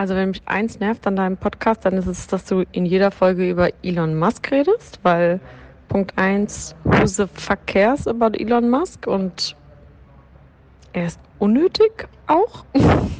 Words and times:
Also 0.00 0.14
wenn 0.14 0.30
mich 0.30 0.40
eins 0.46 0.80
nervt 0.80 1.06
an 1.06 1.14
deinem 1.14 1.36
Podcast, 1.36 1.84
dann 1.84 1.92
ist 1.98 2.06
es, 2.06 2.26
dass 2.26 2.46
du 2.46 2.64
in 2.72 2.86
jeder 2.86 3.10
Folge 3.10 3.50
über 3.50 3.68
Elon 3.82 4.18
Musk 4.18 4.50
redest, 4.50 4.98
weil 5.02 5.40
Punkt 5.90 6.16
eins, 6.16 6.74
who 6.84 7.04
the 7.04 7.26
fuck 7.34 7.66
cares 7.66 8.08
about 8.08 8.32
Elon 8.38 8.70
Musk 8.70 9.06
und 9.06 9.54
er 10.94 11.04
ist 11.04 11.20
unnötig 11.38 12.08
auch. 12.28 12.64
und 12.72 13.10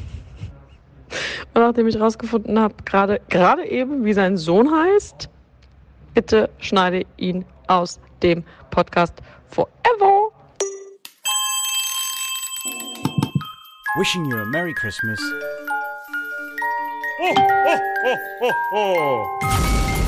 nachdem 1.53 1.87
ich 1.87 1.99
rausgefunden 1.99 2.59
habe, 2.59 2.73
gerade 2.83 3.21
gerade 3.29 3.63
eben, 3.63 4.03
wie 4.03 4.13
sein 4.13 4.35
Sohn 4.35 4.71
heißt, 4.71 5.29
bitte 6.15 6.49
schneide 6.57 7.05
ihn 7.15 7.45
aus 7.67 7.99
dem 8.23 8.43
Podcast 8.71 9.21
forever. 9.49 10.31
Wishing 13.97 14.25
you 14.25 14.37
a 14.37 14.45
Merry 14.45 14.73
Christmas. 14.73 15.21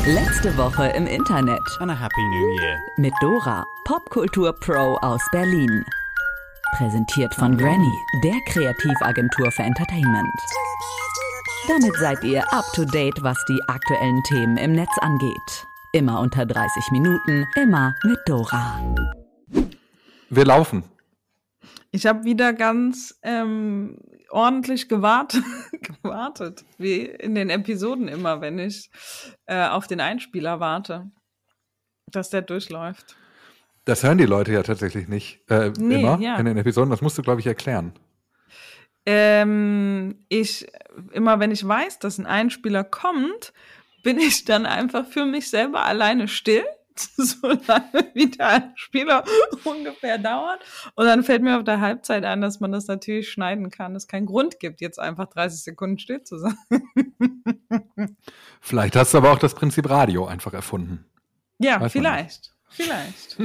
Letzte 0.07 0.57
Woche 0.57 0.87
im 0.97 1.05
Internet 1.05 1.61
And 1.79 1.91
a 1.91 1.93
Happy 1.93 2.21
New 2.21 2.59
Year. 2.59 2.79
mit 2.97 3.13
Dora, 3.21 3.63
Popkultur 3.85 4.51
Pro 4.53 4.97
aus 5.01 5.21
Berlin. 5.31 5.85
Präsentiert 6.75 7.35
von 7.35 7.55
Granny, 7.55 7.93
der 8.23 8.33
Kreativagentur 8.47 9.51
für 9.51 9.61
Entertainment. 9.61 10.27
Damit 11.67 11.95
seid 11.97 12.23
ihr 12.23 12.41
up 12.51 12.65
to 12.73 12.83
date, 12.83 13.21
was 13.21 13.37
die 13.47 13.59
aktuellen 13.67 14.23
Themen 14.23 14.57
im 14.57 14.71
Netz 14.71 14.97
angeht. 15.01 15.67
Immer 15.91 16.19
unter 16.19 16.47
30 16.47 16.89
Minuten, 16.93 17.45
immer 17.55 17.93
mit 18.05 18.17
Dora. 18.25 18.81
Wir 20.31 20.45
laufen. 20.45 20.83
Ich 21.91 22.07
habe 22.07 22.23
wieder 22.23 22.53
ganz 22.53 23.19
ähm, 23.21 23.99
ordentlich 24.33 24.89
gewartet, 24.89 25.43
gewartet, 26.01 26.65
wie 26.77 27.01
in 27.01 27.35
den 27.35 27.49
Episoden 27.49 28.07
immer, 28.07 28.41
wenn 28.41 28.59
ich 28.59 28.89
äh, 29.45 29.67
auf 29.67 29.87
den 29.87 30.01
Einspieler 30.01 30.59
warte, 30.59 31.11
dass 32.11 32.29
der 32.29 32.41
durchläuft. 32.41 33.15
Das 33.85 34.03
hören 34.03 34.17
die 34.17 34.25
Leute 34.25 34.53
ja 34.53 34.63
tatsächlich 34.63 35.07
nicht 35.07 35.41
äh, 35.49 35.71
Nee, 35.77 36.01
immer 36.01 36.19
ja. 36.19 36.37
in 36.37 36.45
den 36.45 36.57
Episoden. 36.57 36.89
Das 36.89 37.01
musst 37.01 37.17
du, 37.17 37.21
glaube 37.21 37.41
ich, 37.41 37.47
erklären. 37.47 37.93
Ähm, 39.05 40.25
ich, 40.29 40.65
immer 41.11 41.39
wenn 41.39 41.51
ich 41.51 41.67
weiß, 41.67 41.99
dass 41.99 42.17
ein 42.17 42.25
Einspieler 42.25 42.85
kommt, 42.85 43.53
bin 44.03 44.17
ich 44.17 44.45
dann 44.45 44.65
einfach 44.65 45.05
für 45.05 45.25
mich 45.25 45.49
selber 45.49 45.85
alleine 45.85 46.27
still, 46.27 46.63
solange 47.17 48.11
wie 48.13 48.29
der 48.29 48.47
Einspieler 48.47 49.23
ungefähr 49.63 50.17
dauert. 50.17 50.61
Und 50.95 51.05
dann 51.05 51.23
fällt 51.23 51.41
mir 51.41 51.57
auf 51.57 51.63
der 51.63 51.81
Halbzeit 51.81 52.23
ein, 52.25 52.41
dass 52.41 52.59
man 52.59 52.71
das 52.71 52.87
natürlich 52.87 53.29
schneiden 53.29 53.69
kann, 53.69 53.95
es 53.95 54.07
keinen 54.07 54.25
Grund 54.25 54.59
gibt, 54.59 54.81
jetzt 54.81 54.99
einfach 54.99 55.27
30 55.27 55.63
Sekunden 55.63 55.99
still 55.99 56.23
zu 56.23 56.37
sein. 56.37 56.57
Vielleicht 58.61 58.95
hast 58.95 59.13
du 59.13 59.17
aber 59.17 59.31
auch 59.31 59.39
das 59.39 59.55
Prinzip 59.55 59.89
Radio 59.89 60.25
einfach 60.25 60.53
erfunden. 60.53 61.05
Ja, 61.59 61.79
Weiß 61.79 61.91
vielleicht. 61.91 62.53
Vielleicht. 62.69 63.37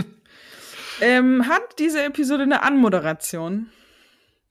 ähm, 1.00 1.46
hat 1.46 1.78
diese 1.78 2.02
Episode 2.02 2.44
eine 2.44 2.62
Anmoderation? 2.62 3.70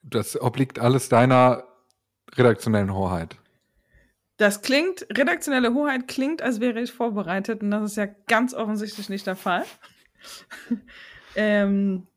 Das 0.03 0.39
obliegt 0.39 0.79
alles 0.79 1.09
deiner 1.09 1.63
redaktionellen 2.35 2.93
Hoheit. 2.93 3.37
Das 4.37 4.61
klingt, 4.61 5.07
redaktionelle 5.11 5.73
Hoheit 5.73 6.07
klingt, 6.07 6.43
als 6.43 6.59
wäre 6.59 6.79
ich 6.79 6.91
vorbereitet 6.91 7.63
und 7.63 7.71
das 7.71 7.91
ist 7.91 7.97
ja 7.97 8.05
ganz 8.27 8.53
offensichtlich 8.53 9.09
nicht 9.09 9.25
der 9.25 9.35
Fall. 9.35 9.65
ähm, 11.35 12.07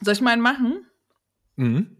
soll 0.00 0.14
ich 0.14 0.20
meinen 0.20 0.42
machen? 0.42 0.86
Mhm. 1.54 1.96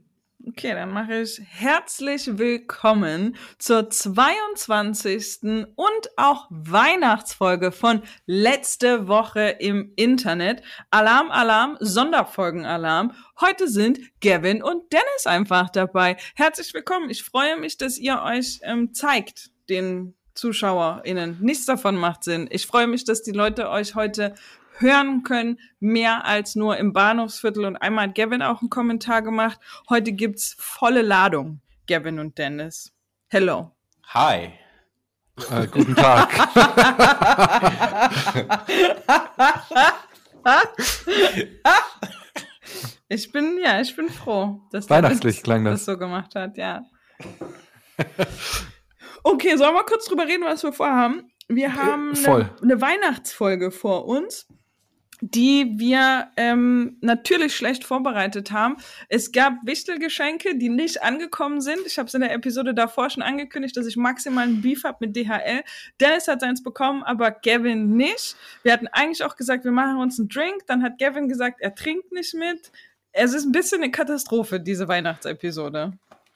Okay, 0.48 0.74
dann 0.74 0.90
mache 0.90 1.20
ich 1.20 1.40
herzlich 1.46 2.36
willkommen 2.36 3.36
zur 3.58 3.88
22. 3.88 5.66
und 5.76 6.10
auch 6.16 6.48
Weihnachtsfolge 6.50 7.70
von 7.70 8.02
letzte 8.26 9.06
Woche 9.06 9.56
im 9.60 9.92
Internet. 9.94 10.62
Alarm, 10.90 11.30
Alarm, 11.30 11.76
Sonderfolgenalarm. 11.78 13.12
Heute 13.40 13.68
sind 13.68 14.00
Gavin 14.20 14.64
und 14.64 14.92
Dennis 14.92 15.26
einfach 15.26 15.70
dabei. 15.70 16.16
Herzlich 16.34 16.74
willkommen. 16.74 17.08
Ich 17.08 17.22
freue 17.22 17.56
mich, 17.56 17.78
dass 17.78 17.96
ihr 17.96 18.20
euch 18.22 18.58
ähm, 18.64 18.92
zeigt, 18.92 19.51
den 19.68 20.14
ZuschauerInnen. 20.34 21.38
Nichts 21.40 21.66
davon 21.66 21.96
macht 21.96 22.24
Sinn. 22.24 22.48
Ich 22.50 22.66
freue 22.66 22.86
mich, 22.86 23.04
dass 23.04 23.22
die 23.22 23.32
Leute 23.32 23.70
euch 23.70 23.94
heute 23.94 24.34
hören 24.78 25.22
können, 25.22 25.58
mehr 25.80 26.24
als 26.24 26.54
nur 26.54 26.76
im 26.78 26.92
Bahnhofsviertel. 26.92 27.64
Und 27.64 27.76
einmal 27.76 28.08
hat 28.08 28.14
Gavin 28.14 28.42
auch 28.42 28.60
einen 28.60 28.70
Kommentar 28.70 29.22
gemacht. 29.22 29.58
Heute 29.88 30.12
gibt's 30.12 30.56
volle 30.58 31.02
Ladung, 31.02 31.60
Gavin 31.86 32.18
und 32.18 32.38
Dennis. 32.38 32.92
Hello. 33.28 33.72
Hi. 34.08 34.52
Äh, 35.50 35.66
guten 35.70 35.96
Tag. 35.96 36.30
Ich 43.08 43.30
bin, 43.30 43.58
ja, 43.62 43.78
ich 43.78 43.94
bin 43.94 44.08
froh, 44.08 44.62
dass 44.70 44.88
Weihnachtlich 44.88 45.20
Dennis 45.20 45.42
klang 45.42 45.64
das. 45.66 45.80
das 45.80 45.84
so 45.84 45.98
gemacht 45.98 46.34
hat, 46.34 46.56
ja. 46.56 46.82
Okay, 49.22 49.56
sollen 49.56 49.74
wir 49.74 49.84
kurz 49.84 50.06
drüber 50.06 50.26
reden, 50.26 50.44
was 50.44 50.62
wir 50.62 50.72
vorhaben? 50.72 51.30
Wir 51.48 51.74
haben 51.74 52.16
voll. 52.16 52.42
eine, 52.42 52.62
eine 52.62 52.80
Weihnachtsfolge 52.80 53.70
vor 53.70 54.06
uns, 54.06 54.46
die 55.20 55.74
wir 55.76 56.28
ähm, 56.36 56.96
natürlich 57.00 57.54
schlecht 57.54 57.84
vorbereitet 57.84 58.50
haben. 58.50 58.76
Es 59.08 59.30
gab 59.30 59.54
Wichtelgeschenke, 59.64 60.56
die 60.58 60.68
nicht 60.68 61.02
angekommen 61.02 61.60
sind. 61.60 61.78
Ich 61.86 61.98
habe 61.98 62.08
es 62.08 62.14
in 62.14 62.22
der 62.22 62.32
Episode 62.32 62.74
davor 62.74 63.10
schon 63.10 63.22
angekündigt, 63.22 63.76
dass 63.76 63.86
ich 63.86 63.96
maximal 63.96 64.44
einen 64.44 64.62
Beef 64.62 64.82
habe 64.82 64.98
mit 65.00 65.14
DHL. 65.14 65.62
Dennis 66.00 66.26
hat 66.26 66.40
seins 66.40 66.62
bekommen, 66.62 67.04
aber 67.04 67.30
Gavin 67.30 67.96
nicht. 67.96 68.36
Wir 68.64 68.72
hatten 68.72 68.88
eigentlich 68.88 69.22
auch 69.22 69.36
gesagt, 69.36 69.64
wir 69.64 69.72
machen 69.72 69.98
uns 69.98 70.18
einen 70.18 70.28
Drink. 70.28 70.66
Dann 70.66 70.82
hat 70.82 70.98
Gavin 70.98 71.28
gesagt, 71.28 71.60
er 71.60 71.74
trinkt 71.74 72.10
nicht 72.12 72.34
mit. 72.34 72.72
Es 73.12 73.34
ist 73.34 73.44
ein 73.44 73.52
bisschen 73.52 73.82
eine 73.82 73.92
Katastrophe, 73.92 74.58
diese 74.58 74.88
Weihnachtsepisode. 74.88 75.92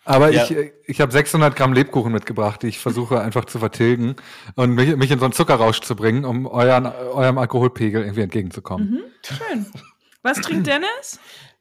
Aber 0.06 0.30
Ja. 0.30 0.44
ich, 0.44 0.50
äh, 0.52 0.72
ich 0.86 1.00
habe 1.00 1.10
600 1.12 1.56
Gramm 1.56 1.72
Lebkuchen 1.72 2.12
mitgebracht, 2.12 2.62
die 2.62 2.68
ich 2.68 2.78
versuche 2.78 3.20
einfach 3.20 3.44
zu 3.44 3.58
vertilgen 3.58 4.14
und 4.54 4.70
mich, 4.70 4.96
mich 4.96 5.10
in 5.10 5.18
so 5.18 5.24
einen 5.26 5.32
Zuckerrausch 5.34 5.80
zu 5.80 5.96
bringen, 5.96 6.24
um 6.24 6.46
euren, 6.46 6.86
eurem 6.86 7.38
Alkoholpegel 7.38 8.02
irgendwie 8.02 8.22
entgegenzukommen. 8.22 9.02
Schön. 9.22 9.66
Was 10.22 10.40
trinkt 10.40 10.66
Dennis? 10.68 11.18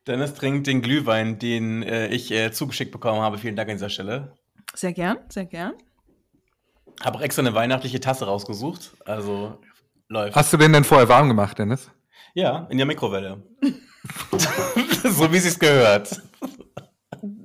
Dennis 0.07 0.35
trinkt 0.35 0.67
den 0.67 0.83
Glühwein, 0.83 1.39
den 1.39 1.81
äh, 1.81 2.07
ich 2.09 2.31
äh, 2.31 2.51
zugeschickt 2.51 2.91
bekommen 2.91 3.21
habe. 3.21 3.39
Vielen 3.39 3.55
Dank 3.55 3.69
an 3.69 3.75
dieser 3.77 3.89
Stelle. 3.89 4.35
Sehr 4.75 4.93
gern, 4.93 5.17
sehr 5.29 5.45
gern. 5.45 5.73
Habe 7.03 7.17
auch 7.17 7.21
extra 7.21 7.41
eine 7.41 7.55
weihnachtliche 7.55 7.99
Tasse 7.99 8.25
rausgesucht. 8.25 8.91
Also 9.05 9.59
läuft. 10.07 10.35
Hast 10.35 10.53
du 10.53 10.57
den 10.57 10.71
denn 10.71 10.83
vorher 10.83 11.09
warm 11.09 11.27
gemacht, 11.27 11.57
Dennis? 11.57 11.89
Ja, 12.35 12.67
in 12.69 12.77
der 12.77 12.85
Mikrowelle. 12.85 13.41
so 15.03 15.31
wie 15.33 15.39
sich's 15.39 15.57
gehört. 15.57 16.21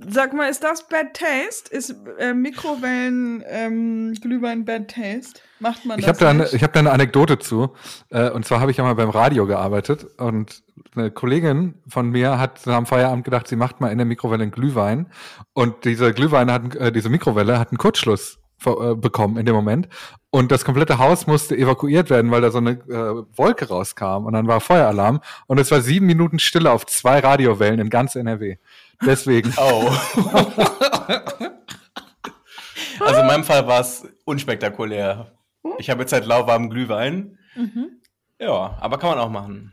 Sag 0.08 0.32
mal, 0.32 0.48
ist 0.48 0.62
das 0.64 0.88
Bad 0.88 1.14
Taste? 1.14 1.70
Ist 1.74 1.94
äh, 2.18 2.32
Mikrowellen 2.32 3.44
ähm, 3.48 4.14
Glühwein 4.20 4.64
Bad 4.64 4.88
Taste? 4.88 5.40
Macht 5.58 5.84
man 5.84 5.98
Ich 5.98 6.06
das 6.06 6.20
habe 6.20 6.24
da, 6.24 6.30
eine- 6.30 6.48
ich 6.56 6.62
hab 6.62 6.72
da 6.72 6.80
eine 6.80 6.90
Anekdote 6.92 7.38
zu. 7.38 7.70
Äh, 8.10 8.30
und 8.30 8.44
zwar 8.44 8.60
habe 8.60 8.70
ich 8.70 8.76
ja 8.78 8.84
mal 8.84 8.94
beim 8.94 9.10
Radio 9.10 9.46
gearbeitet 9.46 10.06
und 10.18 10.62
eine 10.96 11.10
Kollegin 11.10 11.74
von 11.86 12.10
mir 12.10 12.38
hat 12.38 12.66
am 12.66 12.86
Feierabend 12.86 13.24
gedacht, 13.24 13.46
sie 13.46 13.56
macht 13.56 13.80
mal 13.80 13.92
in 13.92 13.98
der 13.98 14.06
Mikrowelle 14.06 14.42
einen 14.42 14.52
Glühwein. 14.52 15.06
Und 15.52 15.84
diese 15.84 16.12
Glühwein 16.12 16.50
hat, 16.50 16.74
äh, 16.76 16.90
diese 16.92 17.08
Mikrowelle 17.10 17.58
hat 17.58 17.70
einen 17.70 17.78
Kurzschluss 17.78 18.38
äh, 18.64 18.94
bekommen 18.94 19.36
in 19.36 19.46
dem 19.46 19.54
Moment. 19.54 19.88
Und 20.30 20.50
das 20.52 20.64
komplette 20.64 20.98
Haus 20.98 21.26
musste 21.26 21.56
evakuiert 21.56 22.08
werden, 22.10 22.30
weil 22.30 22.40
da 22.40 22.50
so 22.50 22.58
eine 22.58 22.70
äh, 22.72 23.22
Wolke 23.36 23.68
rauskam. 23.68 24.24
Und 24.26 24.32
dann 24.32 24.46
war 24.48 24.60
Feueralarm. 24.60 25.20
Und 25.46 25.58
es 25.60 25.70
war 25.70 25.80
sieben 25.80 26.06
Minuten 26.06 26.38
Stille 26.38 26.70
auf 26.70 26.86
zwei 26.86 27.18
Radiowellen 27.20 27.80
in 27.80 27.90
ganz 27.90 28.14
NRW. 28.16 28.56
Deswegen. 29.04 29.52
Oh. 29.56 29.90
also 33.00 33.20
in 33.20 33.26
meinem 33.26 33.44
Fall 33.44 33.66
war 33.66 33.80
es 33.80 34.06
unspektakulär. 34.24 35.32
Ich 35.78 35.90
habe 35.90 36.02
jetzt 36.02 36.12
halt 36.12 36.26
lauwarmen 36.26 36.70
Glühwein. 36.70 37.38
Ja, 38.38 38.76
aber 38.80 38.98
kann 38.98 39.10
man 39.10 39.18
auch 39.18 39.30
machen. 39.30 39.72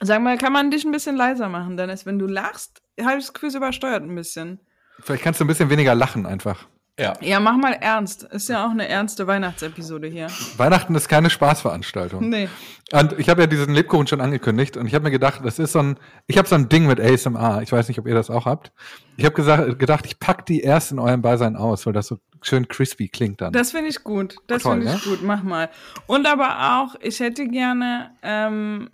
Sag 0.00 0.22
mal, 0.22 0.38
kann 0.38 0.52
man 0.52 0.70
dich 0.70 0.84
ein 0.84 0.92
bisschen 0.92 1.16
leiser 1.16 1.48
machen, 1.48 1.76
Dennis? 1.76 2.06
Wenn 2.06 2.18
du 2.18 2.26
lachst, 2.26 2.82
habe 3.00 3.18
ich 3.18 3.26
das 3.26 3.34
Gefühl, 3.34 3.50
es 3.50 3.54
übersteuert 3.54 4.02
ein 4.02 4.14
bisschen. 4.14 4.60
Vielleicht 5.00 5.22
kannst 5.22 5.40
du 5.40 5.44
ein 5.44 5.48
bisschen 5.48 5.70
weniger 5.70 5.94
lachen 5.94 6.26
einfach. 6.26 6.66
Ja. 7.00 7.14
Ja, 7.22 7.40
mach 7.40 7.56
mal 7.56 7.72
ernst. 7.72 8.24
Ist 8.24 8.50
ja 8.50 8.66
auch 8.66 8.70
eine 8.70 8.86
ernste 8.86 9.26
Weihnachtsepisode 9.26 10.06
hier. 10.06 10.26
Weihnachten 10.58 10.94
ist 10.94 11.08
keine 11.08 11.30
Spaßveranstaltung. 11.30 12.28
Nee. 12.28 12.50
Und 12.92 13.18
ich 13.18 13.30
habe 13.30 13.40
ja 13.40 13.46
diesen 13.46 13.72
Lebkuchen 13.72 14.06
schon 14.06 14.20
angekündigt 14.20 14.76
und 14.76 14.86
ich 14.86 14.94
habe 14.94 15.04
mir 15.04 15.10
gedacht, 15.10 15.40
das 15.42 15.58
ist 15.58 15.72
so 15.72 15.78
ein, 15.78 15.98
ich 16.26 16.36
habe 16.36 16.46
so 16.46 16.56
ein 16.56 16.68
Ding 16.68 16.86
mit 16.86 17.00
ASMR. 17.00 17.62
Ich 17.62 17.72
weiß 17.72 17.88
nicht, 17.88 17.98
ob 17.98 18.06
ihr 18.06 18.14
das 18.14 18.28
auch 18.28 18.44
habt. 18.44 18.72
Ich 19.16 19.24
habe 19.24 19.34
gesagt, 19.34 19.78
gedacht, 19.78 20.04
ich 20.04 20.18
pack 20.18 20.44
die 20.44 20.60
erst 20.60 20.92
in 20.92 20.98
eurem 20.98 21.22
Beisein 21.22 21.56
aus, 21.56 21.86
weil 21.86 21.94
das 21.94 22.08
so 22.08 22.18
schön 22.42 22.68
crispy 22.68 23.08
klingt 23.08 23.40
dann. 23.40 23.54
Das 23.54 23.70
finde 23.70 23.88
ich 23.88 24.04
gut. 24.04 24.36
Das 24.46 24.62
finde 24.62 24.86
ich 24.86 24.92
ne? 24.92 25.00
gut. 25.04 25.22
Mach 25.22 25.42
mal. 25.42 25.70
Und 26.06 26.26
aber 26.26 26.82
auch, 26.82 26.96
ich 27.00 27.18
hätte 27.20 27.48
gerne, 27.48 28.10
ähm, 28.22 28.90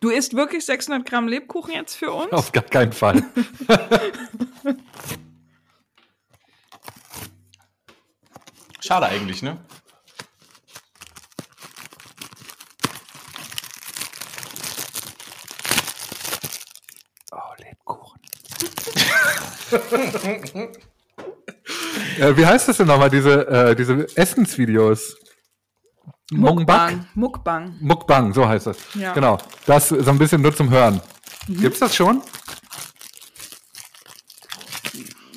du 0.00 0.08
isst 0.08 0.34
wirklich 0.34 0.64
600 0.64 1.04
Gramm 1.04 1.28
Lebkuchen 1.28 1.74
jetzt 1.74 1.94
für 1.94 2.10
uns? 2.10 2.32
Auf 2.32 2.52
gar 2.52 2.64
keinen 2.64 2.92
Fall. 2.92 3.22
Schade 8.84 9.06
eigentlich, 9.06 9.42
ne? 9.42 9.56
Oh, 17.32 17.38
Lebkuchen. 17.56 18.20
äh, 22.18 22.36
wie 22.36 22.44
heißt 22.44 22.68
das 22.68 22.76
denn 22.76 22.88
nochmal, 22.88 23.08
diese, 23.08 23.48
äh, 23.48 23.74
diese 23.74 24.06
Essensvideos? 24.18 25.16
Mukbang? 26.30 27.06
Mukbang. 27.14 27.78
Mukbang, 27.80 28.34
so 28.34 28.46
heißt 28.46 28.66
das. 28.66 28.76
Ja. 28.92 29.14
Genau. 29.14 29.38
Das 29.64 29.88
so 29.88 30.10
ein 30.10 30.18
bisschen 30.18 30.42
nur 30.42 30.54
zum 30.54 30.68
Hören. 30.68 31.00
Gibt's 31.48 31.78
das 31.78 31.96
schon? 31.96 32.20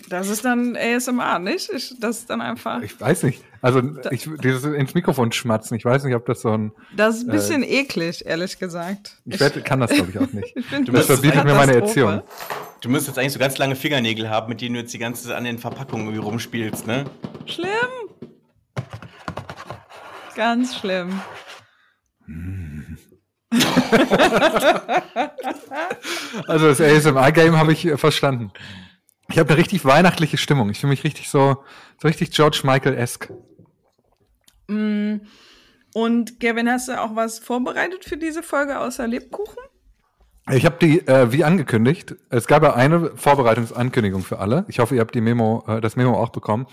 Das 0.09 0.29
ist 0.29 0.45
dann 0.45 0.77
ASMR, 0.77 1.39
nicht? 1.39 1.69
Ich, 1.73 1.93
das 1.99 2.19
ist 2.19 2.29
dann 2.29 2.39
einfach. 2.39 2.81
Ich 2.81 2.99
weiß 2.99 3.23
nicht. 3.23 3.43
Also 3.61 3.81
ich, 4.11 4.29
dieses 4.41 4.63
ins 4.63 4.93
Mikrofon 4.93 5.31
schmatzen, 5.31 5.75
ich 5.75 5.83
weiß 5.83 6.03
nicht, 6.05 6.15
ob 6.15 6.25
das 6.25 6.41
so 6.41 6.51
ein. 6.51 6.71
Das 6.95 7.17
ist 7.17 7.27
ein 7.27 7.31
bisschen 7.31 7.63
eklig, 7.63 8.25
ehrlich 8.25 8.57
gesagt. 8.57 9.17
Ich 9.25 9.39
werd, 9.39 9.65
kann 9.65 9.81
das, 9.81 9.91
glaube 9.91 10.11
ich, 10.11 10.19
auch 10.19 10.31
nicht. 10.31 10.53
find, 10.69 10.87
das 10.89 11.07
das 11.07 11.19
verbietet 11.19 11.43
mir 11.43 11.55
meine. 11.55 11.73
Erziehung. 11.73 12.21
Du 12.81 12.89
müsstest 12.89 13.09
jetzt 13.09 13.19
eigentlich 13.19 13.33
so 13.33 13.39
ganz 13.39 13.57
lange 13.57 13.75
Fingernägel 13.75 14.29
haben, 14.29 14.49
mit 14.49 14.61
denen 14.61 14.75
du 14.75 14.81
jetzt 14.81 14.93
die 14.93 14.99
ganze 14.99 15.27
Zeit 15.27 15.35
an 15.35 15.43
den 15.43 15.57
Verpackungen 15.57 16.05
irgendwie 16.07 16.23
rumspielst, 16.23 16.87
ne? 16.87 17.05
Schlimm. 17.45 17.67
Ganz 20.35 20.75
schlimm. 20.75 21.19
Also 26.47 26.67
das 26.67 26.81
ASMR-Game 26.81 27.57
habe 27.57 27.71
ich 27.73 27.85
äh, 27.85 27.97
verstanden. 27.97 28.51
Ich 29.29 29.37
habe 29.37 29.49
eine 29.49 29.57
richtig 29.57 29.83
weihnachtliche 29.85 30.37
Stimmung. 30.37 30.69
Ich 30.69 30.79
fühle 30.79 30.91
mich 30.91 31.03
richtig 31.03 31.29
so, 31.29 31.63
so 32.01 32.07
richtig 32.07 32.31
George 32.31 32.61
Michael-esque. 32.63 33.33
Und 35.93 36.39
Gavin, 36.39 36.69
hast 36.69 36.87
du 36.87 37.01
auch 37.01 37.15
was 37.15 37.39
vorbereitet 37.39 38.05
für 38.05 38.17
diese 38.17 38.43
Folge 38.43 38.79
außer 38.79 39.07
Lebkuchen? 39.07 39.57
Ich 40.49 40.65
habe 40.65 40.77
die, 40.79 41.05
äh, 41.07 41.31
wie 41.33 41.43
angekündigt, 41.43 42.15
es 42.29 42.47
gab 42.47 42.63
ja 42.63 42.73
eine 42.73 43.11
Vorbereitungsankündigung 43.15 44.23
für 44.23 44.39
alle. 44.39 44.65
Ich 44.69 44.79
hoffe, 44.79 44.95
ihr 44.95 45.01
habt 45.01 45.13
die 45.13 45.21
Memo, 45.21 45.63
äh, 45.67 45.81
das 45.81 45.97
Memo 45.97 46.13
auch 46.13 46.29
bekommen, 46.29 46.67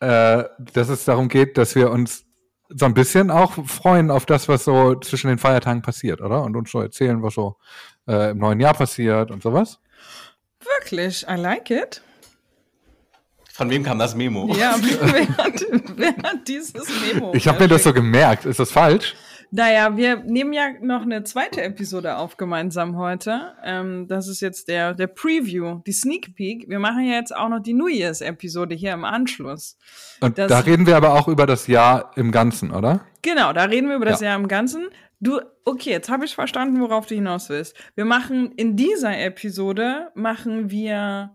äh, 0.00 0.44
dass 0.58 0.88
es 0.88 1.04
darum 1.04 1.28
geht, 1.28 1.56
dass 1.56 1.76
wir 1.76 1.92
uns 1.92 2.24
so 2.68 2.86
ein 2.86 2.94
bisschen 2.94 3.30
auch 3.30 3.64
freuen 3.66 4.10
auf 4.10 4.26
das, 4.26 4.48
was 4.48 4.64
so 4.64 4.96
zwischen 4.96 5.28
den 5.28 5.38
Feiertagen 5.38 5.82
passiert, 5.82 6.20
oder? 6.20 6.42
Und 6.42 6.56
uns 6.56 6.70
so 6.70 6.80
erzählen, 6.80 7.22
was 7.22 7.34
so 7.34 7.58
äh, 8.08 8.30
im 8.30 8.38
neuen 8.38 8.58
Jahr 8.58 8.74
passiert 8.74 9.30
und 9.30 9.42
sowas. 9.42 9.78
Wirklich, 10.64 11.26
I 11.28 11.34
like 11.36 11.70
it. 11.70 12.02
Von 13.52 13.68
wem 13.70 13.82
kam 13.82 13.98
das 13.98 14.14
Memo? 14.14 14.52
Ja, 14.54 14.76
wer 14.80 15.28
hat, 15.36 15.64
wer 15.96 16.08
hat 16.16 16.48
dieses 16.48 16.88
Memo? 17.12 17.32
Ich 17.34 17.46
habe 17.46 17.60
mir 17.60 17.68
das 17.68 17.82
so 17.84 17.92
gemerkt. 17.92 18.46
Ist 18.46 18.58
das 18.58 18.70
falsch? 18.70 19.14
Naja, 19.54 19.94
wir 19.98 20.16
nehmen 20.16 20.54
ja 20.54 20.70
noch 20.80 21.02
eine 21.02 21.24
zweite 21.24 21.60
Episode 21.60 22.16
auf 22.16 22.38
gemeinsam 22.38 22.96
heute. 22.96 23.52
Ähm, 23.62 24.08
das 24.08 24.26
ist 24.26 24.40
jetzt 24.40 24.68
der, 24.68 24.94
der 24.94 25.08
Preview, 25.08 25.80
die 25.86 25.92
Sneak 25.92 26.34
Peek. 26.34 26.70
Wir 26.70 26.78
machen 26.78 27.04
ja 27.04 27.16
jetzt 27.16 27.36
auch 27.36 27.50
noch 27.50 27.60
die 27.60 27.74
New 27.74 27.88
Year's-Episode 27.88 28.74
hier 28.74 28.94
im 28.94 29.04
Anschluss. 29.04 29.76
Und 30.22 30.38
Das- 30.38 30.48
da 30.48 30.60
reden 30.60 30.86
wir 30.86 30.96
aber 30.96 31.12
auch 31.12 31.28
über 31.28 31.44
das 31.44 31.66
Jahr 31.66 32.12
im 32.16 32.32
Ganzen, 32.32 32.70
oder? 32.70 33.04
Genau, 33.20 33.52
da 33.52 33.64
reden 33.64 33.90
wir 33.90 33.96
über 33.96 34.06
das 34.06 34.20
Ja. 34.22 34.28
Jahr 34.28 34.36
im 34.38 34.48
Ganzen. 34.48 34.88
Du, 35.22 35.40
okay, 35.64 35.90
jetzt 35.90 36.08
habe 36.08 36.24
ich 36.24 36.34
verstanden, 36.34 36.80
worauf 36.80 37.06
du 37.06 37.14
hinaus 37.14 37.48
willst. 37.48 37.76
Wir 37.94 38.04
machen 38.04 38.50
in 38.56 38.74
dieser 38.74 39.16
Episode 39.20 40.10
machen 40.16 40.68
wir 40.68 41.30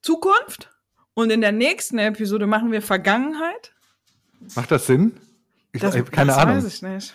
Zukunft 0.00 0.70
und 1.12 1.30
in 1.30 1.42
der 1.42 1.52
nächsten 1.52 1.98
Episode 1.98 2.46
machen 2.46 2.72
wir 2.72 2.80
Vergangenheit. 2.80 3.74
Macht 4.54 4.70
das 4.70 4.86
Sinn? 4.86 5.12
Ich, 5.72 5.82
Das, 5.82 5.94
keine 6.10 6.28
das 6.28 6.38
Ahnung. 6.38 6.56
weiß 6.56 6.66
ich 6.66 6.80
nicht. 6.80 7.14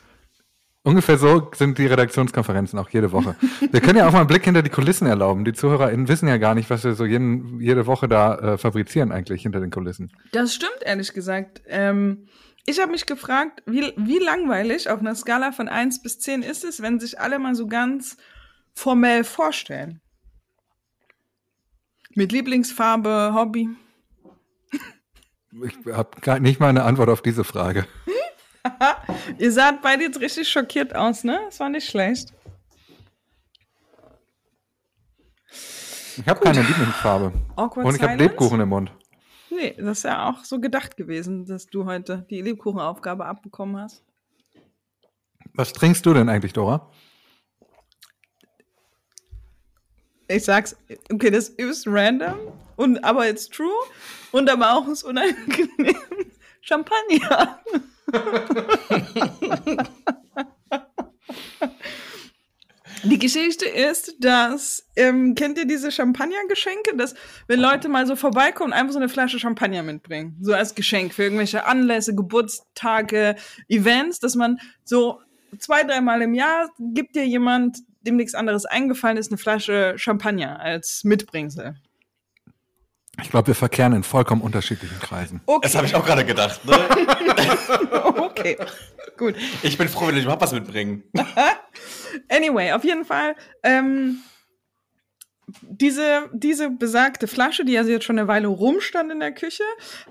Ungefähr 0.83 1.18
so 1.18 1.50
sind 1.56 1.79
die 1.79 1.88
Redaktionskonferenzen 1.88 2.77
auch 2.77 2.89
jede 2.89 3.12
Woche. 3.12 3.35
Wir 3.71 3.81
können 3.81 3.97
ja 3.97 4.07
auch 4.07 4.12
mal 4.12 4.19
einen 4.19 4.27
Blick 4.27 4.45
hinter 4.45 4.62
die 4.62 4.69
Kulissen 4.69 5.07
erlauben. 5.07 5.44
Die 5.44 5.53
ZuhörerInnen 5.53 6.07
wissen 6.07 6.27
ja 6.27 6.38
gar 6.38 6.53
nicht, 6.53 6.69
was 6.71 6.83
wir 6.83 6.94
so 6.95 7.06
jeden, 7.06 7.59
jede 7.59 7.85
Woche 7.85 8.07
da 8.07 8.35
äh, 8.53 8.57
fabrizieren 8.57 9.12
eigentlich 9.12 9.44
hinter 9.44 9.59
den 9.59 9.69
Kulissen. 9.69 10.12
Das 10.31 10.53
stimmt, 10.56 10.79
ehrlich 10.83 11.13
gesagt. 11.13 11.62
Ähm, 11.68 12.27
ich 12.65 12.79
habe 12.79 12.91
mich 12.91 13.05
gefragt, 13.05 13.63
wie, 13.65 13.93
wie 13.97 14.19
langweilig 14.19 14.89
auf 14.89 14.99
einer 14.99 15.15
Skala 15.15 15.51
von 15.51 15.67
1 15.67 16.01
bis 16.01 16.19
10 16.19 16.43
ist 16.43 16.63
es, 16.63 16.81
wenn 16.81 16.99
sich 16.99 17.19
alle 17.19 17.39
mal 17.39 17.55
so 17.55 17.67
ganz 17.67 18.17
formell 18.73 19.23
vorstellen. 19.23 20.01
Mit 22.13 22.31
Lieblingsfarbe, 22.31 23.31
Hobby. 23.33 23.69
Ich 25.51 25.93
habe 25.93 26.41
nicht 26.41 26.59
mal 26.59 26.69
eine 26.69 26.83
Antwort 26.83 27.09
auf 27.09 27.21
diese 27.21 27.43
Frage. 27.43 27.85
Ihr 29.37 29.51
saht 29.51 29.81
beide 29.81 30.03
jetzt 30.03 30.19
richtig 30.19 30.49
schockiert 30.49 30.95
aus, 30.95 31.23
ne? 31.23 31.39
Das 31.45 31.59
war 31.59 31.69
nicht 31.69 31.89
schlecht. 31.89 32.33
Ich 36.17 36.27
habe 36.27 36.39
keine 36.41 36.61
Lieblingsfarbe. 36.61 37.33
Awkward 37.55 37.87
Und 37.87 37.95
ich 37.95 38.01
habe? 38.01 38.15
Lebkuchen 38.15 38.59
im 38.59 38.69
Mund. 38.69 38.91
Nee, 39.51 39.75
das 39.77 40.00
ist 40.00 40.03
ja 40.03 40.30
auch 40.30 40.44
so 40.45 40.59
gedacht 40.59 40.98
gewesen, 40.98 41.45
dass 41.45 41.68
du 41.68 41.86
heute 41.86 42.25
die 42.30 42.42
Lebkuchenaufgabe 42.42 43.25
abbekommen 43.25 43.77
hast. 43.77 44.03
Was 45.53 45.74
trinkst 45.74 46.06
du 46.06 46.13
denn 46.13 46.30
eigentlich, 46.30 46.53
Dora? 46.53 46.89
Ich 50.30 50.45
sag's, 50.45 50.77
okay, 51.12 51.30
das 51.30 51.50
ist 51.50 51.86
random, 51.86 52.38
und, 52.77 53.03
aber 53.03 53.30
it's 53.30 53.50
true. 53.50 53.68
Und 54.31 54.50
aber 54.50 54.74
auch 54.74 54.88
ist 54.88 55.03
unangenehm. 55.03 55.97
Champagner. 56.62 57.59
Die 63.03 63.18
Geschichte 63.18 63.65
ist, 63.65 64.15
dass, 64.19 64.88
ähm, 64.95 65.33
kennt 65.33 65.57
ihr 65.57 65.65
diese 65.65 65.92
Champagnergeschenke, 65.92 66.95
dass 66.95 67.15
wenn 67.48 67.59
Leute 67.59 67.89
mal 67.89 68.06
so 68.06 68.15
vorbeikommen, 68.15 68.74
einfach 68.74 68.94
so 68.94 69.00
eine 69.00 69.09
Flasche 69.09 69.39
Champagner 69.39 69.81
mitbringen, 69.81 70.38
so 70.42 70.53
als 70.53 70.75
Geschenk 70.75 71.13
für 71.13 71.24
irgendwelche 71.24 71.65
Anlässe, 71.65 72.13
Geburtstage, 72.13 73.36
Events, 73.68 74.19
dass 74.19 74.36
man 74.36 74.59
so 74.83 75.19
zwei, 75.57 75.83
dreimal 75.83 76.21
im 76.21 76.33
Jahr 76.33 76.69
gibt 76.77 77.15
dir 77.15 77.25
jemand, 77.25 77.80
dem 78.01 78.18
nichts 78.18 78.36
anderes 78.36 78.65
eingefallen 78.65 79.18
ist, 79.18 79.31
eine 79.31 79.38
Flasche 79.38 79.94
Champagner 79.97 80.59
als 80.59 81.04
Mitbringsel. 81.04 81.75
Ich 83.19 83.29
glaube, 83.29 83.47
wir 83.47 83.55
verkehren 83.55 83.93
in 83.93 84.03
vollkommen 84.03 84.41
unterschiedlichen 84.41 84.99
Kreisen. 84.99 85.41
Okay, 85.45 85.59
Das 85.63 85.75
habe 85.75 85.85
ich 85.85 85.95
auch 85.95 86.06
gerade 86.06 86.25
gedacht. 86.25 86.63
Ne? 86.65 86.73
okay, 88.18 88.57
gut. 89.18 89.35
Ich 89.63 89.77
bin 89.77 89.89
froh, 89.89 90.07
wenn 90.07 90.18
ich 90.18 90.23
überhaupt 90.23 90.41
was 90.41 90.53
mitbringen. 90.53 91.03
Anyway, 92.27 92.73
auf 92.73 92.83
jeden 92.83 93.06
Fall, 93.06 93.35
ähm, 93.63 94.18
diese, 95.61 96.30
diese 96.33 96.69
besagte 96.69 97.27
Flasche, 97.27 97.65
die 97.65 97.77
also 97.77 97.91
jetzt 97.91 98.06
schon 98.06 98.19
eine 98.19 98.27
Weile 98.27 98.47
rumstand 98.47 99.11
in 99.11 99.19
der 99.19 99.31
Küche, 99.31 99.63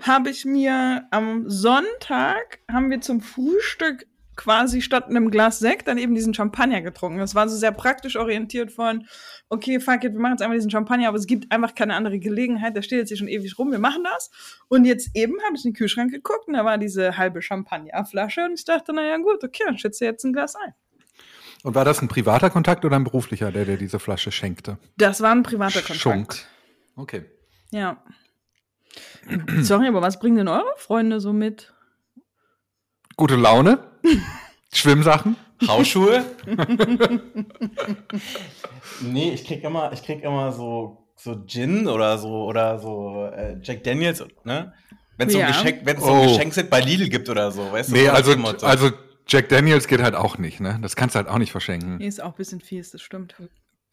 habe 0.02 0.30
ich 0.30 0.44
mir 0.44 1.06
am 1.10 1.48
Sonntag, 1.48 2.60
haben 2.70 2.90
wir 2.90 3.00
zum 3.00 3.20
Frühstück 3.20 4.06
quasi 4.40 4.80
statt 4.80 5.04
einem 5.04 5.30
Glas 5.30 5.58
Sekt 5.58 5.86
dann 5.86 5.98
eben 5.98 6.14
diesen 6.14 6.32
Champagner 6.32 6.80
getrunken. 6.80 7.18
Das 7.18 7.34
war 7.34 7.46
so 7.46 7.58
sehr 7.58 7.72
praktisch 7.72 8.16
orientiert 8.16 8.72
von, 8.72 9.06
okay, 9.50 9.80
fuck 9.80 10.02
it, 10.02 10.14
wir 10.14 10.18
machen 10.18 10.32
jetzt 10.32 10.40
einmal 10.40 10.56
diesen 10.56 10.70
Champagner, 10.70 11.08
aber 11.08 11.18
es 11.18 11.26
gibt 11.26 11.52
einfach 11.52 11.74
keine 11.74 11.94
andere 11.94 12.18
Gelegenheit, 12.18 12.74
der 12.74 12.80
steht 12.80 13.00
jetzt 13.00 13.08
hier 13.08 13.18
schon 13.18 13.28
ewig 13.28 13.58
rum, 13.58 13.70
wir 13.70 13.78
machen 13.78 14.02
das. 14.02 14.30
Und 14.68 14.86
jetzt 14.86 15.10
eben 15.14 15.34
habe 15.44 15.56
ich 15.56 15.64
in 15.66 15.72
den 15.72 15.76
Kühlschrank 15.76 16.10
geguckt 16.10 16.48
und 16.48 16.54
da 16.54 16.64
war 16.64 16.78
diese 16.78 17.18
halbe 17.18 17.42
Champagnerflasche 17.42 18.46
und 18.46 18.54
ich 18.54 18.64
dachte, 18.64 18.94
naja 18.94 19.18
gut, 19.18 19.44
okay, 19.44 19.62
dann 19.66 19.76
schätze 19.76 20.06
jetzt 20.06 20.24
ein 20.24 20.32
Glas 20.32 20.56
ein. 20.56 20.72
Und 21.62 21.74
war 21.74 21.84
das 21.84 22.00
ein 22.00 22.08
privater 22.08 22.48
Kontakt 22.48 22.86
oder 22.86 22.96
ein 22.96 23.04
beruflicher, 23.04 23.52
der 23.52 23.66
dir 23.66 23.76
diese 23.76 23.98
Flasche 23.98 24.32
schenkte? 24.32 24.78
Das 24.96 25.20
war 25.20 25.32
ein 25.32 25.42
privater 25.42 25.80
Kontakt. 25.80 26.00
Schunk. 26.00 26.36
Okay. 26.96 27.26
Ja. 27.72 28.02
Sorry, 29.60 29.86
aber 29.86 30.00
was 30.00 30.18
bringen 30.18 30.36
denn 30.36 30.48
eure 30.48 30.72
Freunde 30.78 31.20
so 31.20 31.34
mit? 31.34 31.74
Gute 33.16 33.36
Laune? 33.36 33.89
Schwimmsachen? 34.72 35.36
Hausschuhe? 35.66 36.24
nee, 39.02 39.32
ich 39.32 39.44
krieg 39.44 39.62
immer, 39.64 39.92
ich 39.92 40.02
krieg 40.02 40.22
immer 40.22 40.52
so, 40.52 41.06
so 41.16 41.44
Gin 41.46 41.86
oder 41.88 42.18
so 42.18 42.44
oder 42.44 42.78
so 42.78 43.26
äh, 43.26 43.58
Jack 43.62 43.84
Daniels, 43.84 44.24
ne? 44.44 44.72
Wenn 45.16 45.28
es 45.28 45.34
Ja. 45.34 45.40
so 45.40 45.46
ein 45.46 45.52
Geschenk, 45.52 45.80
wenn 45.86 45.96
es 45.98 46.02
so 46.02 46.10
Oh. 46.10 46.22
ein 46.22 46.28
Geschenkset 46.28 46.70
bei 46.70 46.80
Lidl 46.80 47.08
gibt 47.08 47.28
oder 47.28 47.50
so, 47.52 47.70
weißt 47.72 47.90
du? 47.90 47.94
Nee, 47.94 48.08
also, 48.08 48.32
also 48.62 48.90
Jack 49.26 49.48
Daniels 49.50 49.86
geht 49.86 50.00
halt 50.02 50.14
auch 50.14 50.38
nicht, 50.38 50.60
ne? 50.60 50.78
Das 50.80 50.96
kannst 50.96 51.14
du 51.14 51.18
halt 51.18 51.28
auch 51.28 51.38
nicht 51.38 51.52
verschenken. 51.52 51.98
Nee, 51.98 52.06
ist 52.06 52.22
auch 52.22 52.30
ein 52.32 52.36
bisschen 52.38 52.60
fies, 52.60 52.90
das 52.92 53.02
stimmt. 53.02 53.34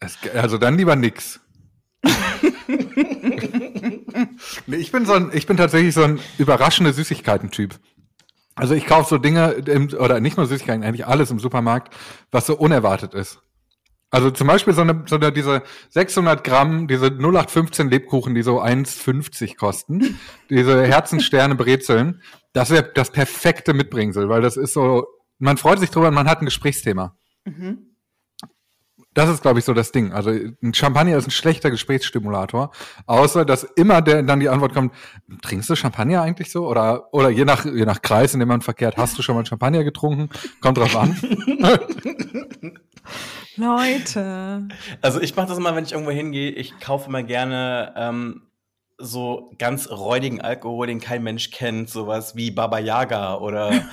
Es, 0.00 0.16
also 0.34 0.56
dann 0.58 0.78
lieber 0.78 0.96
nix. 0.96 1.40
nee, 4.66 4.76
ich 4.76 4.90
bin 4.92 5.04
so 5.06 5.12
ein, 5.14 5.30
ich 5.34 5.46
bin 5.46 5.56
tatsächlich 5.56 5.94
so 5.94 6.02
ein 6.02 6.18
überraschende 6.38 6.92
Süßigkeiten-Typ. 6.92 7.78
Also 8.58 8.74
ich 8.74 8.86
kaufe 8.86 9.08
so 9.08 9.18
Dinge, 9.18 9.52
im, 9.52 9.88
oder 9.98 10.20
nicht 10.20 10.36
nur 10.36 10.46
Süßigkeiten, 10.46 10.82
eigentlich 10.82 11.06
alles 11.06 11.30
im 11.30 11.38
Supermarkt, 11.38 11.94
was 12.30 12.46
so 12.46 12.56
unerwartet 12.56 13.14
ist. 13.14 13.40
Also 14.10 14.30
zum 14.30 14.46
Beispiel 14.46 14.72
so 14.72 14.80
eine, 14.80 15.04
so 15.06 15.16
eine 15.16 15.32
diese 15.32 15.62
600 15.90 16.42
Gramm, 16.42 16.88
diese 16.88 17.06
0815 17.06 17.88
Lebkuchen, 17.90 18.34
die 18.34 18.42
so 18.42 18.60
1,50 18.60 19.56
kosten, 19.56 20.18
diese 20.50 20.84
Herzensterne 20.86 21.54
Brezeln, 21.54 22.22
das 22.52 22.70
wäre 22.70 22.90
das 22.94 23.10
perfekte 23.10 23.74
Mitbringsel, 23.74 24.28
weil 24.28 24.40
das 24.40 24.56
ist 24.56 24.72
so, 24.72 25.06
man 25.38 25.58
freut 25.58 25.78
sich 25.78 25.90
drüber 25.90 26.08
und 26.08 26.14
man 26.14 26.28
hat 26.28 26.40
ein 26.40 26.46
Gesprächsthema. 26.46 27.16
Mhm. 27.44 27.87
Das 29.18 29.28
ist, 29.28 29.42
glaube 29.42 29.58
ich, 29.58 29.64
so 29.64 29.74
das 29.74 29.90
Ding. 29.90 30.12
Also 30.12 30.30
ein 30.30 30.72
Champagner 30.72 31.16
ist 31.16 31.26
ein 31.26 31.32
schlechter 31.32 31.72
Gesprächsstimulator, 31.72 32.70
außer 33.06 33.44
dass 33.44 33.64
immer 33.64 34.00
der, 34.00 34.22
dann 34.22 34.38
die 34.38 34.48
Antwort 34.48 34.74
kommt, 34.74 34.94
trinkst 35.42 35.68
du 35.68 35.74
Champagner 35.74 36.22
eigentlich 36.22 36.52
so? 36.52 36.68
Oder, 36.68 37.12
oder 37.12 37.28
je 37.28 37.44
nach, 37.44 37.64
je 37.64 37.84
nach 37.84 38.00
Kreis, 38.00 38.34
in 38.34 38.38
dem 38.38 38.48
man 38.48 38.60
verkehrt, 38.60 38.96
hast 38.96 39.18
du 39.18 39.22
schon 39.22 39.34
mal 39.34 39.44
Champagner 39.44 39.82
getrunken? 39.82 40.28
Kommt 40.60 40.78
drauf 40.78 40.94
an. 40.94 41.16
Leute. 43.56 44.68
Also 45.02 45.20
ich 45.20 45.34
mache 45.34 45.48
das 45.48 45.58
immer, 45.58 45.74
wenn 45.74 45.82
ich 45.82 45.94
irgendwo 45.94 46.12
hingehe. 46.12 46.52
Ich 46.52 46.78
kaufe 46.78 47.08
immer 47.08 47.24
gerne 47.24 47.94
ähm, 47.96 48.42
so 48.98 49.52
ganz 49.58 49.88
räudigen 49.88 50.40
Alkohol, 50.40 50.88
den 50.88 51.00
kein 51.00 51.22
Mensch 51.22 51.50
kennt, 51.50 51.88
sowas 51.88 52.34
wie 52.34 52.50
Baba 52.50 52.80
Yaga 52.80 53.36
oder 53.36 53.84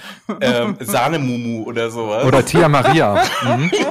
ähm, 0.41 0.77
Sahnemumu 0.79 1.63
oder 1.63 1.91
sowas. 1.91 2.25
Oder 2.25 2.43
Tia 2.43 2.67
Maria. 2.67 3.24
Mhm. 3.43 3.71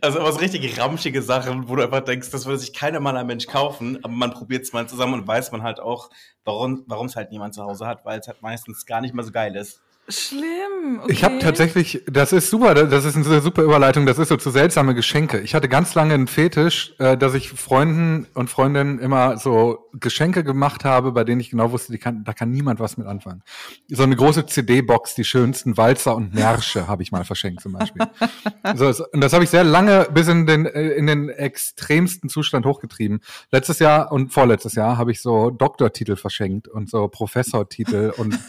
Also 0.00 0.22
was 0.22 0.40
richtig 0.40 0.78
ramschige 0.78 1.22
Sachen, 1.22 1.68
wo 1.68 1.74
du 1.74 1.82
einfach 1.82 2.02
denkst, 2.02 2.30
das 2.30 2.46
würde 2.46 2.58
sich 2.58 2.72
kein 2.72 2.94
normaler 2.94 3.24
Mensch 3.24 3.48
kaufen, 3.48 3.98
aber 4.04 4.12
man 4.12 4.30
probiert 4.30 4.62
es 4.62 4.72
mal 4.72 4.86
zusammen 4.88 5.14
und 5.14 5.26
weiß 5.26 5.50
man 5.50 5.64
halt 5.64 5.80
auch, 5.80 6.10
warum 6.44 6.84
es 7.06 7.16
halt 7.16 7.32
niemand 7.32 7.54
zu 7.54 7.64
Hause 7.64 7.84
hat, 7.88 8.04
weil 8.04 8.20
es 8.20 8.28
halt 8.28 8.42
meistens 8.42 8.86
gar 8.86 9.00
nicht 9.00 9.12
mal 9.12 9.24
so 9.24 9.32
geil 9.32 9.56
ist. 9.56 9.82
Schlimm. 10.10 11.00
Okay. 11.02 11.12
Ich 11.12 11.24
habe 11.24 11.38
tatsächlich, 11.38 12.02
das 12.06 12.32
ist 12.32 12.50
super, 12.50 12.74
das 12.74 13.04
ist 13.04 13.16
eine 13.16 13.40
super 13.40 13.62
Überleitung, 13.62 14.06
das 14.06 14.18
ist 14.18 14.28
so 14.28 14.36
zu 14.36 14.50
seltsame 14.50 14.94
Geschenke. 14.94 15.40
Ich 15.40 15.54
hatte 15.54 15.68
ganz 15.68 15.94
lange 15.94 16.14
einen 16.14 16.26
Fetisch, 16.26 16.94
äh, 16.98 17.16
dass 17.16 17.34
ich 17.34 17.50
Freunden 17.50 18.26
und 18.34 18.50
Freundinnen 18.50 18.98
immer 18.98 19.36
so 19.36 19.88
Geschenke 19.92 20.42
gemacht 20.42 20.84
habe, 20.84 21.12
bei 21.12 21.24
denen 21.24 21.40
ich 21.40 21.50
genau 21.50 21.72
wusste, 21.72 21.92
die 21.92 21.98
kann, 21.98 22.24
da 22.24 22.32
kann 22.32 22.50
niemand 22.50 22.80
was 22.80 22.96
mit 22.96 23.06
anfangen. 23.06 23.42
So 23.88 24.02
eine 24.02 24.16
große 24.16 24.46
CD-Box, 24.46 25.14
die 25.14 25.24
schönsten 25.24 25.76
Walzer 25.76 26.16
und 26.16 26.34
Märsche 26.34 26.88
habe 26.88 27.02
ich 27.02 27.12
mal 27.12 27.24
verschenkt 27.24 27.62
zum 27.62 27.72
Beispiel. 27.72 28.02
so, 28.74 28.92
und 29.12 29.20
das 29.20 29.32
habe 29.32 29.44
ich 29.44 29.50
sehr 29.50 29.64
lange 29.64 30.08
bis 30.12 30.28
in 30.28 30.46
den, 30.46 30.66
äh, 30.66 30.90
in 30.90 31.06
den 31.06 31.28
extremsten 31.28 32.28
Zustand 32.28 32.66
hochgetrieben. 32.66 33.20
Letztes 33.50 33.78
Jahr 33.78 34.10
und 34.10 34.32
vorletztes 34.32 34.74
Jahr 34.74 34.98
habe 34.98 35.12
ich 35.12 35.22
so 35.22 35.50
Doktortitel 35.50 36.16
verschenkt 36.16 36.68
und 36.68 36.90
so 36.90 37.08
Professortitel 37.08 38.12
und 38.16 38.38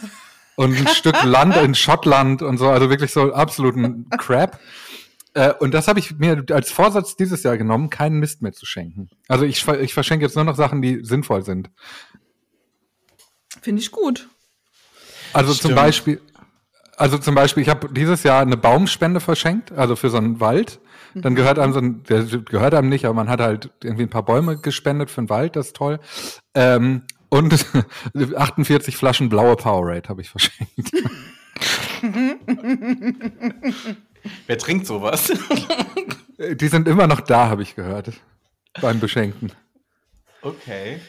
und 0.56 0.76
ein 0.76 0.88
Stück 0.88 1.22
Land 1.22 1.56
in 1.56 1.74
Schottland 1.74 2.42
und 2.42 2.58
so, 2.58 2.68
also 2.68 2.90
wirklich 2.90 3.12
so 3.12 3.32
absoluten 3.32 4.08
Crap. 4.10 4.58
Äh, 5.34 5.54
und 5.54 5.72
das 5.72 5.88
habe 5.88 5.98
ich 5.98 6.18
mir 6.18 6.44
als 6.50 6.70
Vorsatz 6.70 7.16
dieses 7.16 7.42
Jahr 7.42 7.56
genommen, 7.56 7.90
keinen 7.90 8.18
Mist 8.18 8.42
mehr 8.42 8.52
zu 8.52 8.66
schenken. 8.66 9.08
Also 9.28 9.44
ich, 9.44 9.66
ich 9.66 9.94
verschenke 9.94 10.24
jetzt 10.24 10.36
nur 10.36 10.44
noch 10.44 10.56
Sachen, 10.56 10.82
die 10.82 11.04
sinnvoll 11.04 11.42
sind. 11.42 11.70
Finde 13.60 13.80
ich 13.80 13.90
gut. 13.90 14.28
Also 15.32 15.54
Stimmt. 15.54 15.68
zum 15.68 15.74
Beispiel, 15.76 16.20
also 16.96 17.18
zum 17.18 17.34
Beispiel, 17.34 17.62
ich 17.62 17.68
habe 17.68 17.88
dieses 17.92 18.22
Jahr 18.22 18.42
eine 18.42 18.56
Baumspende 18.56 19.20
verschenkt, 19.20 19.72
also 19.72 19.96
für 19.96 20.10
so 20.10 20.18
einen 20.18 20.40
Wald. 20.40 20.80
Dann 21.14 21.34
gehört 21.34 21.58
einem 21.58 21.72
so 21.74 21.78
ein, 21.78 22.02
der 22.04 22.24
gehört 22.24 22.74
einem 22.74 22.88
nicht, 22.88 23.04
aber 23.04 23.14
man 23.14 23.28
hat 23.28 23.40
halt 23.40 23.70
irgendwie 23.82 24.04
ein 24.04 24.10
paar 24.10 24.24
Bäume 24.24 24.56
gespendet 24.56 25.10
für 25.10 25.18
einen 25.18 25.28
Wald, 25.28 25.56
das 25.56 25.68
ist 25.68 25.76
toll. 25.76 26.00
Ähm, 26.54 27.02
und 27.32 27.66
48 28.36 28.96
Flaschen 28.96 29.28
blaue 29.30 29.56
Powerade 29.56 30.08
habe 30.10 30.20
ich 30.20 30.28
verschenkt. 30.28 30.92
Wer 34.46 34.58
trinkt 34.58 34.86
sowas? 34.86 35.32
Die 36.38 36.68
sind 36.68 36.86
immer 36.86 37.06
noch 37.06 37.20
da, 37.20 37.48
habe 37.48 37.62
ich 37.62 37.74
gehört. 37.74 38.12
Beim 38.82 39.00
Beschenken. 39.00 39.50
Okay. 40.42 41.00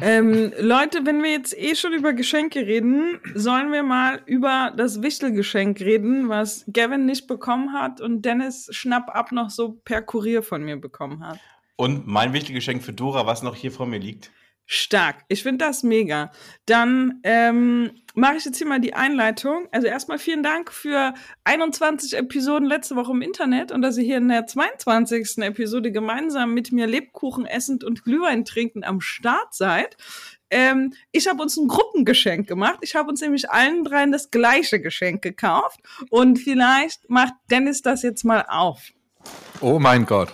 Ähm, 0.00 0.52
Leute, 0.58 1.04
wenn 1.04 1.22
wir 1.22 1.32
jetzt 1.32 1.54
eh 1.58 1.74
schon 1.74 1.92
über 1.92 2.14
Geschenke 2.14 2.60
reden, 2.60 3.20
sollen 3.34 3.70
wir 3.72 3.82
mal 3.82 4.22
über 4.24 4.72
das 4.74 5.02
Wichtelgeschenk 5.02 5.80
reden, 5.80 6.30
was 6.30 6.64
Gavin 6.72 7.04
nicht 7.04 7.26
bekommen 7.26 7.74
hat 7.74 8.00
und 8.00 8.24
Dennis 8.24 8.68
Schnapp 8.70 9.14
ab 9.14 9.30
noch 9.32 9.50
so 9.50 9.72
per 9.84 10.00
Kurier 10.00 10.42
von 10.42 10.62
mir 10.62 10.76
bekommen 10.76 11.26
hat. 11.26 11.38
Und 11.76 12.06
mein 12.06 12.32
Wichtelgeschenk 12.32 12.82
für 12.82 12.92
Dora, 12.94 13.26
was 13.26 13.42
noch 13.42 13.56
hier 13.56 13.72
vor 13.72 13.86
mir 13.86 13.98
liegt. 13.98 14.30
Stark. 14.72 15.24
Ich 15.26 15.42
finde 15.42 15.64
das 15.64 15.82
mega. 15.82 16.30
Dann 16.64 17.18
ähm, 17.24 17.90
mache 18.14 18.36
ich 18.36 18.44
jetzt 18.44 18.56
hier 18.56 18.68
mal 18.68 18.78
die 18.78 18.94
Einleitung. 18.94 19.66
Also 19.72 19.88
erstmal 19.88 20.20
vielen 20.20 20.44
Dank 20.44 20.72
für 20.72 21.12
21 21.42 22.16
Episoden 22.16 22.68
letzte 22.68 22.94
Woche 22.94 23.10
im 23.10 23.20
Internet 23.20 23.72
und 23.72 23.82
dass 23.82 23.96
ihr 23.98 24.04
hier 24.04 24.18
in 24.18 24.28
der 24.28 24.46
22. 24.46 25.38
Episode 25.38 25.90
gemeinsam 25.90 26.54
mit 26.54 26.70
mir 26.70 26.86
Lebkuchen 26.86 27.46
essend 27.46 27.82
und 27.82 28.04
Glühwein 28.04 28.44
trinkend 28.44 28.84
am 28.84 29.00
Start 29.00 29.54
seid. 29.54 29.96
Ähm, 30.50 30.94
ich 31.10 31.26
habe 31.26 31.42
uns 31.42 31.56
ein 31.56 31.66
Gruppengeschenk 31.66 32.46
gemacht. 32.46 32.78
Ich 32.82 32.94
habe 32.94 33.08
uns 33.08 33.20
nämlich 33.20 33.50
allen 33.50 33.82
dreien 33.82 34.12
das 34.12 34.30
gleiche 34.30 34.80
Geschenk 34.80 35.20
gekauft. 35.20 35.80
Und 36.10 36.38
vielleicht 36.38 37.10
macht 37.10 37.34
Dennis 37.50 37.82
das 37.82 38.02
jetzt 38.02 38.24
mal 38.24 38.44
auf. 38.48 38.92
Oh 39.60 39.80
mein 39.80 40.06
Gott. 40.06 40.28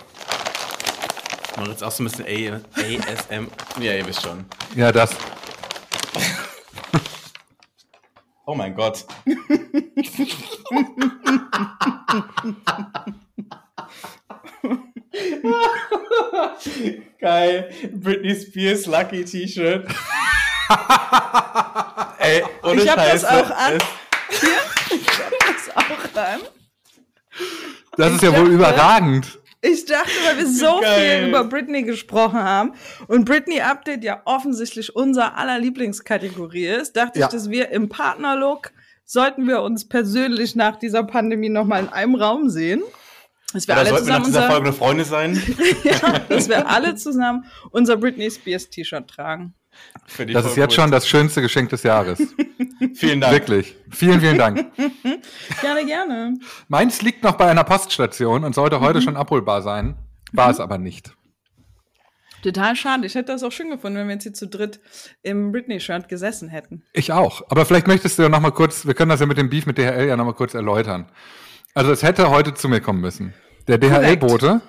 Jetzt 1.65 1.83
auch 1.83 1.91
so 1.91 2.03
ein 2.03 2.05
bisschen 2.05 2.25
ASM. 2.25 3.47
Ja, 3.81 3.93
ihr 3.93 4.05
wisst 4.05 4.21
schon. 4.21 4.45
Ja, 4.75 4.91
das. 4.91 5.15
Oh 8.45 8.55
mein 8.55 8.75
Gott. 8.75 9.05
Geil. 17.19 17.69
Britney 17.93 18.35
Spears 18.35 18.85
Lucky 18.85 19.25
T-Shirt. 19.25 19.87
Ey, 22.19 22.43
ohne 22.63 22.81
ich 22.83 22.89
hab 22.89 22.99
Scheiße. 22.99 23.11
das 23.11 23.25
auch 23.25 23.49
an. 23.51 23.77
Hier, 24.29 24.49
ich 24.95 25.07
hab 25.07 25.31
das 25.39 25.69
auch 25.75 26.15
an. 26.15 26.41
Das 27.97 28.13
ist 28.13 28.21
ja 28.23 28.37
wohl 28.37 28.47
überragend. 28.47 29.39
Ich 29.71 29.85
dachte, 29.85 30.09
weil 30.25 30.37
wir 30.37 30.47
so 30.47 30.79
Geil. 30.81 31.19
viel 31.19 31.29
über 31.29 31.43
Britney 31.43 31.83
gesprochen 31.83 32.39
haben 32.39 32.73
und 33.07 33.25
Britney 33.25 33.61
Update 33.61 34.03
ja 34.03 34.21
offensichtlich 34.25 34.95
unser 34.95 35.37
aller 35.37 35.59
Lieblingskategorie 35.59 36.67
ist, 36.67 36.95
dachte 36.95 37.19
Ja. 37.19 37.25
ich, 37.25 37.31
dass 37.31 37.49
wir 37.49 37.69
im 37.69 37.89
Partnerlook 37.89 38.71
sollten 39.05 39.47
wir 39.47 39.61
uns 39.61 39.87
persönlich 39.87 40.55
nach 40.55 40.75
dieser 40.77 41.03
Pandemie 41.03 41.49
noch 41.49 41.65
mal 41.65 41.79
in 41.79 41.89
einem 41.89 42.15
Raum 42.15 42.49
sehen. 42.49 42.81
Dass 43.53 43.67
wir 43.67 43.73
Oder 43.75 43.79
alle 43.81 43.89
sollten 43.89 44.07
wir 44.07 44.13
nach 44.13 44.23
zusammen 44.23 44.25
dieser 44.25 44.39
unser, 44.39 44.51
Folge 44.51 44.67
eine 44.67 44.73
Freunde 44.75 45.05
sein? 45.05 45.55
ja, 45.83 46.19
dass 46.27 46.49
wir 46.49 46.67
alle 46.69 46.95
zusammen 46.95 47.45
unser 47.71 47.95
Britney 47.97 48.29
Spears 48.29 48.69
T-Shirt 48.69 49.07
tragen. 49.07 49.53
Für 50.05 50.25
die 50.25 50.33
Das 50.33 50.45
ist 50.45 50.55
jetzt 50.55 50.73
schon 50.73 50.89
das 50.91 51.07
schönste 51.07 51.41
Geschenk 51.41 51.69
des 51.69 51.83
Jahres. 51.83 52.19
Vielen 52.95 53.19
Dank. 53.21 53.33
Wirklich. 53.33 53.75
Vielen, 53.91 54.21
vielen 54.21 54.37
Dank. 54.37 54.65
Gerne, 55.61 55.85
gerne. 55.85 56.33
Meins 56.67 57.01
liegt 57.01 57.23
noch 57.23 57.33
bei 57.33 57.49
einer 57.49 57.63
Poststation 57.63 58.43
und 58.43 58.53
sollte 58.55 58.77
Mhm. 58.79 58.83
heute 58.83 59.01
schon 59.01 59.17
abholbar 59.17 59.61
sein. 59.61 59.95
War 60.31 60.49
es 60.49 60.59
aber 60.59 60.77
nicht. 60.77 61.13
Total 62.43 62.75
schade. 62.75 63.05
Ich 63.07 63.15
hätte 63.15 63.31
das 63.31 63.43
auch 63.43 63.51
schön 63.51 63.69
gefunden, 63.71 63.97
wenn 63.97 64.07
wir 64.07 64.13
jetzt 64.13 64.23
hier 64.23 64.33
zu 64.33 64.47
dritt 64.47 64.79
im 65.23 65.51
Britney-Shirt 65.51 66.07
gesessen 66.07 66.49
hätten. 66.49 66.83
Ich 66.93 67.11
auch. 67.11 67.41
Aber 67.49 67.65
vielleicht 67.65 67.87
möchtest 67.87 68.17
du 68.19 68.23
ja 68.23 68.29
noch 68.29 68.39
mal 68.39 68.51
kurz, 68.51 68.85
wir 68.85 68.93
können 68.93 69.09
das 69.09 69.19
ja 69.19 69.25
mit 69.25 69.37
dem 69.37 69.49
Beef 69.49 69.65
mit 69.65 69.77
DHL 69.77 70.07
ja 70.07 70.15
noch 70.15 70.25
mal 70.25 70.33
kurz 70.33 70.53
erläutern. 70.53 71.07
Also 71.73 71.91
es 71.91 72.03
hätte 72.03 72.29
heute 72.29 72.53
zu 72.53 72.69
mir 72.69 72.79
kommen 72.79 73.01
müssen. 73.01 73.33
Der 73.67 73.77
DHL-Bote 73.79 74.61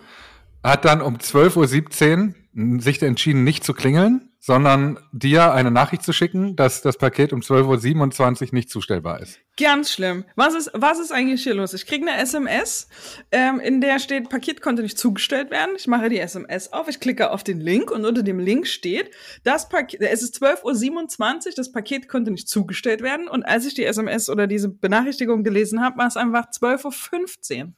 hat 0.69 0.85
dann 0.85 1.01
um 1.01 1.17
12.17 1.17 2.29
Uhr 2.29 2.81
sich 2.81 3.03
entschieden, 3.03 3.45
nicht 3.45 3.65
zu 3.65 3.73
klingeln, 3.73 4.29
sondern 4.41 4.99
dir 5.13 5.53
eine 5.53 5.71
Nachricht 5.71 6.03
zu 6.03 6.13
schicken, 6.13 6.57
dass 6.57 6.81
das 6.81 6.97
Paket 6.97 7.33
um 7.33 7.41
12.27 7.41 8.43
Uhr 8.43 8.49
nicht 8.53 8.71
zustellbar 8.71 9.21
ist. 9.21 9.41
Ganz 9.59 9.93
schlimm. 9.93 10.25
Was 10.37 10.55
ist, 10.55 10.71
was 10.73 11.01
ist 11.01 11.13
eigentlich 11.13 11.43
hier 11.43 11.55
los? 11.55 11.75
Ich 11.75 11.87
kriege 11.87 12.09
eine 12.09 12.21
SMS, 12.21 12.89
ähm, 13.33 13.61
in 13.61 13.81
der 13.81 13.99
steht, 13.99 14.31
Paket 14.31 14.63
konnte 14.63 14.83
nicht 14.83 14.99
zugestellt 14.99 15.51
werden. 15.51 15.75
Ich 15.77 15.87
mache 15.87 16.09
die 16.09 16.19
SMS 16.19 16.73
auf, 16.73 16.89
ich 16.89 17.01
klicke 17.01 17.31
auf 17.31 17.45
den 17.45 17.61
Link 17.61 17.91
und 17.91 18.05
unter 18.07 18.23
dem 18.23 18.39
Link 18.39 18.67
steht, 18.67 19.11
das 19.43 19.69
Paket, 19.69 20.01
es 20.01 20.23
ist 20.23 20.41
12.27 20.43 21.47
Uhr, 21.49 21.53
das 21.57 21.73
Paket 21.73 22.09
konnte 22.09 22.31
nicht 22.31 22.49
zugestellt 22.49 23.03
werden. 23.03 23.29
Und 23.29 23.43
als 23.43 23.67
ich 23.67 23.75
die 23.75 23.85
SMS 23.85 24.31
oder 24.31 24.47
diese 24.47 24.69
Benachrichtigung 24.69 25.43
gelesen 25.43 25.83
habe, 25.83 25.99
war 25.99 26.07
es 26.07 26.17
einfach 26.17 26.47
12.15 26.51 27.65
Uhr. 27.65 27.73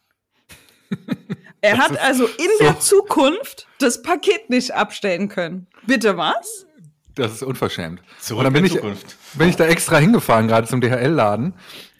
Er 1.63 1.77
hat 1.77 1.99
also 2.01 2.25
in 2.25 2.49
so- 2.59 2.65
der 2.65 2.81
Zukunft 2.81 3.67
das 3.81 4.01
Paket 4.01 4.49
nicht 4.49 4.73
abstellen 4.75 5.29
können. 5.29 5.67
Bitte 5.87 6.17
was? 6.17 6.67
Das 7.15 7.33
ist 7.33 7.43
unverschämt. 7.43 8.01
Zurück 8.19 8.39
und 8.39 8.45
dann 8.45 8.53
bin 8.55 8.65
in 8.65 8.67
ich, 8.69 8.75
Zukunft. 8.77 9.17
bin 9.35 9.49
ich 9.51 9.57
da 9.57 9.67
extra 9.67 9.99
hingefahren, 9.99 10.49
gerade 10.49 10.67
zum 10.67 10.81
DHL-Laden, 10.81 11.53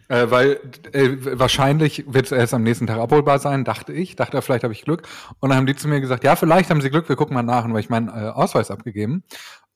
äh, 0.09 0.31
weil 0.31 0.61
äh, 0.93 1.11
wahrscheinlich 1.39 2.05
wird 2.09 2.25
es 2.27 2.33
erst 2.33 2.55
am 2.55 2.63
nächsten 2.63 2.87
Tag 2.87 2.99
abholbar 2.99 3.39
sein, 3.39 3.65
dachte 3.65 3.93
ich. 3.93 4.17
Dachte, 4.17 4.41
vielleicht 4.41 4.65
habe 4.65 4.73
ich 4.73 4.83
Glück. 4.83 5.03
Und 5.41 5.51
dann 5.51 5.59
haben 5.59 5.67
die 5.67 5.77
zu 5.77 5.89
mir 5.89 6.01
gesagt, 6.01 6.25
ja, 6.25 6.37
vielleicht 6.37 6.71
haben 6.71 6.81
sie 6.81 6.89
Glück, 6.89 7.09
wir 7.11 7.17
gucken 7.17 7.35
mal 7.35 7.43
nach. 7.43 7.67
Und 7.67 7.75
weil 7.75 7.81
ich 7.81 7.91
meinen 7.91 8.09
äh, 8.09 8.31
Ausweis 8.31 8.71
abgegeben. 8.71 9.25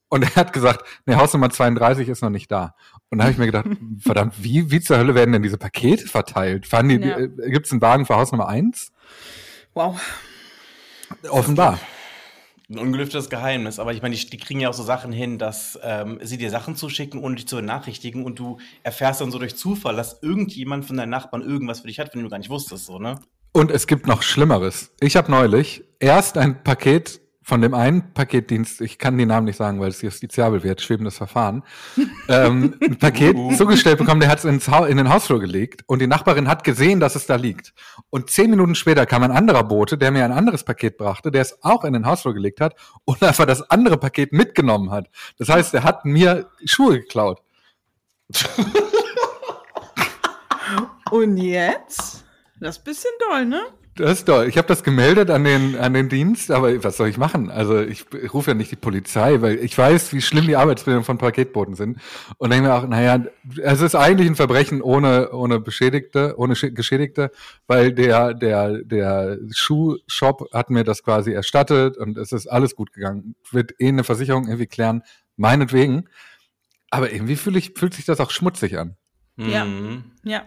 Und 0.09 0.23
er 0.23 0.35
hat 0.37 0.53
gesagt, 0.55 0.85
nee, 1.05 1.15
Hausnummer 1.17 1.51
32 1.51 2.09
ist 2.09 2.23
noch 2.23 2.31
nicht 2.31 2.51
da. 2.51 2.75
Und 3.11 3.19
da 3.19 3.25
habe 3.25 3.33
ich 3.33 3.39
mir 3.39 3.47
gedacht, 3.47 3.67
verdammt, 4.01 4.33
wie, 4.43 4.71
wie 4.71 4.81
zur 4.81 4.97
Hölle 4.97 5.15
werden 5.15 5.33
denn 5.33 5.43
diese 5.43 5.59
Pakete 5.59 6.07
verteilt? 6.07 6.67
Fahren 6.67 6.89
die, 6.89 6.97
Ja. 6.97 7.19
äh, 7.19 7.29
Gibt 7.51 7.67
es 7.67 7.73
einen 7.73 7.83
Wagen 7.83 8.07
für 8.07 8.15
Hausnummer 8.17 8.49
1? 8.49 8.93
Wow. 9.75 10.01
Offenbar. 11.29 11.81
Ein 12.71 12.79
ungelüftetes 12.79 13.29
Geheimnis. 13.29 13.79
Aber 13.79 13.93
ich 13.93 14.01
meine, 14.03 14.15
die, 14.15 14.25
die 14.25 14.39
kriegen 14.39 14.61
ja 14.61 14.71
auch 14.71 14.75
so 14.75 14.85
Sachen 14.85 15.13
hin, 15.13 15.39
dass 15.39 15.79
ähm, 15.83 16.19
sie 16.23 16.39
dir 16.39 16.51
Sachen 16.51 16.77
zuschicken, 16.77 17.21
ohne 17.21 17.35
dich 17.35 17.47
zu 17.47 17.57
benachrichtigen. 17.57 18.25
Und 18.25 18.39
du 18.39 18.59
erfährst 18.83 19.21
dann 19.21 19.31
so 19.31 19.39
durch 19.39 19.57
Zufall, 19.57 19.97
dass 19.97 20.23
irgendjemand 20.23 20.87
von 20.87 20.97
deinen 20.97 21.11
Nachbarn 21.11 21.43
irgendwas 21.43 21.81
für 21.81 21.89
dich 21.89 21.99
hat, 21.99 22.15
wenn 22.15 22.23
du 22.23 22.31
gar 22.31 22.39
nicht 22.39 22.51
wusstest, 22.51 22.87
so, 22.87 22.99
ne? 22.99 23.21
Und 23.53 23.71
es 23.71 23.87
gibt 23.87 24.07
noch 24.07 24.23
Schlimmeres. 24.23 24.91
Ich 25.01 25.15
habe 25.15 25.31
neulich 25.31 25.85
erst 26.01 26.39
ein 26.39 26.65
Paket 26.65 27.21
von 27.45 27.61
dem 27.61 27.75
einen 27.75 28.15
Paketdienst, 28.15 28.81
ich 28.81 28.99
kann 28.99 29.19
den 29.19 29.29
Namen 29.29 29.45
nicht 29.45 29.57
sagen, 29.57 29.79
weil 29.79 29.91
es 29.91 30.01
justiziabel 30.01 30.65
wird, 30.65 30.81
schwebendes 30.81 31.19
Verfahren, 31.19 31.63
ähm, 32.29 32.75
ein 32.81 32.99
Paket 32.99 33.37
zugestellt 33.59 33.99
bekommen, 33.99 34.21
der 34.21 34.31
hat 34.31 34.39
es 34.39 34.47
ins 34.47 34.67
ha 34.69 34.87
in 34.87 34.97
den 34.97 35.11
Hausflur 35.11 35.41
gelegt 35.41 35.83
und 35.87 36.01
die 36.01 36.07
Nachbarin 36.07 36.49
hat 36.49 36.65
gesehen, 36.65 37.01
dass 37.01 37.17
es 37.17 37.27
da 37.27 37.37
liegt. 37.37 37.75
Und 38.09 38.31
zehn 38.31 38.49
Minuten 38.49 38.75
später 38.75 39.05
kam 39.05 39.23
ein 39.23 39.31
anderer 39.31 39.63
Bote, 39.63 39.99
der 39.99 40.11
mir 40.11 40.25
ein 40.25 40.33
anderes 40.33 40.65
Paket 40.65 40.97
brachte, 40.97 41.31
der 41.31 41.43
es 41.43 41.63
auch 41.63 41.85
in 41.85 41.93
den 41.93 42.07
Hausflur 42.07 42.33
gelegt 42.33 42.63
hat 42.63 42.75
und 43.05 43.23
einfach 43.23 43.45
das 43.45 43.71
andere 43.71 43.99
Paket 43.99 44.33
mitgenommen 44.33 44.91
hat. 44.91 45.11
Das 45.39 45.51
heißt, 45.51 45.75
er 45.75 45.85
hat 45.85 46.07
mir 46.07 46.49
Schuhe 46.65 47.01
geklaut. 47.01 47.43
Und 51.11 51.37
jetzt? 51.37 52.25
Das 52.59 52.79
ist 52.79 52.81
ein 52.81 52.85
bisschen 52.85 53.11
doll, 53.29 53.45
ne? 53.45 53.61
Das 53.97 54.19
ist 54.19 54.25
toll. 54.25 54.49
Ich 54.49 54.59
habe 54.59 54.67
das 54.67 54.83
gemeldet 54.83 55.31
an 55.31 55.45
den, 55.45 55.77
an 55.77 55.95
den 55.95 56.09
Dienst, 56.09 56.51
aber 56.51 56.83
was 56.83 56.97
soll 56.97 57.09
ich 57.09 57.17
machen? 57.17 57.49
Also 57.49 57.81
ich, 57.81 58.05
ich 58.13 58.35
rufe 58.35 58.51
ja 58.51 58.55
nicht 58.55 58.73
die 58.73 58.77
Polizei, 58.77 59.41
weil 59.41 59.57
ich 59.57 59.79
weiß, 59.79 60.13
wie 60.13 60.21
schlimm 60.21 60.47
die 60.47 60.57
Arbeitsbedingungen 60.57 61.05
von 61.05 61.19
Paketboten 61.19 61.77
sind. 61.77 61.99
Und 62.39 62.51
denke 62.51 62.69
mir 62.69 62.75
auch, 62.75 62.89
naja, 62.89 63.25
es 63.63 63.81
ist 63.81 63.95
eigentlich 63.95 64.29
ein 64.29 64.35
Verbrechen 64.35 64.83
ohne, 64.83 65.31
ohne 65.31 65.61
Beschädigte, 65.61 66.35
ohne 66.39 66.55
Geschädigte, 66.55 67.31
weil 67.69 67.93
der, 67.93 68.35
der, 68.35 68.83
der 68.83 69.39
Schuhshop 69.53 70.53
hat 70.53 70.71
mir 70.71 70.83
das 70.83 71.05
quasi 71.05 71.33
erstattet 71.33 71.97
und 71.97 72.19
es 72.19 72.33
ist 72.33 72.49
alles 72.49 72.75
gut 72.75 72.93
gegangen. 72.93 73.37
Wird 73.53 73.75
eh 73.79 73.89
eine 73.89 74.03
Versicherung 74.03 74.47
irgendwie 74.47 74.67
klären, 74.67 75.03
meinetwegen. 75.37 76.09
Aber 76.91 77.13
irgendwie 77.13 77.37
fühl 77.37 77.57
ich, 77.57 77.75
fühlt 77.77 77.95
sich 77.95 78.07
das 78.07 78.19
auch 78.19 78.31
schmutzig 78.33 78.77
an. 78.77 78.97
Ja. 79.37 79.65
Mhm. 79.65 80.05
Ja. 80.25 80.43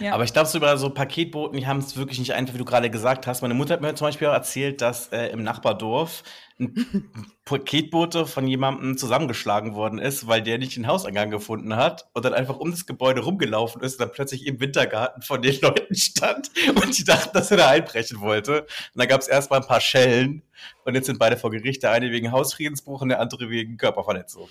Ja. 0.00 0.14
Aber 0.14 0.24
ich 0.24 0.32
glaube, 0.32 0.48
so 0.48 0.58
über 0.58 0.76
so 0.78 0.90
Paketboten, 0.90 1.58
die 1.58 1.66
haben 1.66 1.78
es 1.78 1.96
wirklich 1.96 2.18
nicht 2.18 2.32
einfach, 2.32 2.54
wie 2.54 2.58
du 2.58 2.64
gerade 2.64 2.90
gesagt 2.90 3.26
hast. 3.26 3.42
Meine 3.42 3.54
Mutter 3.54 3.74
hat 3.74 3.80
mir 3.80 3.94
zum 3.94 4.06
Beispiel 4.06 4.28
auch 4.28 4.34
erzählt, 4.34 4.80
dass 4.80 5.08
äh, 5.08 5.28
im 5.28 5.42
Nachbardorf 5.42 6.22
ein 6.58 7.10
Paketbote 7.44 8.26
von 8.26 8.46
jemandem 8.46 8.96
zusammengeschlagen 8.96 9.74
worden 9.74 9.98
ist, 9.98 10.28
weil 10.28 10.42
der 10.42 10.58
nicht 10.58 10.76
den 10.76 10.86
Hauseingang 10.86 11.30
gefunden 11.30 11.74
hat 11.76 12.08
und 12.12 12.24
dann 12.24 12.34
einfach 12.34 12.58
um 12.58 12.70
das 12.70 12.86
Gebäude 12.86 13.22
rumgelaufen 13.22 13.82
ist 13.82 13.94
und 13.94 14.00
dann 14.00 14.12
plötzlich 14.12 14.46
im 14.46 14.60
Wintergarten 14.60 15.22
von 15.22 15.42
den 15.42 15.60
Leuten 15.62 15.94
stand 15.94 16.50
und 16.74 16.96
die 16.96 17.04
dachten, 17.04 17.30
dass 17.32 17.50
er 17.50 17.56
da 17.56 17.68
einbrechen 17.68 18.20
wollte. 18.20 18.62
Und 18.62 18.68
dann 18.94 19.08
gab 19.08 19.20
es 19.20 19.28
erstmal 19.28 19.60
ein 19.60 19.66
paar 19.66 19.80
Schellen 19.80 20.42
und 20.84 20.94
jetzt 20.94 21.06
sind 21.06 21.18
beide 21.18 21.36
vor 21.36 21.50
Gericht, 21.50 21.82
der 21.82 21.90
eine 21.90 22.10
wegen 22.12 22.30
Hausfriedensbruch 22.30 23.02
und 23.02 23.08
der 23.08 23.20
andere 23.20 23.50
wegen 23.50 23.76
Körperverletzung. 23.76 24.48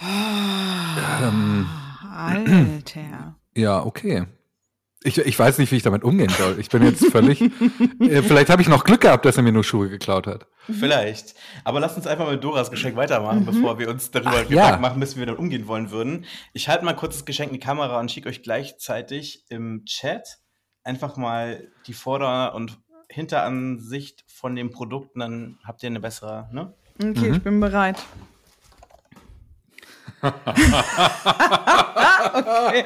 Ähm, 0.00 1.68
Alter. 2.12 3.36
Ja, 3.56 3.84
okay. 3.84 4.26
Ich, 5.06 5.18
ich 5.18 5.38
weiß 5.38 5.58
nicht, 5.58 5.70
wie 5.70 5.76
ich 5.76 5.82
damit 5.82 6.02
umgehen 6.02 6.30
soll. 6.30 6.58
Ich 6.58 6.70
bin 6.70 6.82
jetzt 6.82 7.04
völlig. 7.10 7.38
äh, 8.00 8.22
vielleicht 8.22 8.48
habe 8.48 8.62
ich 8.62 8.68
noch 8.68 8.84
Glück 8.84 9.02
gehabt, 9.02 9.26
dass 9.26 9.36
er 9.36 9.42
mir 9.42 9.52
nur 9.52 9.62
Schuhe 9.62 9.90
geklaut 9.90 10.26
hat. 10.26 10.46
Vielleicht. 10.70 11.34
Aber 11.62 11.78
lass 11.78 11.94
uns 11.94 12.06
einfach 12.06 12.30
mit 12.30 12.42
Doras 12.42 12.70
Geschenk 12.70 12.96
weitermachen, 12.96 13.40
Mhm. 13.40 13.44
bevor 13.44 13.78
wir 13.78 13.90
uns 13.90 14.10
darüber 14.10 14.30
Ach, 14.36 14.48
Gedanken 14.48 14.54
ja. 14.72 14.78
machen 14.78 14.98
müssen, 14.98 15.16
wie 15.16 15.20
wir 15.20 15.26
damit 15.26 15.40
umgehen 15.40 15.66
wollen 15.66 15.90
würden. 15.90 16.24
Ich 16.54 16.70
halte 16.70 16.86
mal 16.86 16.94
kurz 16.96 17.16
das 17.16 17.26
Geschenk 17.26 17.50
in 17.50 17.60
die 17.60 17.66
Kamera 17.66 18.00
und 18.00 18.10
schicke 18.10 18.30
euch 18.30 18.42
gleichzeitig 18.42 19.44
im 19.50 19.84
Chat 19.84 20.38
einfach 20.84 21.18
mal 21.18 21.68
die 21.86 21.92
Vorder- 21.92 22.54
und 22.54 22.78
Hinteransicht 23.10 24.24
von 24.26 24.56
den 24.56 24.70
Produkten, 24.70 25.20
dann 25.20 25.58
habt 25.66 25.82
ihr 25.82 25.88
eine 25.88 26.00
bessere, 26.00 26.48
ne? 26.50 26.72
Okay, 26.98 27.28
Mhm. 27.28 27.34
ich 27.34 27.42
bin 27.42 27.60
bereit. 27.60 28.02
okay. 30.24 32.84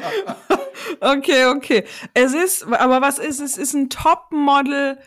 Okay, 1.01 1.47
okay. 1.47 1.85
Es 2.15 2.35
ist, 2.35 2.65
aber 2.65 3.01
was 3.01 3.19
ist 3.19 3.41
es? 3.41 3.53
Es 3.53 3.59
ist 3.59 3.75
ein 3.75 3.91
Topmodel 3.91 4.99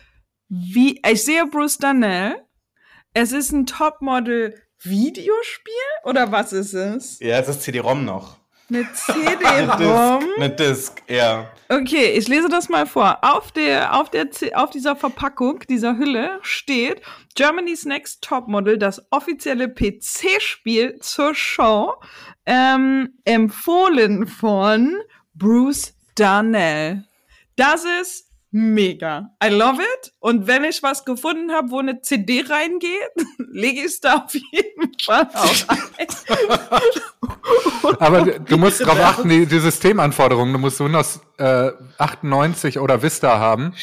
wie, 0.48 1.00
ich 1.08 1.24
sehe 1.24 1.46
Bruce 1.46 1.78
Danell. 1.78 2.36
Es 3.14 3.32
ist 3.32 3.52
ein 3.52 3.66
Topmodel 3.66 4.54
Videospiel 4.82 5.72
oder 6.04 6.32
was 6.32 6.52
ist 6.52 6.74
es? 6.74 7.18
Ja, 7.20 7.38
es 7.38 7.48
ist 7.48 7.62
CD-ROM 7.62 8.04
noch. 8.04 8.38
Eine 8.68 8.86
CD-ROM? 8.94 10.24
Eine 10.36 10.50
Disc, 10.50 11.02
ja. 11.08 11.50
Okay, 11.68 12.12
ich 12.12 12.28
lese 12.28 12.48
das 12.48 12.68
mal 12.68 12.86
vor. 12.86 13.18
Auf 13.22 13.52
der, 13.52 13.98
auf 13.98 14.10
der, 14.10 14.28
auf 14.54 14.70
dieser 14.70 14.96
Verpackung, 14.96 15.60
dieser 15.68 15.96
Hülle 15.96 16.38
steht 16.42 17.00
Germany's 17.34 17.84
Next 17.84 18.22
Topmodel, 18.22 18.78
das 18.78 19.02
offizielle 19.10 19.68
PC-Spiel 19.68 20.98
zur 21.00 21.34
Show, 21.34 21.94
ähm, 22.44 23.18
empfohlen 23.24 24.26
von 24.26 24.96
Bruce 25.34 25.94
Darnell. 26.14 27.04
Das 27.56 27.84
ist 28.02 28.26
mega. 28.50 29.30
I 29.42 29.48
love 29.48 29.80
it. 29.80 30.12
Und 30.20 30.46
wenn 30.46 30.64
ich 30.64 30.82
was 30.82 31.04
gefunden 31.04 31.52
habe, 31.52 31.70
wo 31.70 31.78
eine 31.78 32.00
CD 32.02 32.44
reingeht, 32.48 32.90
lege 33.50 33.80
ich 33.80 33.86
es 33.86 34.00
da 34.00 34.16
auf 34.24 34.34
jeden 34.34 34.92
Fall 35.04 35.28
auf. 35.32 35.66
Aber 37.98 38.22
du- 38.22 38.56
musst 38.58 38.80
darauf 38.80 39.00
achten, 39.00 39.28
die, 39.28 39.46
die 39.46 39.58
Systemanforderungen. 39.58 40.52
Du 40.52 40.58
musst 40.58 40.80
Windows 40.80 41.20
äh, 41.38 41.70
98 41.98 42.78
oder 42.78 43.02
Vista 43.02 43.38
haben 43.38 43.74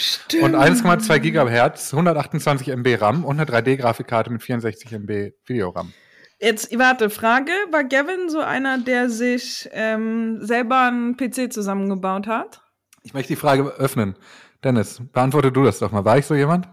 und 0.42 0.56
1,2 0.56 1.20
Gigahertz, 1.20 1.94
128 1.94 2.70
MB 2.70 3.02
RAM 3.02 3.26
und 3.26 3.40
eine 3.40 3.50
3D-Grafikkarte 3.50 4.30
mit 4.30 4.44
64 4.44 4.92
MB 4.94 5.32
Videoram. 5.46 5.94
Jetzt, 6.41 6.78
warte, 6.78 7.10
Frage, 7.10 7.52
war 7.69 7.84
Gavin 7.84 8.30
so 8.30 8.39
einer, 8.39 8.78
der 8.78 9.10
sich 9.10 9.69
ähm, 9.73 10.39
selber 10.45 10.88
einen 10.88 11.17
PC 11.17 11.52
zusammengebaut 11.52 12.28
hat? 12.28 12.62
Ich 13.04 13.13
möchte 13.13 13.34
die 13.34 13.36
Frage 13.36 13.67
öffnen. 13.78 14.15
Dennis, 14.63 15.02
beantworte 15.12 15.52
du 15.52 15.65
das 15.65 15.80
doch 15.80 15.91
mal. 15.91 16.06
War 16.06 16.17
ich 16.17 16.25
so 16.25 16.36
jemand? 16.36 16.69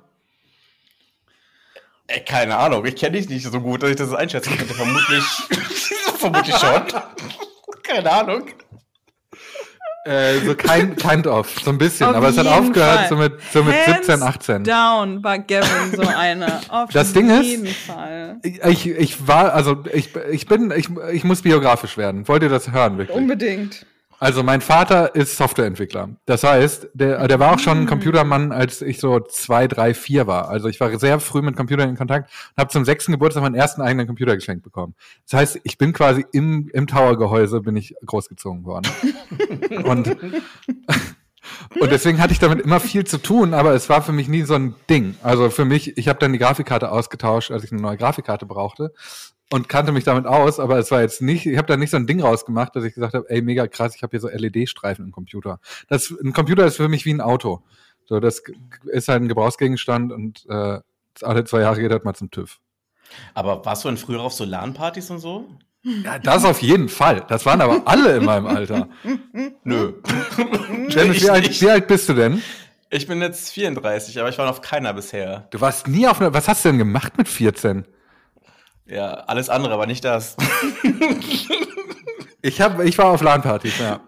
Ey, 2.07 2.25
keine 2.25 2.57
Ahnung, 2.57 2.85
ich 2.85 2.95
kenne 2.95 3.19
dich 3.19 3.29
nicht 3.29 3.45
so 3.45 3.61
gut, 3.61 3.83
dass 3.83 3.91
ich 3.91 3.97
das 3.97 4.15
einschätzen 4.15 4.57
könnte. 4.57 4.75
Vermutlich, 4.75 5.25
vermutlich 6.19 6.57
schon. 6.57 6.83
keine 7.83 8.13
Ahnung. 8.13 8.47
Äh, 10.07 10.39
so 10.47 10.55
kein, 10.55 10.95
kind 10.97 11.27
of, 11.27 11.49
so 11.65 11.71
ein 11.71 11.79
bisschen. 11.79 12.09
Auf 12.09 12.17
aber 12.17 12.29
es 12.29 12.39
hat 12.39 12.47
aufgehört 12.47 12.99
Fall. 13.01 13.09
so 13.09 13.17
mit, 13.17 13.33
so 13.53 13.63
mit 13.65 13.75
Hands 13.75 14.07
17, 14.07 14.23
18. 14.23 14.65
Down 14.65 15.25
war 15.25 15.39
Gavin 15.41 15.95
so 15.95 16.03
einer. 16.03 16.61
Auf 16.69 16.91
Das 16.91 17.13
Ding 17.13 17.29
ist- 17.29 17.43
jeden 17.45 17.67
Fall. 17.67 18.37
Ich, 18.43 18.87
ich 18.87 19.27
war, 19.27 19.53
also 19.53 19.83
ich, 19.93 20.11
ich 20.31 20.47
bin, 20.47 20.73
ich, 20.77 20.89
ich 21.13 21.25
muss 21.25 21.43
biografisch 21.43 21.97
werden. 21.97 22.29
Wollt 22.29 22.43
ihr 22.43 22.49
das 22.49 22.71
hören, 22.73 22.99
wirklich? 22.99 23.17
Unbedingt. 23.17 23.85
Also 24.19 24.43
mein 24.43 24.61
Vater 24.61 25.15
ist 25.15 25.37
Softwareentwickler. 25.37 26.11
Das 26.25 26.43
heißt, 26.43 26.89
der, 26.95 27.29
der 27.29 27.39
war 27.39 27.55
auch 27.55 27.59
schon 27.59 27.81
ein 27.81 27.87
Computermann, 27.87 28.51
als 28.51 28.81
ich 28.81 28.99
so 28.99 29.21
zwei, 29.21 29.69
drei, 29.69 29.93
vier 29.93 30.27
war. 30.27 30.49
Also 30.49 30.69
ich 30.69 30.81
war 30.81 30.99
sehr 30.99 31.21
früh 31.21 31.43
mit 31.43 31.57
Computern 31.57 31.91
in 31.91 31.97
Kontakt 31.97 32.31
und 32.57 32.61
habe 32.61 32.71
zum 32.71 32.85
sechsten 32.85 33.13
Geburtstag 33.13 33.43
meinen 33.43 33.55
ersten 33.55 33.83
eigenen 33.83 34.07
Computer 34.07 34.35
geschenkt 34.35 34.63
bekommen. 34.63 34.95
Das 35.29 35.39
heißt, 35.39 35.61
ich 35.65 35.77
bin 35.77 35.93
quasi 35.93 36.25
im, 36.33 36.71
im 36.73 36.87
Tower-Gehäuse 36.87 37.61
bin 37.61 37.77
ich 37.77 37.95
großgezogen 38.05 38.65
worden. 38.65 38.91
und, 39.85 40.09
und 41.81 41.93
deswegen 41.93 42.21
hatte 42.21 42.33
ich 42.33 42.39
damit 42.39 42.61
immer 42.61 42.81
viel 42.81 43.05
zu 43.05 43.19
tun, 43.19 43.53
aber 43.53 43.75
es 43.75 43.91
war 43.91 44.01
für 44.01 44.13
mich 44.13 44.29
nie 44.29 44.43
so 44.43 44.55
ein 44.55 44.75
Ding. 44.89 45.17
Also 45.23 45.51
für 45.51 45.67
mich, 45.67 45.99
ich 45.99 46.09
habe 46.09 46.19
dann 46.19 46.33
die 46.33 46.39
Grafikkarte 46.39 46.91
ausgetauscht, 46.91 47.51
als 47.51 47.65
ich 47.65 47.73
eine 47.73 47.83
neue 47.83 47.99
Grafikkarte 47.99 48.47
brauchte 48.47 48.93
und 49.51 49.69
kannte 49.69 49.93
mich 49.93 50.05
damit 50.05 50.27
aus, 50.27 50.59
aber 50.59 50.79
es 50.79 50.91
war 50.91 51.03
jetzt 51.03 51.23
nicht, 51.23 51.47
ich 51.47 51.57
habe 51.57 51.69
da 51.69 51.77
nicht 51.77 51.91
so 51.91 51.97
ein 51.97 52.07
Ding 52.07 52.21
rausgemacht, 52.21 52.75
dass 52.75 52.85
ich 52.85 52.95
gesagt 52.95 53.15
habe, 53.15 53.29
ey, 53.29 53.43
mega 53.43 53.67
krass, 53.69 53.95
ich 53.95 54.03
habe 54.03 54.11
hier 54.11 54.21
so 54.21 54.29
LED-Streifen 54.29 55.05
im 55.05 55.13
Computer. 55.13 55.61
Das, 55.89 56.11
ein 56.11 56.33
Computer 56.33 56.67
ist 56.67 56.77
für 56.77 56.89
mich 56.89 57.05
wie 57.05 57.15
ein 57.15 57.21
Auto. 57.21 57.63
So, 58.07 58.21
das 58.21 58.43
ist 58.87 59.09
halt 59.09 59.23
ein 59.23 59.29
Gebrauchsgegenstand 59.29 60.13
und 60.13 60.47
äh, 60.49 60.81
alle 61.23 61.45
zwei 61.45 61.61
Jahre 61.61 61.81
geht 61.81 61.91
das 61.91 62.05
mal 62.05 62.15
zum 62.15 62.31
TÜV. 62.31 62.59
Aber 63.35 63.65
warst 63.65 63.85
du 63.85 63.89
denn 63.89 63.97
früher 63.97 64.21
auf 64.21 64.33
so 64.33 64.45
LAN-Partys 64.45 65.11
und 65.11 65.19
so? 65.19 65.49
Ja, 65.83 66.19
das 66.19 66.45
auf 66.45 66.63
jeden 66.63 66.89
Fall. 66.89 67.25
Das 67.29 67.47
waren 67.47 67.61
aber 67.61 67.83
alle 67.85 68.17
in 68.17 68.25
meinem 68.25 68.47
Alter. 68.47 68.89
Nö. 69.63 69.93
Ich 70.89 70.97
wie 70.97 71.31
alt, 71.31 71.61
wie 71.61 71.71
alt 71.71 71.87
bist 71.87 72.09
du 72.09 72.15
denn? 72.15 72.43
Ich 72.91 73.07
bin 73.07 73.21
jetzt 73.21 73.53
34, 73.53 74.19
aber 74.19 74.29
ich 74.29 74.39
war 74.39 74.49
auf 74.49 74.61
keiner 74.61 74.93
bisher. 74.95 75.47
Du 75.51 75.61
warst 75.61 75.87
nie 75.87 76.09
auf 76.09 76.21
einer, 76.21 76.35
was 76.35 76.49
hast 76.49 76.65
du 76.65 76.71
denn 76.71 76.79
gemacht 76.79 77.17
mit 77.19 77.29
14? 77.29 77.85
Ja, 78.87 79.13
alles 79.13 79.49
andere, 79.49 79.75
aber 79.75 79.87
nicht 79.87 80.05
das. 80.05 80.37
Ich, 82.47 82.61
hab, 82.61 82.79
ich 82.81 82.97
war 82.97 83.07
auf 83.07 83.23
LAN-Partys, 83.23 83.81
ja. 83.81 83.99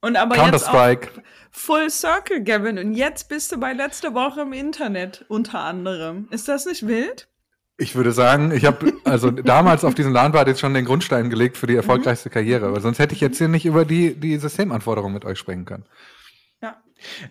Und 0.00 0.16
aber 0.16 0.34
jetzt 0.34 0.40
auch 0.40 0.50
Counter-Strike. 0.50 1.08
Full 1.52 1.88
Circle, 1.88 2.42
Gavin. 2.42 2.78
Und 2.78 2.94
jetzt 2.94 3.28
bist 3.28 3.52
du 3.52 3.58
bei 3.58 3.72
letzte 3.72 4.12
Woche 4.12 4.40
im 4.40 4.52
Internet 4.52 5.24
unter 5.28 5.60
anderem. 5.60 6.26
Ist 6.32 6.48
das 6.48 6.66
nicht 6.66 6.88
wild? 6.88 7.28
Ich 7.76 7.94
würde 7.94 8.10
sagen, 8.10 8.50
ich 8.50 8.64
habe 8.64 8.92
also 9.04 9.30
damals 9.30 9.84
auf 9.84 9.94
diesen 9.94 10.12
LAN-Partys 10.12 10.58
schon 10.58 10.74
den 10.74 10.84
Grundstein 10.84 11.30
gelegt 11.30 11.56
für 11.56 11.68
die 11.68 11.76
erfolgreichste 11.76 12.28
Karriere. 12.28 12.66
Aber 12.66 12.80
sonst 12.80 12.98
hätte 12.98 13.14
ich 13.14 13.20
jetzt 13.20 13.38
hier 13.38 13.48
nicht 13.48 13.66
über 13.66 13.84
die, 13.84 14.14
die 14.14 14.36
Systemanforderungen 14.38 15.14
mit 15.14 15.24
euch 15.24 15.38
sprechen 15.38 15.64
können. 15.64 15.84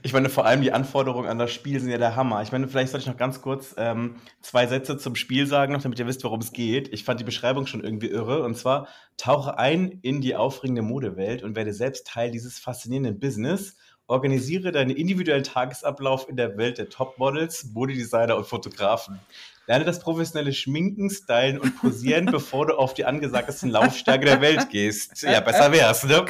Ich 0.02 0.14
meine, 0.14 0.30
vor 0.30 0.46
allem 0.46 0.62
die 0.62 0.72
Anforderungen 0.72 1.28
an 1.28 1.38
das 1.38 1.52
Spiel 1.52 1.80
sind 1.80 1.90
ja 1.90 1.98
der 1.98 2.16
Hammer. 2.16 2.42
Ich 2.42 2.52
meine, 2.52 2.68
vielleicht 2.68 2.92
sollte 2.92 3.04
ich 3.04 3.10
noch 3.10 3.18
ganz 3.18 3.42
kurz 3.42 3.76
ähm, 3.78 4.16
zwei 4.42 4.68
Sätze 4.68 4.98
zum 4.98 5.16
Spiel 5.16 5.48
sagen, 5.48 5.74
noch, 5.74 5.82
damit 5.82 6.00
ihr 6.00 6.08
wisst, 6.08 6.24
worum 6.24 6.40
es 6.40 6.52
geht. 6.52 6.92
Ich 6.94 7.04
fand 7.04 7.20
die 7.20 7.26
Beschreibung 7.26 7.66
schon 7.66 7.84
irgendwie 7.84 8.08
irre. 8.08 8.44
Und 8.44 8.56
zwar, 8.58 8.88
tauche 9.18 9.58
ein 9.58 10.00
in 10.02 10.22
die 10.22 10.36
aufregende 10.36 10.82
Modewelt 10.82 11.44
und 11.44 11.56
werde 11.56 11.74
selbst 11.74 12.08
Teil 12.08 12.32
dieses 12.32 12.60
faszinierenden 12.60 13.20
Business. 13.20 13.76
Organisiere 14.10 14.72
deinen 14.72 14.90
individuellen 14.90 15.44
Tagesablauf 15.44 16.28
in 16.28 16.36
der 16.36 16.58
Welt 16.58 16.80
der 16.80 16.90
Topmodels, 16.90 17.68
Modedesigner 17.74 18.36
und 18.38 18.48
Fotografen. 18.48 19.20
Lerne 19.68 19.86
das 19.86 20.00
professionelle 20.00 20.52
Schminken, 20.52 21.12
Stylen 21.12 21.60
und 21.60 21.78
Posieren, 21.78 22.26
bevor 22.32 22.66
du 22.66 22.74
auf 22.74 22.96
die 22.96 23.06
angesagtesten 23.06 23.70
Laufstärke 23.70 24.26
der 24.26 24.42
Welt 24.42 24.72
gehst. 24.72 25.22
Ja, 25.22 25.42
besser 25.42 25.72
wär's, 25.72 26.04
ne? 26.06 26.26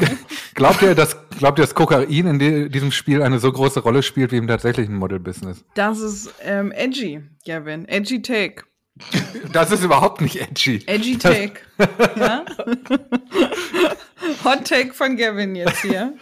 Glaubt 0.55 0.81
ihr, 0.81 0.93
dass, 0.93 1.15
glaubt 1.37 1.57
ihr, 1.57 1.63
dass 1.63 1.73
Kokain 1.73 2.09
in 2.09 2.37
die, 2.37 2.69
diesem 2.69 2.91
Spiel 2.91 3.23
eine 3.23 3.39
so 3.39 3.49
große 3.49 3.79
Rolle 3.79 4.03
spielt 4.03 4.33
wie 4.33 4.37
im 4.37 4.47
tatsächlichen 4.47 4.95
Model-Business? 4.95 5.63
Das 5.73 6.01
ist 6.01 6.33
ähm, 6.43 6.73
edgy, 6.73 7.21
Gavin. 7.45 7.87
Edgy 7.87 8.21
Take. 8.21 8.63
Das 9.53 9.71
ist 9.71 9.85
überhaupt 9.85 10.19
nicht 10.19 10.41
edgy. 10.41 10.83
Edgy 10.85 11.17
Take. 11.17 11.61
ja? 12.17 12.43
Hot 14.43 14.65
Take 14.65 14.93
von 14.93 15.15
Gavin 15.15 15.55
jetzt 15.55 15.81
hier. 15.81 16.13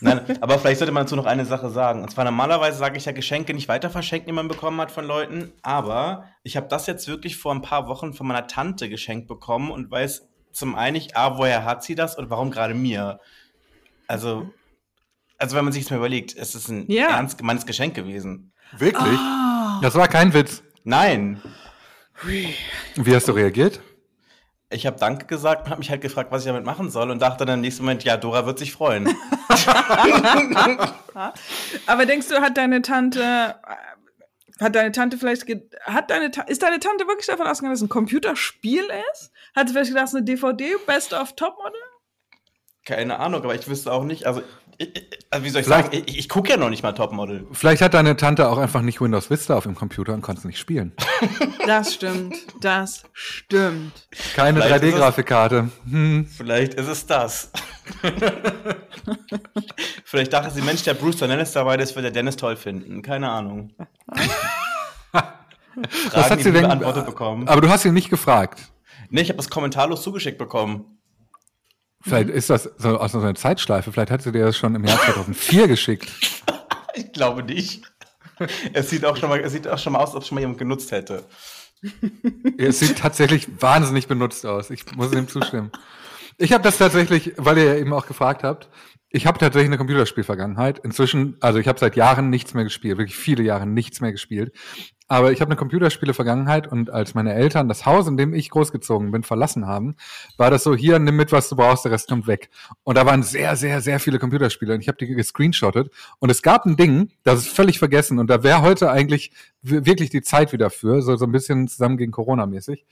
Nein, 0.00 0.20
aber 0.40 0.58
vielleicht 0.58 0.78
sollte 0.78 0.92
man 0.92 1.04
dazu 1.04 1.16
noch 1.16 1.26
eine 1.26 1.44
Sache 1.44 1.70
sagen. 1.70 2.02
Und 2.02 2.10
zwar 2.10 2.24
normalerweise 2.24 2.78
sage 2.78 2.96
ich 2.98 3.04
ja 3.04 3.12
Geschenke 3.12 3.52
nicht 3.54 3.68
weiter 3.68 3.90
verschenken, 3.90 4.26
die 4.26 4.32
man 4.32 4.48
bekommen 4.48 4.80
hat 4.80 4.90
von 4.90 5.04
Leuten. 5.04 5.52
Aber 5.62 6.24
ich 6.42 6.56
habe 6.56 6.68
das 6.68 6.86
jetzt 6.86 7.08
wirklich 7.08 7.36
vor 7.36 7.52
ein 7.52 7.62
paar 7.62 7.88
Wochen 7.88 8.14
von 8.14 8.26
meiner 8.26 8.46
Tante 8.46 8.88
geschenkt 8.88 9.28
bekommen 9.28 9.70
und 9.70 9.90
weiß 9.90 10.28
zum 10.52 10.74
einen 10.74 10.94
nicht, 10.94 11.16
A, 11.16 11.38
woher 11.38 11.64
hat 11.64 11.82
sie 11.84 11.94
das 11.94 12.16
und 12.16 12.30
warum 12.30 12.50
gerade 12.50 12.74
mir? 12.74 13.20
Also, 14.06 14.48
also 15.36 15.56
wenn 15.56 15.64
man 15.64 15.72
sich 15.72 15.84
das 15.84 15.90
mal 15.90 15.98
überlegt, 15.98 16.34
es 16.36 16.54
ist 16.54 16.68
ein 16.68 16.90
Ja. 16.90 17.08
ernst 17.10 17.38
gemeintes 17.38 17.66
Geschenk 17.66 17.94
gewesen. 17.94 18.52
Wirklich? 18.76 19.18
Ah. 19.18 19.78
Das 19.82 19.94
war 19.94 20.08
kein 20.08 20.32
Witz. 20.34 20.62
Nein. 20.84 21.40
Wie 22.22 23.14
hast 23.14 23.28
du 23.28 23.32
reagiert? 23.32 23.80
Ich 24.70 24.86
habe 24.86 24.98
Danke 24.98 25.24
gesagt 25.26 25.64
und 25.64 25.70
habe 25.70 25.78
mich 25.78 25.90
halt 25.90 26.02
gefragt, 26.02 26.30
was 26.30 26.42
ich 26.42 26.46
damit 26.48 26.66
machen 26.66 26.90
soll 26.90 27.10
und 27.10 27.22
dachte 27.22 27.46
dann 27.46 27.54
im 27.54 27.62
nächsten 27.62 27.84
Moment, 27.84 28.04
ja, 28.04 28.18
Dora 28.18 28.44
wird 28.44 28.58
sich 28.58 28.72
freuen. 28.72 29.08
Aber 31.86 32.04
denkst 32.04 32.28
du, 32.28 32.42
hat 32.42 32.58
deine 32.58 32.82
Tante, 32.82 33.22
äh, 33.22 33.54
hat 34.62 34.74
deine 34.74 34.92
Tante 34.92 35.16
vielleicht, 35.16 35.46
ge 35.46 35.62
hat 35.84 36.10
deine, 36.10 36.30
Ta 36.30 36.42
ist 36.42 36.62
deine 36.62 36.80
Tante 36.80 37.06
wirklich 37.06 37.26
davon 37.26 37.46
ausgegangen, 37.46 37.72
dass 37.72 37.80
es 37.80 37.86
ein 37.86 37.88
Computerspiel 37.88 38.84
ist? 39.12 39.32
Hat 39.56 39.68
sie 39.68 39.72
vielleicht 39.72 39.90
gedacht, 39.90 40.04
es 40.04 40.10
ist 40.10 40.16
eine 40.16 40.26
DVD, 40.26 40.76
Best 40.86 41.14
of 41.14 41.34
Topmodel? 41.34 41.80
Keine 42.84 43.18
Ahnung, 43.20 43.42
aber 43.42 43.54
ich 43.54 43.66
wüsste 43.68 43.90
auch 43.90 44.04
nicht, 44.04 44.26
also, 44.26 44.42
also 45.30 45.44
wie 45.44 45.50
soll 45.50 45.60
ich 45.60 45.66
Vielleicht- 45.66 45.92
sagen, 45.92 46.04
ich, 46.06 46.18
ich 46.18 46.28
gucke 46.28 46.50
ja 46.50 46.56
noch 46.56 46.70
nicht 46.70 46.82
mal 46.82 46.92
Topmodel. 46.92 47.46
Vielleicht 47.52 47.82
hat 47.82 47.94
deine 47.94 48.16
Tante 48.16 48.48
auch 48.48 48.58
einfach 48.58 48.82
nicht 48.82 49.00
Windows 49.00 49.28
Vista 49.30 49.56
auf 49.56 49.64
dem 49.64 49.74
Computer 49.74 50.14
und 50.14 50.22
konnte 50.22 50.40
es 50.40 50.44
nicht 50.44 50.58
spielen. 50.58 50.92
Das 51.66 51.94
stimmt, 51.94 52.36
das 52.60 53.02
stimmt. 53.12 54.08
Keine 54.34 54.60
Vielleicht 54.62 54.82
ist 54.84 54.94
es- 54.94 54.94
3D-Grafikkarte. 55.00 55.68
Hm. 55.90 56.26
Vielleicht 56.26 56.74
ist 56.74 56.86
es 56.88 57.06
das. 57.06 57.50
Vielleicht 60.04 60.32
dachte 60.32 60.50
sie, 60.50 60.62
Mensch, 60.62 60.82
der 60.84 60.94
Bruce 60.94 61.16
Dennis 61.18 61.52
dabei 61.52 61.76
ist, 61.76 61.94
wird 61.94 62.04
der 62.04 62.12
Dennis 62.12 62.36
toll 62.36 62.56
finden. 62.56 63.02
Keine 63.02 63.30
Ahnung. 63.30 63.72
Was 65.12 65.22
Fragen, 66.12 66.30
hat 66.30 66.38
die 66.38 66.42
sie 66.44 66.52
denn? 66.52 66.62
beantwortet 66.62 67.06
bekommen. 67.06 67.46
Aber 67.48 67.60
du 67.60 67.68
hast 67.68 67.84
ihn 67.84 67.94
nicht 67.94 68.10
gefragt. 68.10 68.60
Nee, 69.10 69.20
ich 69.22 69.28
habe 69.28 69.36
das 69.36 69.48
kommentarlos 69.48 70.02
zugeschickt 70.02 70.38
bekommen. 70.38 70.97
Vielleicht 72.00 72.30
ist 72.30 72.50
das 72.50 72.70
so 72.78 72.98
aus 72.98 73.12
so 73.12 73.18
einer 73.18 73.34
Zeitschleife. 73.34 73.92
Vielleicht 73.92 74.10
hat 74.10 74.22
sie 74.22 74.32
dir 74.32 74.44
das 74.44 74.56
schon 74.56 74.74
im 74.74 74.84
Jahr 74.84 74.98
2004 75.00 75.68
geschickt. 75.68 76.08
Ich 76.94 77.12
glaube 77.12 77.42
nicht. 77.42 77.82
Es 78.72 78.90
sieht 78.90 79.04
auch 79.04 79.16
schon 79.16 79.28
mal, 79.28 79.40
es 79.40 79.52
sieht 79.52 79.66
auch 79.66 79.78
schon 79.78 79.92
mal 79.92 79.98
aus, 79.98 80.10
als 80.10 80.16
ob 80.16 80.22
es 80.22 80.28
schon 80.28 80.36
mal 80.36 80.40
jemand 80.40 80.58
genutzt 80.58 80.92
hätte. 80.92 81.24
Es 82.56 82.80
sieht 82.80 82.98
tatsächlich 82.98 83.48
wahnsinnig 83.60 84.06
benutzt 84.06 84.46
aus. 84.46 84.70
Ich 84.70 84.84
muss 84.96 85.10
dem 85.10 85.28
zustimmen. 85.28 85.72
Ich 86.36 86.52
habe 86.52 86.62
das 86.62 86.78
tatsächlich, 86.78 87.32
weil 87.36 87.58
ihr 87.58 87.64
ja 87.64 87.74
eben 87.76 87.92
auch 87.92 88.06
gefragt 88.06 88.44
habt, 88.44 88.68
ich 89.10 89.26
habe 89.26 89.38
tatsächlich 89.38 89.68
eine 89.68 89.78
Computerspielvergangenheit. 89.78 90.78
Inzwischen, 90.80 91.36
also 91.40 91.58
ich 91.58 91.66
habe 91.66 91.78
seit 91.78 91.96
Jahren 91.96 92.30
nichts 92.30 92.54
mehr 92.54 92.64
gespielt, 92.64 92.98
wirklich 92.98 93.16
viele 93.16 93.42
Jahre 93.42 93.66
nichts 93.66 94.00
mehr 94.00 94.12
gespielt. 94.12 94.52
Aber 95.08 95.32
ich 95.32 95.40
habe 95.40 95.50
eine 95.50 95.56
Computerspiele-Vergangenheit 95.56 96.66
und 96.66 96.90
als 96.90 97.14
meine 97.14 97.32
Eltern 97.32 97.66
das 97.66 97.86
Haus, 97.86 98.06
in 98.06 98.18
dem 98.18 98.34
ich 98.34 98.50
großgezogen 98.50 99.10
bin, 99.10 99.22
verlassen 99.22 99.66
haben, 99.66 99.96
war 100.36 100.50
das 100.50 100.62
so, 100.62 100.76
hier, 100.76 100.98
nimm 100.98 101.16
mit, 101.16 101.32
was 101.32 101.48
du 101.48 101.56
brauchst, 101.56 101.86
der 101.86 101.92
Rest 101.92 102.08
kommt 102.08 102.26
weg. 102.26 102.50
Und 102.84 102.98
da 102.98 103.06
waren 103.06 103.22
sehr, 103.22 103.56
sehr, 103.56 103.80
sehr 103.80 104.00
viele 104.00 104.18
Computerspiele 104.18 104.74
und 104.74 104.80
ich 104.82 104.88
habe 104.88 104.98
die 104.98 105.06
gescreenshottet. 105.06 105.90
Und 106.18 106.30
es 106.30 106.42
gab 106.42 106.66
ein 106.66 106.76
Ding, 106.76 107.10
das 107.22 107.40
ist 107.40 107.48
völlig 107.48 107.78
vergessen 107.78 108.18
und 108.18 108.28
da 108.28 108.42
wäre 108.42 108.60
heute 108.60 108.90
eigentlich 108.90 109.32
wirklich 109.62 110.10
die 110.10 110.22
Zeit 110.22 110.52
wieder 110.52 110.68
für, 110.68 111.00
so, 111.00 111.16
so 111.16 111.24
ein 111.24 111.32
bisschen 111.32 111.68
zusammen 111.68 111.96
gegen 111.96 112.12
Corona 112.12 112.44
mäßig. 112.44 112.84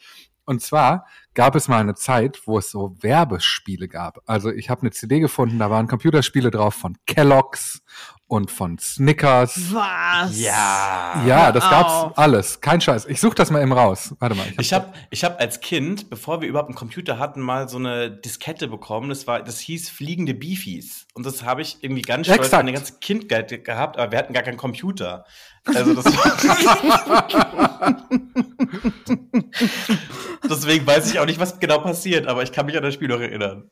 Und 0.46 0.62
zwar 0.62 1.06
gab 1.34 1.54
es 1.54 1.68
mal 1.68 1.80
eine 1.80 1.94
Zeit, 1.94 2.40
wo 2.46 2.58
es 2.58 2.70
so 2.70 2.96
Werbespiele 3.00 3.88
gab. 3.88 4.22
Also 4.26 4.50
ich 4.50 4.70
habe 4.70 4.82
eine 4.82 4.92
CD 4.92 5.20
gefunden, 5.20 5.58
da 5.58 5.70
waren 5.70 5.88
Computerspiele 5.88 6.50
drauf 6.50 6.74
von 6.74 6.96
Kellogg's 7.06 7.82
und 8.28 8.50
von 8.50 8.78
Snickers. 8.78 9.72
Was? 9.72 10.40
Ja. 10.40 11.22
Ja, 11.26 11.52
das 11.52 11.68
gab's 11.68 12.16
alles. 12.16 12.60
Kein 12.60 12.80
Scheiß. 12.80 13.06
Ich 13.06 13.20
suche 13.20 13.36
das 13.36 13.50
mal 13.50 13.62
eben 13.62 13.72
raus. 13.72 14.14
Warte 14.18 14.34
mal. 14.34 14.46
Ich 14.58 14.72
habe 14.72 14.92
ich 15.10 15.22
hab 15.22 15.40
als 15.40 15.60
Kind, 15.60 16.10
bevor 16.10 16.40
wir 16.40 16.48
überhaupt 16.48 16.68
einen 16.68 16.76
Computer 16.76 17.18
hatten, 17.18 17.40
mal 17.40 17.68
so 17.68 17.78
eine 17.78 18.10
Diskette 18.10 18.66
bekommen. 18.66 19.08
Das, 19.08 19.26
war, 19.26 19.42
das 19.42 19.60
hieß 19.60 19.90
Fliegende 19.90 20.34
Beefies. 20.34 21.06
Und 21.14 21.24
das 21.24 21.44
habe 21.44 21.62
ich 21.62 21.78
irgendwie 21.82 22.02
ganz 22.02 22.26
stolz 22.26 22.46
Exakt. 22.46 22.64
meine 22.64 22.72
ganze 22.72 22.94
Kindheit 23.00 23.64
gehabt, 23.64 23.96
aber 23.96 24.10
wir 24.10 24.18
hatten 24.18 24.32
gar 24.32 24.42
keinen 24.42 24.56
Computer. 24.56 25.24
Also 25.74 25.94
das 25.94 26.04
war 26.04 28.06
Deswegen 30.48 30.86
weiß 30.86 31.10
ich 31.10 31.18
auch 31.18 31.26
nicht, 31.26 31.40
was 31.40 31.58
genau 31.58 31.78
passiert, 31.80 32.26
aber 32.26 32.42
ich 32.42 32.52
kann 32.52 32.66
mich 32.66 32.76
an 32.76 32.82
das 32.82 32.94
Spiel 32.94 33.08
noch 33.08 33.20
erinnern. 33.20 33.70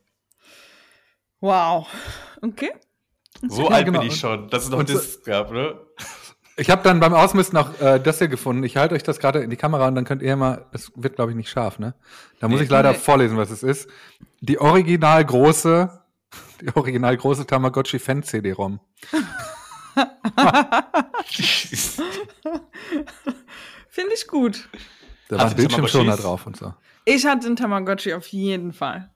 Wow. 1.41 1.87
Okay. 2.41 2.71
So 3.47 3.63
Ja, 3.69 3.75
alt 3.75 3.85
genau. 3.85 3.99
bin 3.99 4.09
ich 4.09 4.19
schon, 4.19 4.49
dass 4.49 4.63
es 4.63 4.69
noch 4.69 4.83
Discs 4.83 5.23
gab, 5.23 5.51
ne? 5.51 5.75
Ich 6.57 6.69
habe 6.69 6.83
dann 6.83 7.01
beim 7.01 7.13
Ausmisten 7.13 7.57
auch 7.57 7.79
äh, 7.81 7.99
das 7.99 8.19
hier 8.19 8.29
gefunden. 8.29 8.63
Ich 8.63 8.77
halte 8.77 8.95
euch 8.95 9.03
das 9.03 9.19
gerade 9.19 9.39
in 9.39 9.49
die 9.49 9.57
Kamera 9.57 9.87
und 9.89 9.95
dann 9.95 10.05
könnt 10.05 10.21
ihr 10.21 10.35
mal, 10.37 10.65
das 10.71 10.91
wird 10.95 11.15
glaube 11.17 11.31
ich 11.31 11.37
nicht 11.37 11.49
scharf, 11.49 11.79
ne? 11.79 11.95
Da 12.39 12.47
muss 12.47 12.59
Nee. 12.59 12.63
ich 12.65 12.69
leider 12.69 12.91
Nee. 12.93 12.97
vorlesen, 12.97 13.37
was 13.37 13.51
es 13.51 13.61
ist. 13.61 13.89
Die 14.39 14.59
original 14.59 15.25
große, 15.25 16.01
die 16.61 16.73
original 16.75 17.17
große 17.17 17.45
Tamagotchi 17.45 17.99
Fan 17.99 18.23
CD-ROM. 18.23 18.79
Finde 23.89 24.13
ich 24.13 24.27
gut. 24.27 24.67
Da 25.29 25.37
war 25.37 25.45
ein 25.45 25.49
du 25.51 25.55
Bildschirmschoner 25.57 26.03
Tamagotchis? 26.17 26.23
drauf 26.25 26.45
und 26.47 26.57
so. 26.57 26.73
Ich 27.05 27.25
hatte 27.25 27.47
einen 27.47 27.55
Tamagotchi 27.55 28.13
auf 28.13 28.27
jeden 28.27 28.73
Fall. 28.73 29.11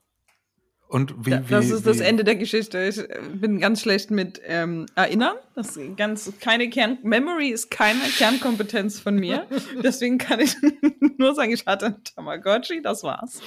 Und 0.87 1.13
wie, 1.19 1.31
wie, 1.31 1.41
das 1.49 1.69
ist 1.69 1.85
das 1.85 1.99
wie- 1.99 2.03
Ende 2.03 2.23
der 2.23 2.35
Geschichte. 2.35 2.81
Ich 2.83 2.97
äh, 2.97 3.19
bin 3.33 3.59
ganz 3.59 3.81
schlecht 3.81 4.09
mit 4.09 4.41
ähm, 4.43 4.87
Erinnern. 4.95 5.35
Das 5.55 5.77
ist 5.77 5.97
ganz 5.97 6.31
keine 6.39 6.67
Kern 6.69 6.97
Memory 7.03 7.49
ist 7.49 7.69
keine 7.69 7.99
Kernkompetenz 8.17 8.99
von 8.99 9.15
mir. 9.15 9.45
Deswegen 9.83 10.17
kann 10.17 10.39
ich 10.39 10.55
nur 11.19 11.35
sagen, 11.35 11.51
ich 11.51 11.65
hatte 11.67 11.85
einen 11.87 12.03
Tamagotchi. 12.03 12.81
Das 12.81 13.03
war's. 13.03 13.41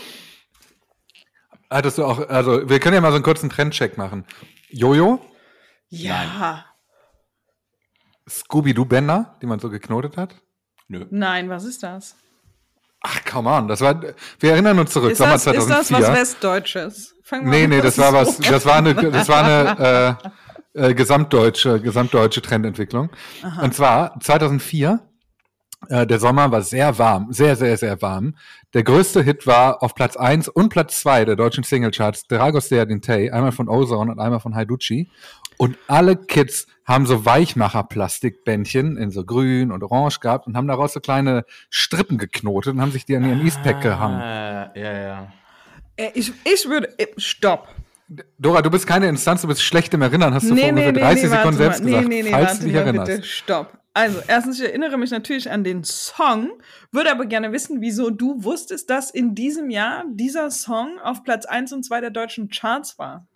Hattest 1.69 1.99
du 1.99 2.05
auch, 2.05 2.29
also 2.29 2.69
wir 2.69 2.79
können 2.79 2.95
ja 2.95 3.01
mal 3.01 3.11
so 3.11 3.17
einen 3.17 3.25
kurzen 3.25 3.51
Trendcheck 3.51 3.97
machen. 3.99 4.25
Jojo, 4.69 5.21
Ja. 5.89 6.67
Scooby-Doo-Bänder, 8.29 9.37
die 9.43 9.47
man 9.47 9.59
so 9.59 9.71
geknotet 9.71 10.17
hat. 10.17 10.37
Nö. 10.89 11.07
Nein, 11.11 11.49
was 11.49 11.65
ist 11.65 11.83
das? 11.83 12.17
Ach, 13.01 13.25
come 13.25 13.51
on, 13.51 13.67
das 13.67 13.81
war, 13.81 14.01
wir 14.39 14.53
erinnern 14.53 14.79
uns 14.79 14.93
zurück, 14.93 15.11
Ist 15.13 15.19
Sommer 15.19 15.33
das, 15.33 15.47
ist 15.47 15.55
2004. 15.55 15.99
das 15.99 16.09
was 16.09 16.17
Westdeutsches? 16.21 17.15
Fangen 17.25 17.47
wir 17.47 17.51
Nee, 17.51 17.65
an, 17.65 17.71
nee, 17.71 17.81
das 17.81 17.99
war 17.99 18.13
was, 18.13 18.37
so. 18.37 18.43
das 18.45 18.65
war 18.65 18.77
eine, 18.77 18.95
das 18.95 19.29
war 19.29 19.45
eine 19.45 20.19
äh, 20.75 20.89
äh, 20.91 20.95
gesamtdeutsche, 20.95 21.81
gesamtdeutsche 21.81 22.43
Trendentwicklung. 22.43 23.11
Und 23.61 23.75
zwar 23.75 24.19
2004, 24.21 25.01
äh, 25.89 26.07
der 26.07 26.21
Sommer 26.21 26.53
war 26.53 26.63
sehr 26.63 26.97
warm, 26.99 27.33
sehr, 27.33 27.57
sehr, 27.57 27.77
sehr 27.77 28.01
warm. 28.03 28.37
Der 28.73 28.85
größte 28.85 29.23
Hit 29.23 29.47
war 29.49 29.83
auf 29.83 29.95
Platz 29.97 30.17
1 30.17 30.49
und 30.49 30.69
Platz 30.69 31.01
2 31.01 31.25
der 31.25 31.37
deutschen 31.37 31.65
Singlecharts 31.65 32.27
Dragos 32.29 32.69
der 32.69 32.87
Dintei, 32.87 33.33
einmal 33.33 33.53
von 33.53 33.69
Ozone 33.69 34.13
und 34.13 34.21
einmal 34.21 34.41
von 34.41 34.55
Haiducci. 34.55 35.11
Und 35.63 35.79
alle 35.87 36.17
Kids 36.17 36.67
haben 36.85 37.07
so 37.07 37.25
Weichmacher-Plastikbändchen 37.25 38.97
in 38.97 39.13
so 39.13 39.25
grün 39.25 39.71
und 39.71 39.85
orange 39.85 40.19
gehabt 40.19 40.49
und 40.49 40.57
haben 40.57 40.67
daraus 40.67 40.93
so 40.93 40.99
kleine 40.99 41.45
Strippen 41.71 42.19
geknotet 42.19 42.75
und 42.75 42.81
haben 42.81 42.91
sich 42.91 43.05
die 43.05 43.15
an 43.15 43.25
ihren 43.25 43.45
Eastpack 43.45 43.81
gehangen. 43.81 44.21
Ah, 44.21 44.73
ja, 44.75 44.93
ja. 44.93 45.33
Äh, 45.95 46.11
Ich, 46.15 46.33
ich 46.45 46.69
würde. 46.69 46.89
äh, 46.99 47.07
Stopp. 47.17 47.69
Dora, 48.41 48.61
du 48.61 48.71
bist 48.71 48.89
keine 48.89 49.07
Instanz, 49.07 49.43
du 49.43 49.47
bist 49.47 49.63
schlecht 49.63 49.95
im 49.95 50.03
Erinnern, 50.03 50.35
hast 50.35 50.51
du 50.51 50.55
Nee, 50.55 50.63
vor 50.63 50.73
nee, 50.73 50.87
ungefähr 50.89 50.93
nee, 50.95 51.01
30 51.01 51.23
nee, 51.23 51.29
Sekunden 51.29 51.57
selbst 51.59 51.85
mal. 51.85 51.87
gesagt, 51.91 52.09
Nee, 52.09 52.15
nee, 52.17 52.23
nee, 52.25 52.31
falls 52.33 52.45
warte 52.49 52.59
du 52.59 52.65
dich 52.65 52.75
mal 52.75 52.81
erinnerst. 52.81 53.11
bitte. 53.13 53.23
Stopp. 53.23 53.79
Also, 53.95 54.19
erstens, 54.27 54.59
ich 54.61 54.67
erinnere 54.67 54.99
mich 54.99 55.11
natürlich 55.13 55.49
an 55.49 55.63
den 55.63 55.85
Song, 55.85 56.51
würde 56.91 57.13
aber 57.13 57.27
gerne 57.27 57.53
wissen, 57.53 57.81
wieso 57.81 58.11
du 58.11 58.43
wusstest, 58.43 58.91
dass 58.91 59.11
in 59.13 59.37
diesem 59.37 59.71
Jahr 59.71 60.03
dieser 60.11 60.51
Song 60.51 60.99
auf 60.99 61.23
Platz 61.23 61.47
1 61.47 61.73
und 61.73 61.85
2 61.85 62.01
der 62.01 62.11
deutschen 62.11 62.49
Charts 62.49 62.99
war. 62.99 63.29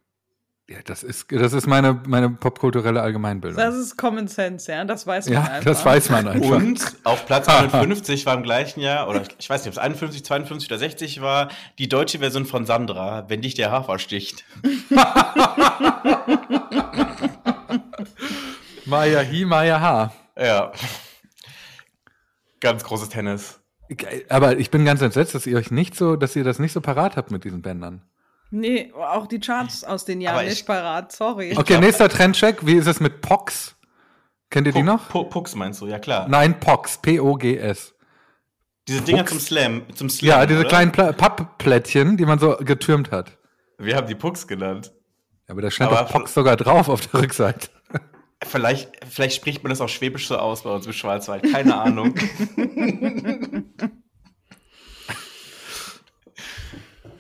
Ja, 0.69 0.79
das 0.85 1.05
ist, 1.05 1.31
das 1.31 1.53
ist 1.53 1.69
meine, 1.69 2.03
meine 2.09 2.29
popkulturelle 2.29 3.01
Allgemeinbildung. 3.01 3.57
Das 3.57 3.77
ist 3.77 3.97
Common 3.97 4.27
Sense, 4.27 4.73
ja. 4.73 4.85
Das 4.85 5.07
weiß 5.07 5.27
man 5.27 5.35
ja, 5.35 5.45
einfach. 5.45 5.65
das 5.65 5.85
weiß 5.85 6.11
man 6.11 6.27
einfach. 6.27 6.57
Und 6.57 6.81
auf 7.05 7.25
Platz 7.25 7.47
51 7.49 8.27
war 8.27 8.35
im 8.35 8.43
gleichen 8.43 8.81
Jahr, 8.81 9.09
oder 9.09 9.23
ich 9.39 9.49
weiß 9.49 9.61
nicht, 9.61 9.69
ob 9.69 9.75
es 9.75 9.79
51, 9.79 10.25
52 10.25 10.69
oder 10.69 10.79
60 10.79 11.21
war, 11.21 11.51
die 11.79 11.89
deutsche 11.89 12.19
Version 12.19 12.47
von 12.47 12.67
Sandra, 12.67 13.29
wenn 13.29 13.43
dich 13.43 13.55
der 13.55 13.71
Hafer 13.71 14.01
sticht. 14.01 14.45
Maya 18.87 19.21
hi, 19.21 19.45
Maya 19.45 19.81
ha. 19.81 20.13
Ja. 20.37 20.73
Ganz 22.59 22.83
großes 22.83 23.11
Tennis. 23.11 23.61
Aber 24.29 24.59
ich 24.59 24.73
bin 24.73 24.85
ganz 24.85 25.01
entsetzt, 25.01 25.37
dass 25.37 25.47
ihr 25.47 25.57
euch 25.57 25.71
nicht 25.71 25.95
so, 25.95 26.17
dass 26.17 26.35
ihr 26.35 26.43
das 26.43 26.59
nicht 26.59 26.73
so 26.73 26.81
parat 26.81 27.17
habt 27.17 27.31
mit 27.31 27.45
diesen 27.45 27.63
Bändern. 27.63 28.03
Nee, 28.61 28.93
auch 28.95 29.27
die 29.27 29.39
Charts 29.41 29.85
aus 29.85 30.05
den 30.05 30.21
Jahren 30.21 30.45
ich- 30.45 30.51
nicht 30.51 30.67
parat, 30.67 31.13
sorry. 31.13 31.53
Okay, 31.53 31.65
glaub- 31.75 31.81
nächster 31.83 32.09
Trendcheck. 32.09 32.65
Wie 32.67 32.75
ist 32.75 32.87
es 32.87 33.01
mit 33.01 33.21
Pox? 33.21 33.77
Kennt 34.51 34.67
ihr 34.67 34.73
die 34.73 34.81
Pu- 34.81 34.85
noch? 34.85 35.11
Pu- 35.11 35.29
Pucks 35.29 35.55
meinst 35.55 35.81
du, 35.81 35.87
ja 35.87 35.99
klar. 35.99 36.27
Nein, 36.29 36.59
Pox. 36.61 36.99
P-O-G-S. 36.99 37.95
Diese 38.89 39.03
Dinger 39.03 39.19
Pucks? 39.25 39.31
zum 39.33 39.41
Slam, 39.41 39.83
zum 39.95 40.09
Slam. 40.09 40.29
Ja, 40.29 40.47
diese 40.47 40.61
oder? 40.61 40.69
kleinen 40.69 40.93
Pla 40.93 41.13
Pappplättchen, 41.13 42.17
die 42.17 42.25
man 42.25 42.39
so 42.39 42.57
getürmt 42.61 43.11
hat. 43.11 43.37
Wir 43.79 43.97
haben 43.97 44.07
die 44.07 44.15
Pucks 44.15 44.47
genannt. 44.47 44.93
Ja, 45.49 45.53
aber 45.53 45.63
da 45.63 45.71
stand 45.71 45.91
Aber 45.93 46.03
doch 46.05 46.11
Pox 46.13 46.33
sogar 46.35 46.57
drauf 46.57 46.89
auf 46.89 47.01
der 47.07 47.21
Rückseite. 47.23 47.69
Vielleicht, 48.45 48.91
vielleicht 49.11 49.35
spricht 49.37 49.63
man 49.63 49.71
das 49.71 49.81
auch 49.81 49.89
schwäbisch 49.89 50.29
so 50.29 50.37
aus 50.37 50.63
bei 50.63 50.71
uns 50.71 50.87
im 50.87 50.93
Schwarzwald. 50.93 51.43
Keine 51.51 51.75
Ahnung. 51.75 52.15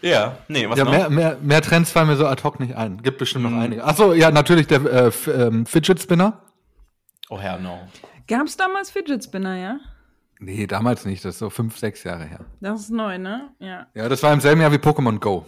ja, 0.08 0.38
nee, 0.48 0.68
was 0.68 0.78
Ja, 0.78 0.84
noch? 0.84 0.92
mehr, 0.92 1.10
mehr, 1.10 1.38
mehr 1.40 1.62
Trends 1.62 1.90
fallen 1.90 2.08
mir 2.08 2.16
so 2.16 2.26
ad 2.26 2.42
hoc 2.42 2.60
nicht 2.60 2.74
ein. 2.76 3.02
Gibt 3.02 3.18
bestimmt 3.18 3.44
noch 3.50 3.58
einige. 3.58 3.84
Achso, 3.84 4.12
ja, 4.12 4.30
natürlich 4.30 4.66
der 4.66 4.84
äh, 4.84 5.12
ähm, 5.30 5.66
Fidget 5.66 6.00
Spinner. 6.00 6.40
Oh 7.28 7.38
Herr, 7.40 7.58
no. 7.58 7.78
Gab's 8.28 8.56
damals 8.56 8.90
Fidget 8.90 9.22
Spinner, 9.24 9.56
ja? 9.56 9.78
Nee, 10.38 10.66
damals 10.66 11.04
nicht. 11.06 11.24
Das 11.24 11.34
ist 11.36 11.38
so 11.38 11.50
fünf, 11.50 11.78
sechs 11.78 12.04
Jahre 12.04 12.24
her. 12.24 12.40
Das 12.60 12.80
ist 12.80 12.90
neu, 12.90 13.18
ne? 13.18 13.50
Ja. 13.58 13.86
Ja, 13.94 14.08
das 14.08 14.22
war 14.22 14.32
im 14.32 14.40
selben 14.40 14.60
Jahr 14.60 14.72
wie 14.72 14.76
Pokémon 14.76 15.18
Go. 15.18 15.46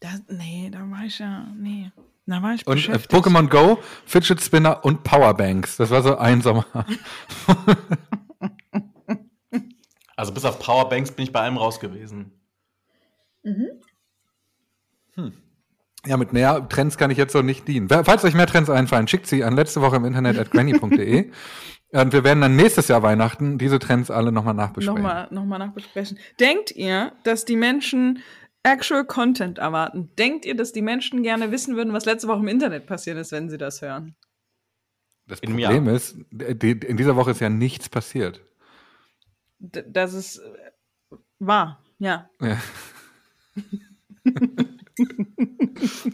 Das, 0.00 0.22
nee, 0.28 0.68
da 0.70 0.80
war 0.80 1.04
ich 1.06 1.18
ja, 1.18 1.46
nee. 1.56 1.90
Da 2.26 2.42
war 2.42 2.54
ich 2.54 2.66
Und 2.66 2.88
äh. 2.88 2.96
Pokémon 2.96 3.48
Go, 3.48 3.78
Fidget 4.04 4.42
Spinner 4.42 4.84
und 4.84 5.02
Powerbanks. 5.04 5.76
Das 5.76 5.90
war 5.90 6.02
so 6.02 6.16
ein 6.16 6.42
Sommer. 6.42 6.66
Also 10.18 10.32
bis 10.32 10.46
auf 10.46 10.58
Powerbanks 10.58 11.10
bin 11.10 11.24
ich 11.24 11.32
bei 11.32 11.40
allem 11.40 11.58
raus 11.58 11.78
gewesen. 11.78 12.32
Ja, 16.06 16.16
mit 16.16 16.32
mehr 16.32 16.68
Trends 16.68 16.96
kann 16.98 17.10
ich 17.10 17.18
jetzt 17.18 17.32
so 17.32 17.42
nicht 17.42 17.66
dienen. 17.66 17.88
Falls 17.88 18.24
euch 18.24 18.34
mehr 18.34 18.46
Trends 18.46 18.70
einfallen, 18.70 19.08
schickt 19.08 19.26
sie 19.26 19.42
an 19.42 19.56
letzte 19.56 19.80
Woche 19.80 19.96
im 19.96 20.04
Internet 20.04 20.38
at 20.38 20.50
granny.de. 20.50 21.30
Und 21.92 22.12
wir 22.12 22.24
werden 22.24 22.40
dann 22.40 22.56
nächstes 22.56 22.88
Jahr 22.88 23.02
Weihnachten 23.02 23.58
diese 23.58 23.78
Trends 23.78 24.10
alle 24.10 24.32
nochmal 24.32 24.54
nachbesprechen. 24.54 25.02
nochmal 25.02 25.28
noch 25.30 25.44
mal 25.44 25.58
nachbesprechen. 25.58 26.18
Denkt 26.40 26.72
ihr, 26.72 27.12
dass 27.22 27.44
die 27.44 27.56
Menschen 27.56 28.22
actual 28.64 29.04
Content 29.04 29.58
erwarten? 29.58 30.10
Denkt 30.18 30.44
ihr, 30.44 30.56
dass 30.56 30.72
die 30.72 30.82
Menschen 30.82 31.22
gerne 31.22 31.52
wissen 31.52 31.76
würden, 31.76 31.92
was 31.92 32.04
letzte 32.04 32.28
Woche 32.28 32.40
im 32.40 32.48
Internet 32.48 32.86
passiert 32.86 33.16
ist, 33.18 33.32
wenn 33.32 33.48
sie 33.48 33.58
das 33.58 33.82
hören? 33.82 34.16
Das 35.26 35.40
In 35.40 35.50
Problem 35.50 35.88
ist, 35.88 36.16
die, 36.30 36.72
in 36.72 36.96
dieser 36.96 37.16
Woche 37.16 37.30
ist 37.32 37.40
ja 37.40 37.48
nichts 37.48 37.88
passiert. 37.88 38.42
D 39.58 39.82
das 39.88 40.12
ist 40.12 40.38
äh, 40.38 41.16
wahr, 41.38 41.82
ja. 41.98 42.28
Ja. 42.40 42.58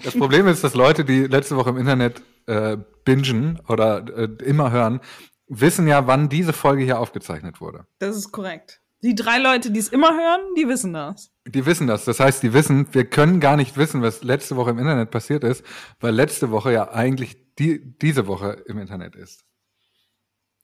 Das 0.05 0.17
Problem 0.17 0.49
ist, 0.49 0.65
dass 0.65 0.75
Leute, 0.75 1.05
die 1.05 1.27
letzte 1.27 1.57
Woche 1.57 1.71
im 1.71 1.77
Internet 1.77 2.23
äh, 2.47 2.77
bingen 3.05 3.61
oder 3.69 4.05
äh, 4.17 4.29
immer 4.45 4.73
hören, 4.73 5.01
wissen 5.49 5.87
ja, 5.87 6.07
wann 6.07 6.29
diese 6.29 6.53
Folge 6.53 6.83
hier 6.83 6.99
aufgezeichnet 6.99 7.61
wurde. 7.61 7.87
Das 7.99 8.17
ist 8.17 8.33
korrekt. 8.33 8.81
Die 9.03 9.15
drei 9.15 9.39
Leute, 9.39 9.73
die 9.73 9.81
es 9.81 9.89
immer 9.89 10.11
hören, 10.11 10.41
die 10.57 10.69
wissen 10.69 10.93
das. 10.93 11.33
Die 11.45 11.67
wissen 11.67 11.89
das. 11.89 12.05
Das 12.05 12.21
heißt, 12.21 12.43
die 12.43 12.53
wissen, 12.53 12.87
wir 12.93 13.05
können 13.05 13.41
gar 13.41 13.57
nicht 13.57 13.77
wissen, 13.77 14.01
was 14.01 14.23
letzte 14.23 14.57
Woche 14.57 14.71
im 14.71 14.79
Internet 14.79 15.11
passiert 15.11 15.43
ist, 15.43 15.65
weil 15.99 16.15
letzte 16.15 16.51
Woche 16.53 16.73
ja 16.73 16.93
eigentlich 16.93 17.37
die, 17.59 17.99
diese 17.99 18.29
Woche 18.29 18.63
im 18.67 18.79
Internet 18.79 19.17
ist. 19.17 19.45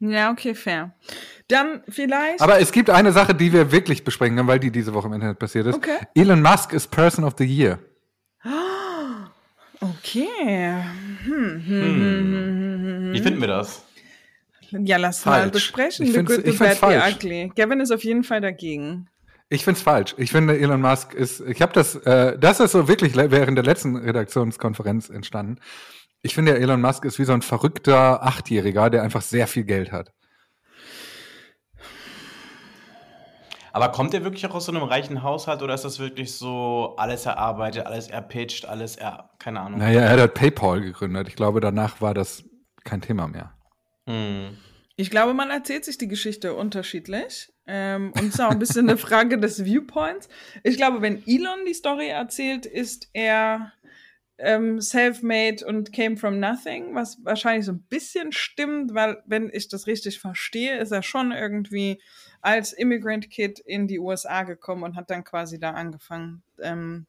Ja, 0.00 0.30
okay, 0.30 0.54
fair. 0.54 0.94
Dann 1.48 1.82
vielleicht. 1.88 2.40
Aber 2.40 2.60
es 2.60 2.70
gibt 2.70 2.90
eine 2.90 3.10
Sache, 3.10 3.34
die 3.34 3.52
wir 3.52 3.72
wirklich 3.72 4.04
besprechen 4.04 4.36
können, 4.36 4.46
weil 4.48 4.60
die 4.60 4.70
diese 4.70 4.94
Woche 4.94 5.08
im 5.08 5.14
Internet 5.14 5.40
passiert 5.40 5.66
ist. 5.66 5.74
Okay. 5.74 5.98
Elon 6.14 6.40
Musk 6.40 6.72
ist 6.72 6.92
Person 6.92 7.24
of 7.24 7.34
the 7.38 7.44
Year. 7.44 7.80
Okay. 9.80 10.82
Hm, 11.24 11.62
hm, 11.64 11.64
hm, 11.66 12.34
hm, 13.04 13.12
Wie 13.12 13.20
finden 13.20 13.40
wir 13.40 13.48
das? 13.48 13.82
hm. 14.70 14.86
Ja, 14.86 14.96
lass 14.96 15.24
mal 15.24 15.40
Falsch. 15.40 15.52
besprechen. 15.52 16.06
Ich 16.06 16.12
Bad, 16.14 16.44
the 16.44 16.78
falsch. 16.78 17.14
Ugly. 17.14 17.52
Gavin 17.56 17.80
ist 17.80 17.90
auf 17.90 18.04
jeden 18.04 18.24
Fall 18.24 18.40
dagegen. 18.40 19.08
Ich 19.50 19.64
find's 19.64 19.80
falsch. 19.80 20.14
Ich 20.18 20.30
finde, 20.30 20.58
Elon 20.58 20.80
Musk 20.80 21.14
ist, 21.14 21.40
ich 21.40 21.62
habe 21.62 21.72
das, 21.72 21.94
äh, 21.96 22.38
das 22.38 22.60
ist 22.60 22.72
so 22.72 22.86
wirklich 22.86 23.16
während 23.16 23.56
der 23.56 23.64
letzten 23.64 23.96
Redaktionskonferenz 23.96 25.08
entstanden. 25.08 25.58
Ich 26.20 26.34
finde, 26.34 26.58
Elon 26.58 26.80
Musk 26.82 27.04
ist 27.04 27.18
wie 27.18 27.24
so 27.24 27.32
ein 27.32 27.42
verrückter 27.42 28.22
Achtjähriger, 28.22 28.90
der 28.90 29.02
einfach 29.02 29.22
sehr 29.22 29.46
viel 29.46 29.64
Geld 29.64 29.90
hat. 29.90 30.12
Aber 33.78 33.92
kommt 33.92 34.12
der 34.12 34.24
wirklich 34.24 34.46
auch 34.46 34.54
aus 34.54 34.66
so 34.66 34.72
einem 34.72 34.82
reichen 34.82 35.22
Haushalt 35.22 35.62
oder 35.62 35.74
ist 35.74 35.84
das 35.84 35.98
wirklich 35.98 36.32
so 36.32 36.94
alles 36.96 37.26
erarbeitet, 37.26 37.86
alles 37.86 38.08
erpitcht, 38.08 38.66
alles 38.66 38.96
er, 38.96 39.30
keine 39.38 39.60
Ahnung. 39.60 39.78
Naja, 39.78 40.00
er 40.00 40.20
hat 40.20 40.34
PayPal 40.34 40.80
gegründet. 40.80 41.28
Ich 41.28 41.36
glaube, 41.36 41.60
danach 41.60 42.00
war 42.00 42.14
das 42.14 42.44
kein 42.84 43.00
Thema 43.00 43.28
mehr. 43.28 43.52
Hm. 44.08 44.56
Ich 44.96 45.10
glaube, 45.10 45.32
man 45.32 45.50
erzählt 45.50 45.84
sich 45.84 45.96
die 45.96 46.08
Geschichte 46.08 46.54
unterschiedlich. 46.54 47.52
Ähm, 47.68 48.12
und 48.16 48.24
es 48.24 48.34
ist 48.34 48.40
auch 48.40 48.50
ein 48.50 48.58
bisschen 48.58 48.88
eine 48.88 48.98
Frage 48.98 49.38
des 49.38 49.64
Viewpoints. 49.64 50.28
Ich 50.64 50.76
glaube, 50.76 51.02
wenn 51.02 51.22
Elon 51.26 51.64
die 51.68 51.74
Story 51.74 52.08
erzählt, 52.08 52.66
ist 52.66 53.10
er 53.12 53.72
ähm, 54.38 54.80
self-made 54.80 55.66
und 55.66 55.92
came 55.92 56.16
from 56.16 56.38
nothing, 56.38 56.94
was 56.94 57.18
wahrscheinlich 57.24 57.66
so 57.66 57.72
ein 57.72 57.82
bisschen 57.88 58.32
stimmt, 58.32 58.94
weil, 58.94 59.22
wenn 59.26 59.50
ich 59.52 59.68
das 59.68 59.86
richtig 59.86 60.20
verstehe, 60.20 60.78
ist 60.78 60.92
er 60.92 61.02
schon 61.02 61.32
irgendwie 61.32 62.00
als 62.40 62.72
Immigrant 62.72 63.30
Kid 63.30 63.58
in 63.58 63.88
die 63.88 63.98
USA 63.98 64.44
gekommen 64.44 64.84
und 64.84 64.96
hat 64.96 65.10
dann 65.10 65.24
quasi 65.24 65.58
da 65.58 65.72
angefangen, 65.72 66.42
ähm, 66.60 67.06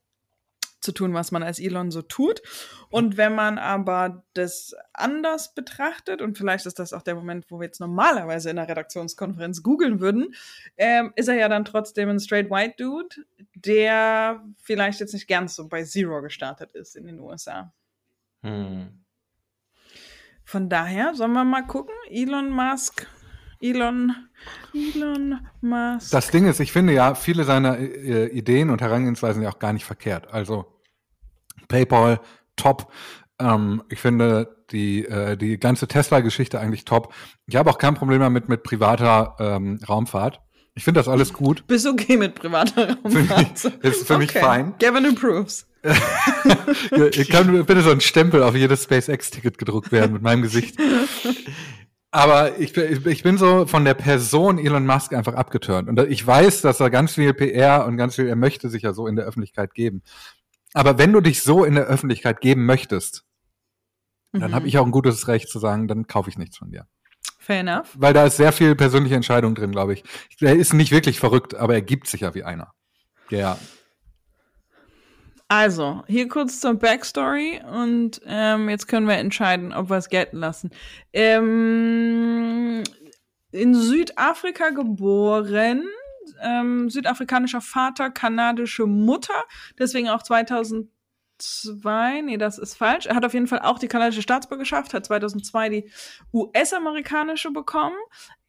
zu 0.80 0.92
tun, 0.92 1.14
was 1.14 1.32
man 1.32 1.44
als 1.44 1.60
Elon 1.60 1.92
so 1.92 2.02
tut. 2.02 2.42
Und 2.90 3.18
wenn 3.18 3.36
man 3.36 3.58
aber 3.58 4.24
das 4.34 4.76
anders 4.94 5.54
betrachtet, 5.54 6.22
und 6.22 6.38
vielleicht 6.38 6.66
ist 6.66 6.80
das 6.80 6.94
auch 6.94 7.02
der 7.02 7.16
Moment, 7.16 7.46
wo 7.50 7.60
wir 7.60 7.66
jetzt 7.66 7.80
normalerweise 7.80 8.50
in 8.50 8.56
der 8.56 8.68
Redaktionskonferenz 8.68 9.62
googeln 9.64 10.00
würden, 10.00 10.34
ähm, 10.78 11.14
ist 11.16 11.28
er 11.28 11.36
ja 11.36 11.50
dann 11.50 11.66
trotzdem 11.66 12.10
ein 12.10 12.20
straight 12.20 12.50
white 12.50 12.76
Dude, 12.78 13.16
der 13.56 14.44
vielleicht 14.58 15.00
jetzt 15.00 15.14
nicht 15.14 15.28
ganz 15.28 15.56
so 15.56 15.68
bei 15.68 15.84
Zero 15.84 16.22
gestartet 16.22 16.72
ist 16.74 16.96
in 16.96 17.06
den 17.06 17.20
USA. 17.20 17.74
Hm. 18.42 19.04
Von 20.44 20.70
daher 20.70 21.14
sollen 21.14 21.34
wir 21.34 21.44
mal 21.44 21.68
gucken. 21.68 21.94
Elon 22.10 22.50
Musk, 22.50 23.06
Elon, 23.62 24.16
Elon 24.74 25.40
Musk. 25.62 26.12
Das 26.12 26.32
Ding 26.32 26.48
ist, 26.48 26.60
ich 26.60 26.72
finde 26.72 26.94
ja 26.94 27.16
viele 27.16 27.44
seiner 27.44 27.78
äh, 27.78 28.28
Ideen 28.28 28.70
und 28.70 28.82
Herangehensweisen 28.82 29.44
ja 29.44 29.50
auch 29.50 29.60
gar 29.60 29.74
nicht 29.74 29.86
verkehrt. 29.86 30.32
Also 30.32 30.66
PayPal, 31.68 32.22
top. 32.56 32.92
Ähm, 33.40 33.84
ich 33.90 34.00
finde 34.00 34.64
die, 34.72 35.06
äh, 35.06 35.36
die 35.36 35.60
ganze 35.60 35.88
Tesla-Geschichte 35.88 36.60
eigentlich 36.60 36.86
top. 36.86 37.14
Ich 37.48 37.56
habe 37.56 37.70
auch 37.70 37.78
kein 37.78 37.96
Problem 37.96 38.22
damit 38.22 38.48
mit 38.50 38.64
privater 38.64 39.36
ähm, 39.40 39.80
Raumfahrt. 39.88 40.42
Ich 40.76 40.84
finde 40.86 41.00
das 41.02 41.10
alles 41.10 41.34
gut. 41.34 41.68
Bist 41.68 41.86
okay 41.88 42.16
mit 42.16 42.36
privater 42.36 42.98
Für 43.04 43.10
mich, 43.10 43.30
Raumfahrt? 43.30 43.84
ist 43.84 44.08
für 44.08 44.18
mich 44.18 44.32
fein. 44.32 44.76
Gavin 44.80 45.06
approves. 45.06 45.66
Ihr, 46.92 47.16
ihr 47.16 47.26
kann 47.26 47.66
bitte 47.66 47.82
so 47.82 47.92
ein 47.92 48.02
Stempel 48.02 48.44
auf 48.44 48.54
jedes 48.54 48.84
SpaceX-Ticket 48.84 49.58
gedruckt 49.58 49.94
werden 49.94 50.12
mit 50.14 50.22
meinem 50.22 50.42
Gesicht. 50.42 50.78
Aber 52.12 52.58
ich, 52.60 52.74
bin- 52.74 53.08
ich 53.08 53.22
bin 53.24 53.38
so 53.38 53.68
von 53.68 53.86
der 53.86 53.94
Person 53.94 54.58
Elon 54.58 54.86
Musk 54.86 55.14
einfach 55.14 55.36
abgeturnt. 55.36 55.88
Und 55.90 56.00
ich 56.10 56.26
weiß, 56.26 56.62
dass 56.62 56.80
er 56.80 56.90
ganz 56.90 57.14
viel 57.14 57.34
PR 57.34 57.86
und 57.86 57.98
ganz 57.98 58.16
viel, 58.16 58.28
er 58.28 58.36
möchte 58.36 58.70
sich 58.70 58.82
ja 58.82 58.94
so 58.94 59.06
in 59.08 59.16
der 59.16 59.26
Öffentlichkeit 59.26 59.74
geben. 59.76 60.02
Aber 60.74 60.98
wenn 60.98 61.14
du 61.14 61.22
dich 61.22 61.42
so 61.44 61.64
in 61.64 61.76
der 61.76 61.86
Öffentlichkeit 61.86 62.42
geben 62.42 62.66
möchtest, 62.66 63.26
dann 64.32 64.52
Mhm. 64.52 64.56
habe 64.56 64.68
ich 64.68 64.78
auch 64.78 64.86
ein 64.86 64.92
gutes 64.92 65.28
Recht 65.28 65.50
zu 65.50 65.60
sagen, 65.60 65.88
dann 65.88 66.08
kaufe 66.08 66.30
ich 66.30 66.38
nichts 66.38 66.58
von 66.58 66.72
dir. 66.72 66.86
Fair 67.40 67.60
enough. 67.62 67.90
Weil 67.96 68.14
da 68.14 68.26
ist 68.26 68.38
sehr 68.38 68.52
viel 68.52 68.76
persönliche 68.76 69.16
Entscheidung 69.16 69.56
drin, 69.56 69.72
glaube 69.72 69.94
ich. 69.94 70.04
Er 70.40 70.56
ist 70.56 70.74
nicht 70.74 70.92
wirklich 70.92 71.20
verrückt, 71.20 71.56
aber 71.56 71.74
er 71.74 71.82
gibt 71.82 72.08
sich 72.08 72.22
ja 72.22 72.34
wie 72.36 72.44
einer. 72.44 72.74
Ja. 73.30 73.58
Also, 75.52 76.04
hier 76.06 76.28
kurz 76.28 76.60
zur 76.60 76.76
Backstory 76.76 77.60
und 77.68 78.22
ähm, 78.28 78.70
jetzt 78.70 78.88
können 78.88 79.08
wir 79.08 79.16
entscheiden, 79.16 79.74
ob 79.74 79.90
wir 79.90 79.98
es 79.98 80.10
gelten 80.10 80.38
lassen. 80.38 80.70
Ähm, 81.12 82.84
in 83.52 83.74
Südafrika 83.74 84.70
geboren, 84.70 85.90
ähm, 86.44 86.92
südafrikanischer 86.92 87.62
Vater, 87.62 88.12
kanadische 88.12 88.86
Mutter, 88.86 89.44
deswegen 89.80 90.10
auch 90.10 90.22
2000 90.22 90.88
2002, 91.40 92.22
nee, 92.22 92.38
das 92.38 92.58
ist 92.58 92.76
falsch. 92.76 93.06
Er 93.06 93.16
hat 93.16 93.26
auf 93.26 93.34
jeden 93.34 93.48
Fall 93.48 93.60
auch 93.60 93.80
die 93.80 93.88
kanadische 93.88 94.22
Staatsbürgerschaft, 94.22 94.94
hat 94.94 95.06
2002 95.06 95.70
die 95.70 95.92
US-amerikanische 96.34 97.52
bekommen. 97.52 97.96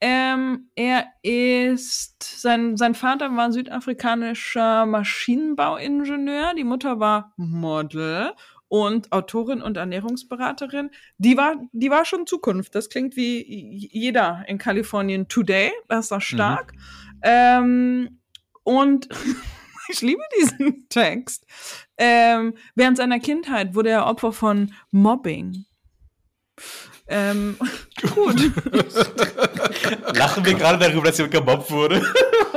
Ähm, 0.00 0.70
er 0.74 1.06
ist, 1.22 2.22
sein, 2.22 2.76
sein 2.76 2.94
Vater 2.94 3.36
war 3.36 3.52
südafrikanischer 3.52 4.86
Maschinenbauingenieur, 4.86 6.54
die 6.54 6.64
Mutter 6.64 7.00
war 7.00 7.32
Model 7.36 8.32
und 8.68 9.10
Autorin 9.12 9.62
und 9.62 9.76
Ernährungsberaterin. 9.76 10.90
Die 11.18 11.36
war, 11.36 11.56
die 11.72 11.90
war 11.90 12.04
schon 12.04 12.26
Zukunft. 12.26 12.74
Das 12.74 12.88
klingt 12.88 13.16
wie 13.16 13.88
jeder 13.92 14.44
in 14.46 14.58
Kalifornien 14.58 15.26
today. 15.26 15.72
Das 15.88 16.06
ist 16.06 16.12
das 16.12 16.22
stark. 16.24 16.72
Mhm. 16.72 17.20
Ähm, 17.22 18.20
und 18.62 19.08
ich 19.88 20.00
liebe 20.02 20.22
diesen 20.40 20.88
Text. 20.88 21.46
Ähm, 22.02 22.54
während 22.74 22.96
seiner 22.96 23.20
Kindheit 23.20 23.74
wurde 23.74 23.90
er 23.90 24.06
Opfer 24.06 24.32
von 24.32 24.72
Mobbing. 24.90 25.66
Ähm, 27.08 27.56
gut. 28.14 28.52
Lachen 30.16 30.44
wir 30.46 30.54
gerade 30.54 30.78
darüber, 30.78 31.08
dass 31.08 31.18
jemand 31.18 31.34
gemobbt 31.34 31.70
wurde? 31.70 32.02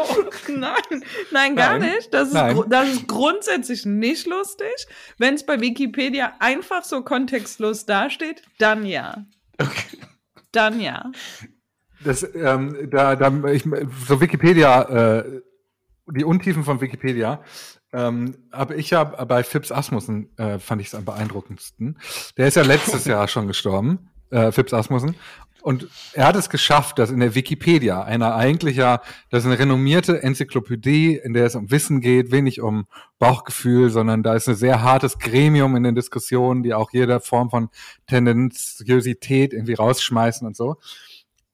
nein, 0.48 1.04
nein, 1.32 1.56
gar 1.58 1.78
nein. 1.78 1.96
nicht. 1.96 2.14
Das 2.14 2.30
ist, 2.30 2.34
nein. 2.36 2.58
das 2.70 2.88
ist 2.88 3.08
grundsätzlich 3.10 3.86
nicht 3.86 4.28
lustig. 4.28 4.88
Wenn 5.18 5.34
es 5.34 5.46
bei 5.46 5.60
Wikipedia 5.60 6.34
einfach 6.40 6.86
so 6.86 7.04
kontextlos 7.04 7.86
dasteht, 7.86 8.44
dann 8.60 8.86
ja. 8.86 9.26
Okay. 9.58 9.98
Dann 10.54 10.80
ja. 10.80 11.12
Das, 12.06 12.24
ähm, 12.34 12.90
da, 12.90 13.18
da, 13.18 13.44
ich, 13.50 13.64
so 14.08 14.22
Wikipedia, 14.22 15.20
äh, 15.20 15.42
die 16.08 16.24
Untiefen 16.24 16.64
von 16.64 16.80
Wikipedia, 16.80 17.44
ähm, 17.94 18.36
aber 18.52 18.76
ich 18.76 18.90
ja 18.90 19.04
bei 19.04 19.44
Phipps 19.44 19.72
Asmussen 19.72 20.36
äh, 20.38 20.58
fand 20.58 20.82
ich 20.82 20.88
es 20.88 20.96
am 20.96 21.06
beeindruckendsten. 21.06 22.00
Der 22.38 22.48
ist 22.48 22.56
ja 22.56 22.64
letztes 22.64 23.06
Jahr 23.06 23.28
schon 23.28 23.48
gestorben, 23.48 24.10
äh, 24.32 24.52
Phipps 24.52 24.74
Asmussen. 24.74 25.16
Und 25.62 25.88
er 26.12 26.28
hat 26.28 26.36
es 26.36 26.50
geschafft, 26.50 27.00
dass 27.00 27.10
in 27.10 27.22
der 27.22 27.36
Wikipedia, 27.36 28.04
einer 28.04 28.36
eigentlich 28.36 28.76
ja, 28.76 29.00
das 29.30 29.44
ist 29.44 29.46
eine 29.46 29.60
renommierte 29.60 30.22
Enzyklopädie, 30.22 31.16
in 31.16 31.34
der 31.34 31.46
es 31.46 31.56
um 31.56 31.72
Wissen 31.72 32.02
geht, 32.02 32.32
wenig 32.32 32.60
um 32.60 32.86
Bauchgefühl, 33.18 33.90
sondern 33.90 34.24
da 34.24 34.34
ist 34.34 34.50
ein 34.50 34.56
sehr 34.56 34.82
hartes 34.82 35.20
Gremium 35.20 35.78
in 35.78 35.84
den 35.84 35.96
Diskussionen, 35.96 36.64
die 36.64 36.74
auch 36.74 36.92
jede 36.92 37.22
Form 37.22 37.50
von 37.50 37.70
Tendenziosität 38.08 39.54
irgendwie 39.54 39.76
rausschmeißen 39.76 40.46
und 40.46 40.58
so. 40.58 40.76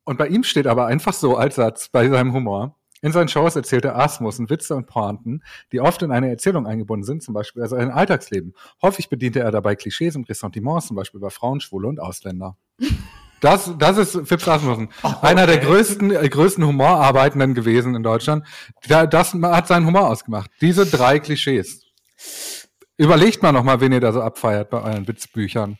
Und 0.06 0.17
bei 0.17 0.28
ihm 0.28 0.43
steht 0.43 0.65
aber 0.65 0.88
einfach 0.88 1.13
so 1.13 1.38
als 1.38 1.56
Satz 1.56 1.89
bei 1.89 2.10
seinem 2.10 2.34
Humor, 2.34 2.79
in 3.02 3.12
seinen 3.12 3.28
Shows 3.28 3.56
erzählt 3.56 3.86
er 3.86 3.98
Asmussen 3.98 4.50
Witze 4.50 4.76
und 4.76 4.88
Pointen, 4.88 5.44
die 5.72 5.80
oft 5.80 6.02
in 6.02 6.12
eine 6.12 6.30
Erzählung 6.30 6.68
eingebunden 6.68 7.04
sind, 7.06 7.24
zum 7.24 7.34
Beispiel 7.34 7.62
also 7.62 7.76
ein 7.76 7.92
Alltagsleben. 7.92 8.54
Häufig 8.82 9.10
bediente 9.10 9.40
er 9.40 9.52
dabei 9.52 9.76
Klischees 9.76 10.16
und 10.16 10.28
Ressentiments, 10.30 10.88
zum 10.88 10.96
Beispiel 10.96 11.20
bei 11.20 11.30
Frauen, 11.30 11.60
Schwule 11.60 11.88
und 11.88 12.00
Ausländer. 12.00 12.58
Das, 13.42 13.72
das 13.78 13.98
ist 13.98 14.28
Phipps 14.28 14.48
Asmussen. 14.48 14.90
Oh, 15.04 15.08
okay. 15.08 15.28
Einer 15.28 15.48
der 15.48 15.60
größten, 15.60 16.12
äh, 16.12 16.28
größten 16.28 16.66
Humorarbeitenden 16.66 17.54
gewesen 17.54 17.96
in 17.96 18.04
Deutschland. 18.04 18.46
Da, 18.88 19.06
das 19.06 19.34
hat 19.34 19.68
seinen 19.68 19.86
Humor 19.86 20.10
ausgemacht. 20.10 20.52
Diese 20.60 20.86
drei 20.86 21.20
Klischees. 21.20 21.86
Überlegt 22.98 23.42
mal 23.42 23.54
nochmal, 23.54 23.80
wen 23.80 23.94
ihr 23.94 24.02
da 24.02 24.12
so 24.12 24.22
abfeiert 24.22 24.70
bei 24.70 24.82
euren 24.82 25.08
Witzbüchern. 25.08 25.78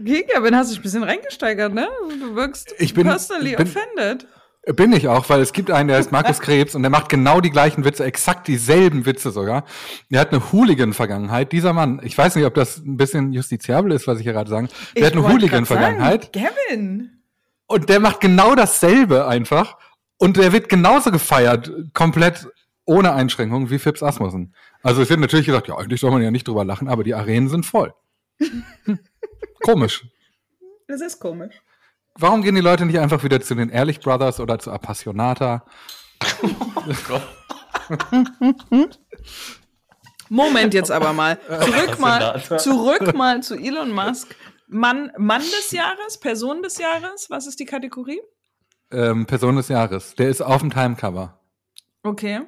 Okay, 0.00 0.22
Kevin, 0.22 0.56
hast 0.56 0.70
dich 0.70 0.78
ein 0.78 0.82
bisschen 0.82 1.02
reingesteigert, 1.02 1.74
ne? 1.74 1.88
Du 2.20 2.34
wirkst 2.34 2.74
ich 2.78 2.94
bin, 2.94 3.06
personally 3.06 3.54
bin, 3.54 3.66
offended. 3.66 4.26
Bin 4.66 4.92
ich 4.92 5.08
auch, 5.08 5.28
weil 5.30 5.40
es 5.40 5.54
gibt 5.54 5.70
einen, 5.70 5.88
der 5.88 5.96
heißt 5.96 6.12
Markus 6.12 6.38
Krebs 6.38 6.74
und 6.74 6.82
der 6.82 6.90
macht 6.90 7.08
genau 7.08 7.40
die 7.40 7.50
gleichen 7.50 7.84
Witze, 7.84 8.04
exakt 8.04 8.46
dieselben 8.46 9.06
Witze 9.06 9.30
sogar. 9.30 9.64
Der 10.10 10.20
hat 10.20 10.32
eine 10.32 10.52
Hooligan-Vergangenheit. 10.52 11.50
Dieser 11.52 11.72
Mann, 11.72 12.00
ich 12.04 12.16
weiß 12.16 12.36
nicht, 12.36 12.44
ob 12.44 12.54
das 12.54 12.76
ein 12.76 12.98
bisschen 12.98 13.32
justiziabel 13.32 13.92
ist, 13.92 14.06
was 14.06 14.18
ich 14.18 14.24
hier 14.24 14.34
gerade 14.34 14.50
sage. 14.50 14.68
Der 14.94 15.02
ich 15.02 15.06
hat 15.06 15.12
eine 15.14 15.26
Hooligan-Vergangenheit. 15.26 16.32
Kevin. 16.34 17.22
Und 17.66 17.88
der 17.88 18.00
macht 18.00 18.20
genau 18.20 18.54
dasselbe 18.54 19.26
einfach. 19.26 19.78
Und 20.18 20.36
der 20.36 20.52
wird 20.52 20.68
genauso 20.68 21.10
gefeiert, 21.10 21.72
komplett 21.94 22.46
ohne 22.84 23.14
Einschränkungen 23.14 23.70
wie 23.70 23.78
Phipps 23.78 24.02
Asmussen. 24.02 24.54
Also 24.82 25.00
es 25.00 25.08
wird 25.08 25.20
natürlich 25.20 25.46
gesagt, 25.46 25.68
ja, 25.68 25.76
eigentlich 25.76 26.00
soll 26.00 26.10
man 26.10 26.20
ja 26.20 26.30
nicht 26.30 26.46
drüber 26.46 26.64
lachen, 26.64 26.88
aber 26.88 27.02
die 27.04 27.14
Arenen 27.14 27.48
sind 27.48 27.64
voll. 27.64 27.94
komisch. 29.62 30.04
Das 30.86 31.00
ist 31.00 31.18
komisch. 31.18 31.62
Warum 32.18 32.42
gehen 32.42 32.54
die 32.54 32.60
Leute 32.60 32.84
nicht 32.86 32.98
einfach 32.98 33.22
wieder 33.24 33.40
zu 33.40 33.54
den 33.54 33.70
Ehrlich 33.70 34.00
Brothers 34.00 34.40
oder 34.40 34.58
zu 34.58 34.70
Appassionata? 34.70 35.64
Moment 40.28 40.74
jetzt 40.74 40.90
aber 40.90 41.12
mal. 41.12 41.38
Zurück 41.48 41.98
mal, 41.98 42.42
zurück 42.58 43.14
mal 43.14 43.42
zu 43.42 43.56
Elon 43.56 43.92
Musk. 43.92 44.34
Mann, 44.68 45.10
Mann 45.18 45.42
des 45.42 45.72
Jahres, 45.72 46.18
Person 46.18 46.62
des 46.62 46.78
Jahres, 46.78 47.28
was 47.28 47.48
ist 47.48 47.58
die 47.58 47.64
Kategorie? 47.64 48.20
Ähm, 48.92 49.26
Person 49.26 49.56
des 49.56 49.68
Jahres. 49.68 50.14
Der 50.14 50.28
ist 50.28 50.40
auf 50.40 50.60
dem 50.60 50.70
Timecover. 50.70 51.40
Okay. 52.04 52.42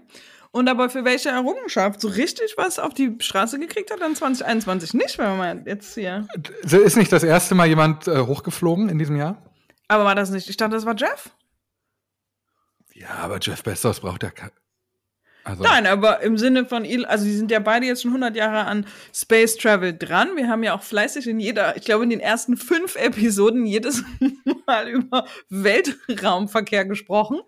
Und 0.53 0.68
aber 0.68 0.90
für 0.90 1.05
welche 1.05 1.31
Errungenschaft? 1.31 2.01
So 2.01 2.09
richtig 2.09 2.55
was 2.57 2.79
auf 2.79 2.94
die 2.94 3.16
Straße 3.18 3.59
gekriegt 3.59 3.90
hat 3.90 4.01
dann 4.01 4.14
2021 4.14 4.94
nicht, 4.94 5.18
wenn 5.18 5.37
man 5.38 5.64
jetzt 5.66 5.94
hier. 5.94 6.29
Ist 6.62 6.96
nicht 6.96 7.11
das 7.11 7.25
erste 7.25 7.55
Mal 7.55 7.66
jemand 7.66 8.07
äh, 8.07 8.20
hochgeflogen 8.20 8.88
in 8.88 8.98
diesem 8.98 9.16
Jahr? 9.16 9.42
Aber 9.88 10.05
war 10.05 10.14
das 10.14 10.31
nicht? 10.31 10.49
Ich 10.49 10.57
dachte, 10.57 10.75
das 10.75 10.87
war 10.87 10.97
Jeff. 10.97 11.31
Ja, 12.95 13.11
aber 13.11 13.38
Jeff 13.40 13.62
Bezos 13.62 14.01
braucht 14.01 14.23
ja 14.23 14.31
also 15.45 15.64
Nein, 15.64 15.87
aber 15.87 16.21
im 16.23 16.38
Sinne 16.38 16.66
von, 16.66 16.87
also 17.07 17.25
die 17.25 17.33
sind 17.33 17.51
ja 17.51 17.59
beide 17.59 17.87
jetzt 17.87 18.03
schon 18.03 18.12
100 18.12 18.37
Jahre 18.37 18.64
an 18.64 18.87
Space 19.12 19.57
Travel 19.57 19.97
dran. 19.97 20.37
Wir 20.37 20.49
haben 20.49 20.62
ja 20.62 20.75
auch 20.75 20.83
fleißig 20.83 21.27
in 21.27 21.40
jeder, 21.40 21.77
ich 21.77 21.85
glaube 21.85 22.05
in 22.05 22.11
den 22.11 22.21
ersten 22.21 22.57
fünf 22.57 22.95
Episoden 22.95 23.66
jedes 23.66 24.05
Mal 24.66 24.88
über 24.88 25.27
Weltraumverkehr 25.49 26.85
gesprochen. 26.85 27.40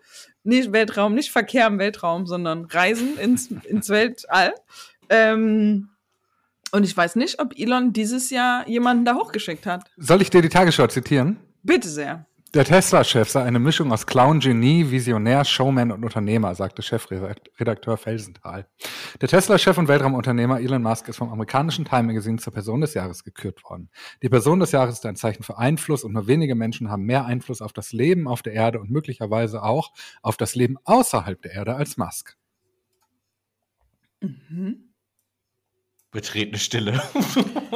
Nicht 0.43 0.73
Weltraum, 0.73 1.15
nicht 1.15 1.31
Verkehr 1.31 1.67
im 1.67 1.79
Weltraum, 1.79 2.27
sondern 2.27 2.65
Reisen 2.65 3.17
ins, 3.17 3.49
ins 3.63 3.89
Weltall. 3.89 4.53
Ähm, 5.09 5.89
und 6.71 6.83
ich 6.83 6.95
weiß 6.95 7.15
nicht, 7.15 7.39
ob 7.39 7.57
Elon 7.57 7.93
dieses 7.93 8.29
Jahr 8.29 8.67
jemanden 8.67 9.05
da 9.05 9.15
hochgeschickt 9.15 9.65
hat. 9.65 9.89
Soll 9.95 10.21
ich 10.21 10.29
dir 10.29 10.41
die 10.41 10.49
Tagesschau 10.49 10.87
zitieren? 10.87 11.39
Bitte 11.65 11.89
sehr. 11.89 12.27
Der 12.53 12.63
Tesla-Chef 12.63 13.27
sei 13.27 13.41
eine 13.41 13.57
Mischung 13.57 13.91
aus 13.91 14.05
Clown, 14.05 14.39
Genie, 14.39 14.91
Visionär, 14.91 15.43
Showman 15.43 15.91
und 15.91 16.03
Unternehmer, 16.03 16.53
sagte 16.53 16.83
Chefredakteur 16.83 17.97
Felsenthal. 17.97 18.67
Der 19.19 19.27
Tesla-Chef 19.27 19.75
und 19.79 19.87
Weltraumunternehmer 19.87 20.61
Elon 20.61 20.83
Musk 20.83 21.07
ist 21.07 21.17
vom 21.17 21.31
amerikanischen 21.31 21.83
Time 21.83 22.03
Magazine 22.03 22.37
zur 22.37 22.53
Person 22.53 22.81
des 22.81 22.93
Jahres 22.93 23.23
gekürt 23.23 23.63
worden. 23.63 23.89
Die 24.21 24.29
Person 24.29 24.59
des 24.59 24.73
Jahres 24.73 24.97
ist 24.97 25.05
ein 25.07 25.15
Zeichen 25.15 25.41
für 25.41 25.57
Einfluss 25.57 26.03
und 26.03 26.13
nur 26.13 26.27
wenige 26.27 26.53
Menschen 26.53 26.91
haben 26.91 27.03
mehr 27.03 27.25
Einfluss 27.25 27.61
auf 27.63 27.73
das 27.73 27.91
Leben 27.91 28.27
auf 28.27 28.43
der 28.43 28.53
Erde 28.53 28.79
und 28.79 28.91
möglicherweise 28.91 29.63
auch 29.63 29.91
auf 30.21 30.37
das 30.37 30.53
Leben 30.53 30.77
außerhalb 30.83 31.41
der 31.41 31.53
Erde 31.53 31.75
als 31.75 31.97
Musk. 31.97 32.37
Mhm. 34.21 34.84
Betretene 36.15 36.57
Stille. 36.57 37.03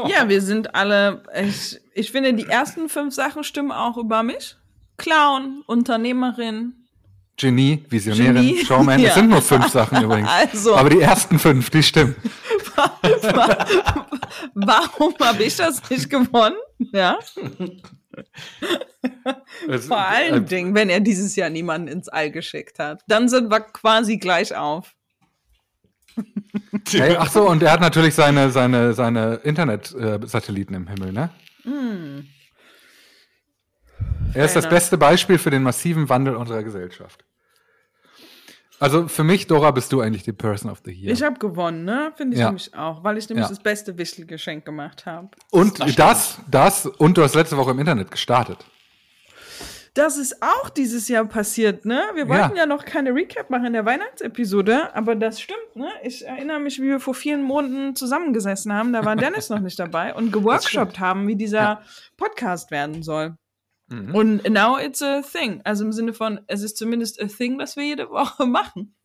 ja, 0.08 0.30
wir 0.30 0.42
sind 0.42 0.74
alle. 0.74 1.24
Ich, 1.44 1.78
ich 1.94 2.10
finde, 2.10 2.34
die 2.34 2.46
ersten 2.46 2.88
fünf 2.88 3.14
Sachen 3.14 3.44
stimmen 3.44 3.74
auch 3.74 3.98
über 3.98 4.24
mich. 4.24 4.56
Clown, 4.96 5.62
Unternehmerin. 5.68 6.74
Genie, 7.36 7.84
Visionärin, 7.90 8.36
Genie. 8.36 8.66
Showman. 8.66 9.00
Ja. 9.02 9.10
Es 9.10 9.16
sind 9.20 9.30
nur 9.30 9.42
fünf 9.42 9.68
Sachen 9.68 10.02
übrigens. 10.04 10.30
Also. 10.30 10.74
Aber 10.74 10.90
die 10.90 11.02
ersten 11.02 11.38
fünf, 11.38 11.70
die 11.70 11.84
stimmen. 11.84 12.16
Warum 14.54 15.14
habe 15.20 15.44
ich 15.44 15.58
das 15.58 15.90
nicht 15.90 16.10
gewonnen? 16.10 16.56
Ja. 16.94 17.20
Vor 19.86 19.98
allen 19.98 20.44
äh, 20.46 20.48
Dingen, 20.48 20.74
wenn 20.76 20.90
er 20.90 21.02
dieses 21.02 21.36
Jahr 21.36 21.50
niemanden 21.50 21.90
ins 21.90 22.08
All 22.08 22.32
geschickt 22.32 22.80
hat. 22.80 23.02
Dann 23.08 23.28
sind 23.28 23.52
wir 23.52 23.60
quasi 23.60 24.18
gleich 24.18 24.56
auf. 24.56 24.96
Hey, 26.90 27.16
ach 27.18 27.30
so, 27.32 27.48
und 27.48 27.62
er 27.62 27.72
hat 27.72 27.82
natürlich 27.82 28.16
seine, 28.16 28.50
seine, 28.50 28.94
seine 28.94 29.36
Internet-Satelliten 29.36 30.74
im 30.74 30.88
Himmel, 30.88 31.12
ne? 31.12 31.30
Mm. 31.64 32.28
Er 34.34 34.46
ist 34.46 34.56
das 34.56 34.70
beste 34.70 34.98
Beispiel 34.98 35.38
für 35.38 35.50
den 35.50 35.64
massiven 35.64 36.10
Wandel 36.10 36.36
unserer 36.36 36.64
Gesellschaft. 36.64 37.24
Also 38.80 39.10
für 39.10 39.26
mich, 39.26 39.48
Dora, 39.48 39.72
bist 39.72 39.92
du 39.92 40.00
eigentlich 40.00 40.24
die 40.24 40.32
Person 40.32 40.72
of 40.72 40.82
the 40.86 40.92
Year. 40.92 41.12
Ich 41.12 41.22
habe 41.22 41.38
gewonnen, 41.38 41.84
ne? 41.84 42.14
Finde 42.16 42.36
ich 42.36 42.40
ja. 42.40 42.48
nämlich 42.48 42.74
auch, 42.74 43.04
weil 43.04 43.18
ich 43.18 43.28
nämlich 43.28 43.46
ja. 43.46 43.50
das 43.50 43.60
beste 43.60 43.98
Wichtelgeschenk 43.98 44.64
gemacht 44.64 45.06
habe. 45.06 45.30
Und 45.52 45.80
das, 45.80 45.96
das, 45.96 46.40
das, 46.50 46.86
und 46.86 47.18
du 47.18 47.24
hast 47.24 47.36
letzte 47.36 47.58
Woche 47.58 47.72
im 47.72 47.80
Internet 47.80 48.10
gestartet. 48.10 48.66
Das 50.00 50.16
ist 50.16 50.42
auch 50.42 50.70
dieses 50.70 51.10
Jahr 51.10 51.26
passiert, 51.26 51.84
ne? 51.84 52.02
Wir 52.14 52.30
wollten 52.30 52.56
ja, 52.56 52.62
ja 52.62 52.66
noch 52.66 52.86
keine 52.86 53.14
Recap 53.14 53.50
machen 53.50 53.66
in 53.66 53.74
der 53.74 53.86
Weihnachtsepisode, 53.86 54.96
aber 54.96 55.14
das 55.14 55.42
stimmt, 55.42 55.76
ne? 55.76 55.90
Ich 56.04 56.26
erinnere 56.26 56.62
mich, 56.62 56.80
wie 56.80 56.88
wir 56.88 57.02
vor 57.02 57.14
vielen 57.14 57.44
Monaten 57.44 57.98
zusammengesessen 57.98 58.72
haben, 58.72 58.94
da 58.94 59.04
war 59.04 59.16
Dennis 59.18 59.50
noch 59.50 59.60
nicht 59.60 59.78
dabei 59.78 60.16
und 60.16 60.32
geworkshopt 60.32 61.02
haben, 61.02 61.28
wie 61.28 61.36
dieser 61.36 61.60
ja. 61.60 61.82
Podcast 62.16 62.72
werden 62.72 63.04
soll. 63.04 63.36
Mhm. 63.88 64.16
Und 64.16 64.50
now 64.50 64.80
it's 64.80 65.02
a 65.02 65.22
thing. 65.22 65.60
Also 65.66 65.84
im 65.84 65.92
Sinne 65.92 66.14
von, 66.14 66.40
es 66.48 66.62
ist 66.62 66.78
zumindest 66.78 67.22
a 67.22 67.26
thing, 67.26 67.60
das 67.60 67.76
wir 67.76 67.84
jede 67.84 68.10
Woche 68.10 68.46
machen. 68.46 68.96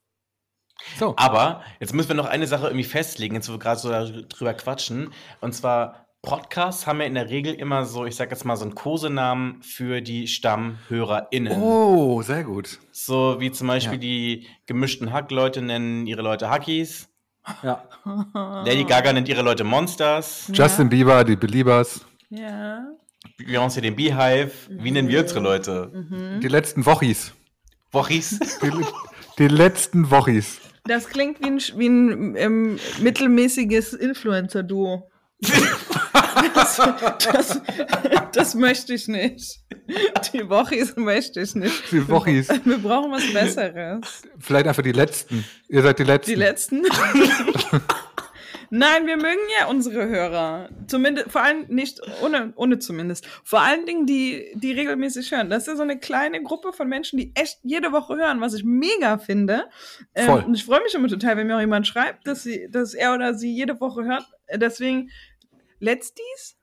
So. 1.00 1.14
Aber 1.16 1.64
jetzt 1.80 1.92
müssen 1.92 2.10
wir 2.10 2.14
noch 2.14 2.26
eine 2.26 2.46
Sache 2.46 2.66
irgendwie 2.66 2.84
festlegen, 2.84 3.34
jetzt 3.34 3.48
wo 3.48 3.54
wir 3.54 3.58
gerade 3.58 3.80
so 3.80 3.90
drüber 4.28 4.54
quatschen. 4.54 5.12
Und 5.40 5.54
zwar, 5.54 6.03
Podcasts 6.24 6.86
haben 6.86 7.00
ja 7.00 7.06
in 7.06 7.14
der 7.14 7.28
Regel 7.30 7.54
immer 7.54 7.84
so, 7.84 8.04
ich 8.06 8.16
sag 8.16 8.30
jetzt 8.30 8.44
mal, 8.44 8.56
so 8.56 8.64
einen 8.64 8.74
Kosenamen 8.74 9.62
für 9.62 10.00
die 10.00 10.26
StammhörerInnen. 10.26 11.60
Oh, 11.60 12.22
sehr 12.22 12.44
gut. 12.44 12.78
So 12.92 13.36
wie 13.40 13.50
zum 13.52 13.68
Beispiel 13.68 13.94
Ja. 13.94 13.98
die 14.00 14.46
gemischten 14.66 15.12
Hack-Leute 15.12 15.62
nennen 15.62 16.06
ihre 16.06 16.22
Leute 16.22 16.50
Hackies. 16.50 17.08
Ja. 17.62 17.84
Lady 18.64 18.84
Gaga 18.84 19.12
nennt 19.12 19.28
ihre 19.28 19.42
Leute 19.42 19.64
Monsters. 19.64 20.50
Justin 20.52 20.88
Bieber, 20.88 21.24
die 21.24 21.36
Beliebers. 21.36 22.04
Ja. 22.30 22.86
Beyoncé 23.38 23.80
den 23.80 23.96
Beehive. 23.96 24.50
Wie 24.70 24.90
nennen 24.90 25.08
wir 25.08 25.20
unsere 25.20 25.40
Leute? 25.40 25.90
Mhm. 25.92 26.40
Die 26.40 26.48
letzten 26.48 26.86
Wochis. 26.86 27.32
Wochis. 27.92 28.38
Die, 28.62 28.70
die 29.38 29.48
letzten 29.48 30.10
Wochis. 30.10 30.60
Das 30.84 31.08
klingt 31.08 31.40
wie 31.40 31.46
ein, 31.50 31.58
wie 31.78 31.86
ein 31.88 32.36
ähm, 32.36 32.78
mittelmäßiges 33.00 33.94
Influencer-Duo. 33.94 35.10
das, 36.54 36.80
das, 37.32 37.60
das 38.32 38.54
möchte 38.54 38.94
ich 38.94 39.08
nicht. 39.08 39.60
Die 40.32 40.48
Wochis 40.48 40.96
möchte 40.96 41.40
ich 41.40 41.54
nicht. 41.54 41.92
Die 41.92 42.08
Wochis. 42.08 42.48
Wir 42.64 42.78
brauchen 42.78 43.12
was 43.12 43.32
Besseres. 43.32 44.22
Vielleicht 44.38 44.66
einfach 44.66 44.82
die 44.82 44.92
letzten. 44.92 45.44
Ihr 45.68 45.82
seid 45.82 45.98
die 45.98 46.04
letzten. 46.04 46.30
Die 46.30 46.36
letzten? 46.36 46.82
Nein, 48.76 49.06
wir 49.06 49.16
mögen 49.16 49.38
ja 49.60 49.66
unsere 49.68 50.08
Hörer. 50.08 50.68
Zumindest, 50.88 51.30
vor 51.30 51.42
allem 51.42 51.66
nicht, 51.68 52.00
ohne, 52.22 52.52
ohne 52.56 52.80
zumindest. 52.80 53.24
Vor 53.44 53.60
allen 53.60 53.86
Dingen 53.86 54.04
die, 54.04 54.50
die 54.54 54.72
regelmäßig 54.72 55.30
hören. 55.30 55.48
Das 55.48 55.68
ist 55.68 55.76
so 55.76 55.82
eine 55.84 55.98
kleine 55.98 56.42
Gruppe 56.42 56.72
von 56.72 56.88
Menschen, 56.88 57.18
die 57.18 57.30
echt 57.36 57.60
jede 57.62 57.92
Woche 57.92 58.16
hören, 58.16 58.40
was 58.40 58.52
ich 58.52 58.64
mega 58.64 59.18
finde. 59.18 59.66
Ähm, 60.14 60.26
Voll. 60.26 60.42
und 60.42 60.54
ich 60.54 60.64
freue 60.64 60.82
mich 60.82 60.92
immer 60.92 61.06
total, 61.06 61.36
wenn 61.36 61.46
mir 61.46 61.56
auch 61.56 61.60
jemand 61.60 61.86
schreibt, 61.86 62.26
dass, 62.26 62.42
sie, 62.42 62.68
dass 62.68 62.94
er 62.94 63.14
oder 63.14 63.34
sie 63.34 63.54
jede 63.54 63.80
Woche 63.80 64.04
hört. 64.04 64.24
Deswegen, 64.52 65.10
letztis? 65.84 66.56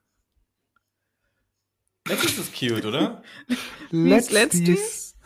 Das 2.04 2.24
ist 2.24 2.52
cute, 2.58 2.84
oder? 2.84 3.22
Ist 3.92 4.32
letztis? 4.32 5.16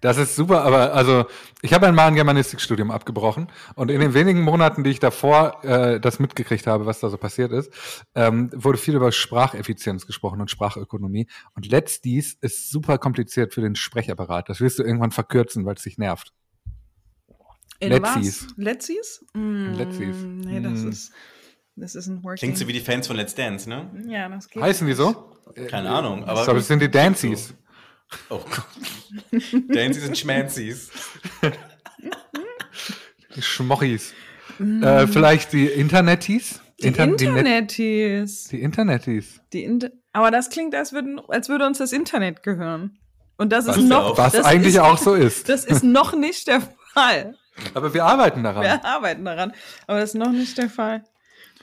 Das 0.00 0.18
ist 0.18 0.36
super, 0.36 0.62
aber 0.64 0.92
also 0.92 1.24
ich 1.62 1.72
habe 1.72 1.86
ein 1.86 1.98
ein 1.98 2.14
Germanistikstudium 2.14 2.90
abgebrochen 2.90 3.50
und 3.74 3.90
in 3.90 4.00
den 4.00 4.12
wenigen 4.12 4.42
Monaten, 4.42 4.84
die 4.84 4.90
ich 4.90 5.00
davor 5.00 5.64
äh, 5.64 5.98
das 5.98 6.18
mitgekriegt 6.18 6.66
habe, 6.66 6.84
was 6.84 7.00
da 7.00 7.08
so 7.08 7.16
passiert 7.16 7.52
ist, 7.52 7.72
ähm, 8.14 8.50
wurde 8.54 8.76
viel 8.76 8.94
über 8.96 9.12
Spracheffizienz 9.12 10.06
gesprochen 10.06 10.42
und 10.42 10.50
Sprachökonomie. 10.50 11.26
Und 11.54 11.66
letztdies 11.70 12.34
ist 12.42 12.70
super 12.70 12.98
kompliziert 12.98 13.54
für 13.54 13.62
den 13.62 13.76
Sprechapparat. 13.76 14.50
Das 14.50 14.60
wirst 14.60 14.78
du 14.78 14.82
irgendwann 14.82 15.10
verkürzen, 15.10 15.64
weil 15.64 15.76
es 15.76 15.84
dich 15.84 15.96
nervt. 15.96 16.34
In 17.80 17.88
Letztis. 17.88 18.44
was? 18.48 18.54
Letztis? 18.58 19.24
Mm, 19.32 19.72
Letztis. 19.72 20.16
Nee, 20.18 20.60
das 20.60 20.82
Mm. 20.82 20.88
ist, 20.90 21.12
ist 21.76 22.06
ein 22.06 22.22
working. 22.22 22.36
Klingt 22.38 22.58
so 22.58 22.68
wie 22.68 22.72
die 22.72 22.80
Fans 22.80 23.06
von 23.06 23.16
Let's 23.16 23.34
Dance, 23.34 23.68
ne? 23.68 23.90
Ja, 24.06 24.28
das 24.28 24.48
geht. 24.48 24.62
Heißen 24.62 24.86
die 24.86 24.92
so? 24.94 25.32
Keine 25.68 25.90
Ahnung, 25.90 26.20
Ich 26.22 26.28
aber. 26.28 26.44
glaube, 26.44 26.60
es 26.60 26.68
sind 26.68 26.80
die 26.80 26.90
Dancies. 26.90 27.54
Oh 28.30 28.38
Gott. 28.38 29.42
Dances 29.68 30.06
und 30.08 30.16
Schmanzis. 30.16 30.90
Die 33.34 33.42
Schmochis. 33.42 34.12
Äh, 34.60 35.06
vielleicht 35.08 35.52
die 35.52 35.66
Internetis? 35.66 36.60
Mm. 36.60 36.82
Die 36.82 36.86
Inter- 36.88 37.04
Internetis. 37.04 38.44
Die 38.44 38.60
Internetis. 38.60 39.40
Die 39.52 39.64
Inter 39.64 39.90
aber 40.12 40.30
das 40.30 40.48
klingt, 40.48 40.76
als, 40.76 40.92
würden, 40.92 41.20
als 41.28 41.48
würde 41.48 41.66
uns 41.66 41.78
das 41.78 41.90
Internet 41.92 42.44
gehören. 42.44 42.98
Und 43.36 43.50
das 43.52 43.66
Was 43.66 43.78
ist 43.78 43.88
noch. 43.88 44.12
auch- 44.12 44.18
Was 44.18 44.36
eigentlich 44.44 44.74
ist, 44.74 44.80
auch 44.80 44.96
so 44.98 45.14
ist. 45.14 45.48
Das 45.48 45.64
ist 45.64 45.82
noch 45.82 46.14
nicht 46.14 46.46
der 46.46 46.62
Fall. 46.92 47.34
Aber 47.74 47.92
wir 47.94 48.04
arbeiten 48.04 48.44
daran. 48.44 48.62
Wir 48.62 48.84
arbeiten 48.84 49.24
daran. 49.24 49.52
Aber 49.88 49.98
das 49.98 50.10
ist 50.10 50.14
noch 50.14 50.30
nicht 50.30 50.56
der 50.56 50.70
Fall. 50.70 51.02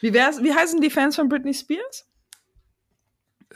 Wie, 0.01 0.13
wär's, 0.13 0.43
wie 0.43 0.53
heißen 0.53 0.81
die 0.81 0.89
Fans 0.89 1.15
von 1.15 1.29
Britney 1.29 1.53
Spears? 1.53 2.05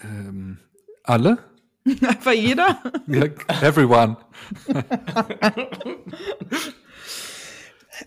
Ähm, 0.02 0.60
alle? 1.04 1.40
Einfach 1.86 2.32
jeder? 2.32 2.82
Everyone. 3.62 4.18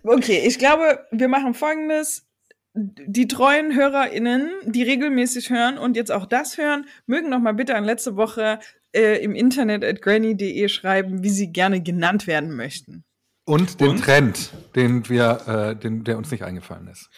Okay, 0.02 0.42
ich 0.46 0.58
glaube, 0.58 1.06
wir 1.10 1.28
machen 1.28 1.54
folgendes. 1.54 2.26
Die 2.74 3.26
treuen 3.26 3.74
HörerInnen, 3.74 4.50
die 4.64 4.82
regelmäßig 4.82 5.50
hören 5.50 5.78
und 5.78 5.96
jetzt 5.96 6.12
auch 6.12 6.26
das 6.26 6.58
hören, 6.58 6.86
mögen 7.06 7.28
noch 7.28 7.40
mal 7.40 7.54
bitte 7.54 7.74
an 7.74 7.84
letzte 7.84 8.16
Woche 8.16 8.60
äh, 8.92 9.22
im 9.22 9.34
Internet 9.34 9.84
at 9.84 10.00
granny.de 10.00 10.68
schreiben, 10.68 11.24
wie 11.24 11.30
sie 11.30 11.50
gerne 11.50 11.82
genannt 11.82 12.26
werden 12.26 12.54
möchten. 12.54 13.04
Und 13.44 13.80
den 13.80 13.90
Und? 13.90 14.04
Trend, 14.04 14.52
den 14.76 15.08
wir, 15.08 15.40
äh, 15.48 15.76
den, 15.76 16.04
der 16.04 16.18
uns 16.18 16.30
nicht 16.30 16.44
eingefallen 16.44 16.86
ist. 16.86 17.08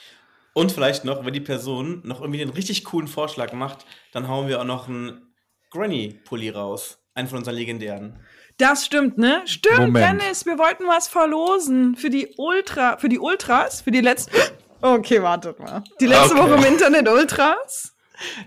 Und 0.55 0.73
vielleicht 0.73 1.05
noch, 1.05 1.25
wenn 1.25 1.33
die 1.33 1.41
Person 1.41 2.01
noch 2.05 2.21
irgendwie 2.21 2.43
einen 2.43 2.51
richtig 2.51 2.85
coolen 2.85 3.09
Vorschlag 3.09 3.53
macht, 3.53 3.87
dann 4.13 4.29
hauen 4.29 4.49
wir 4.49 4.61
auch 4.61 4.65
noch 4.65 4.89
einen 4.89 5.35
Granny-Pulli 5.71 6.51
raus. 6.51 6.99
Einen 7.15 7.29
von 7.29 7.39
unseren 7.39 7.57
legendären. 7.57 8.21
Das 8.57 8.85
stimmt, 8.87 9.19
ne? 9.19 9.43
Stimmt, 9.47 9.79
Moment. 9.79 10.23
Dennis, 10.23 10.47
wir 10.47 10.59
wollten 10.59 10.85
was 10.87 11.09
verlosen 11.09 11.97
für 11.97 12.11
die 12.11 12.29
Ultra, 12.37 12.99
für 12.99 13.09
die 13.09 13.19
Ultras, 13.19 13.81
für 13.81 13.91
die 13.91 14.01
letzte. 14.01 14.33
Okay, 14.81 15.23
wartet 15.23 15.59
mal. 15.59 15.83
Die 16.01 16.07
letzte 16.07 16.35
Okay. 16.35 16.43
Woche 16.43 16.55
im 16.55 16.65
Internet 16.73 17.09
Ultras. 17.09 17.95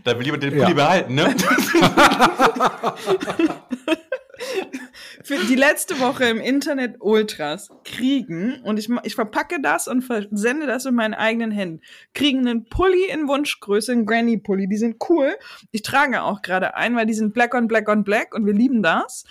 Da 0.04 0.18
will 0.18 0.26
jemand 0.26 0.44
den 0.44 0.56
Ja. 0.56 0.64
Pulli 0.64 0.76
behalten, 0.76 1.16
ne? 1.16 1.36
für 5.24 5.38
die 5.38 5.56
letzte 5.56 6.00
Woche 6.00 6.26
im 6.26 6.40
Internet 6.40 6.98
Ultras 7.00 7.70
kriegen, 7.84 8.62
und 8.64 8.78
ich, 8.78 8.90
ich 9.04 9.16
verpacke 9.16 9.62
das 9.62 9.88
und 9.88 10.02
versende 10.02 10.68
das 10.68 10.86
in 10.86 10.96
meinen 10.96 11.14
eigenen 11.14 11.52
Händen, 11.52 11.82
kriegen 12.14 12.48
einen 12.48 12.66
Pulli 12.66 13.10
in 13.10 13.28
Wunschgröße, 13.28 13.94
einen 13.94 14.06
Granny-Pulli. 14.06 14.68
Die 14.68 14.78
sind 14.78 14.98
cool. 15.10 15.36
Ich 15.72 15.82
trage 15.82 16.24
auch 16.24 16.42
gerade 16.42 16.76
einen, 16.76 16.96
weil 16.96 17.06
die 17.06 17.14
sind 17.14 17.34
black 17.34 17.54
on 17.56 17.68
black 17.68 17.88
on 17.90 18.04
black 18.04 18.36
und 18.36 18.46
wir 18.46 18.54
lieben 18.54 18.84
das. 18.84 19.24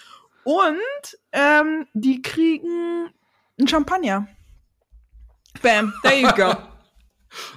Und 0.44 1.18
ähm, 1.32 1.86
die 1.92 2.22
kriegen 2.22 3.10
einen 3.58 3.68
Champagner. 3.68 4.26
Bam, 5.62 5.92
there 6.02 6.20
you 6.20 6.28
go. 6.34 6.54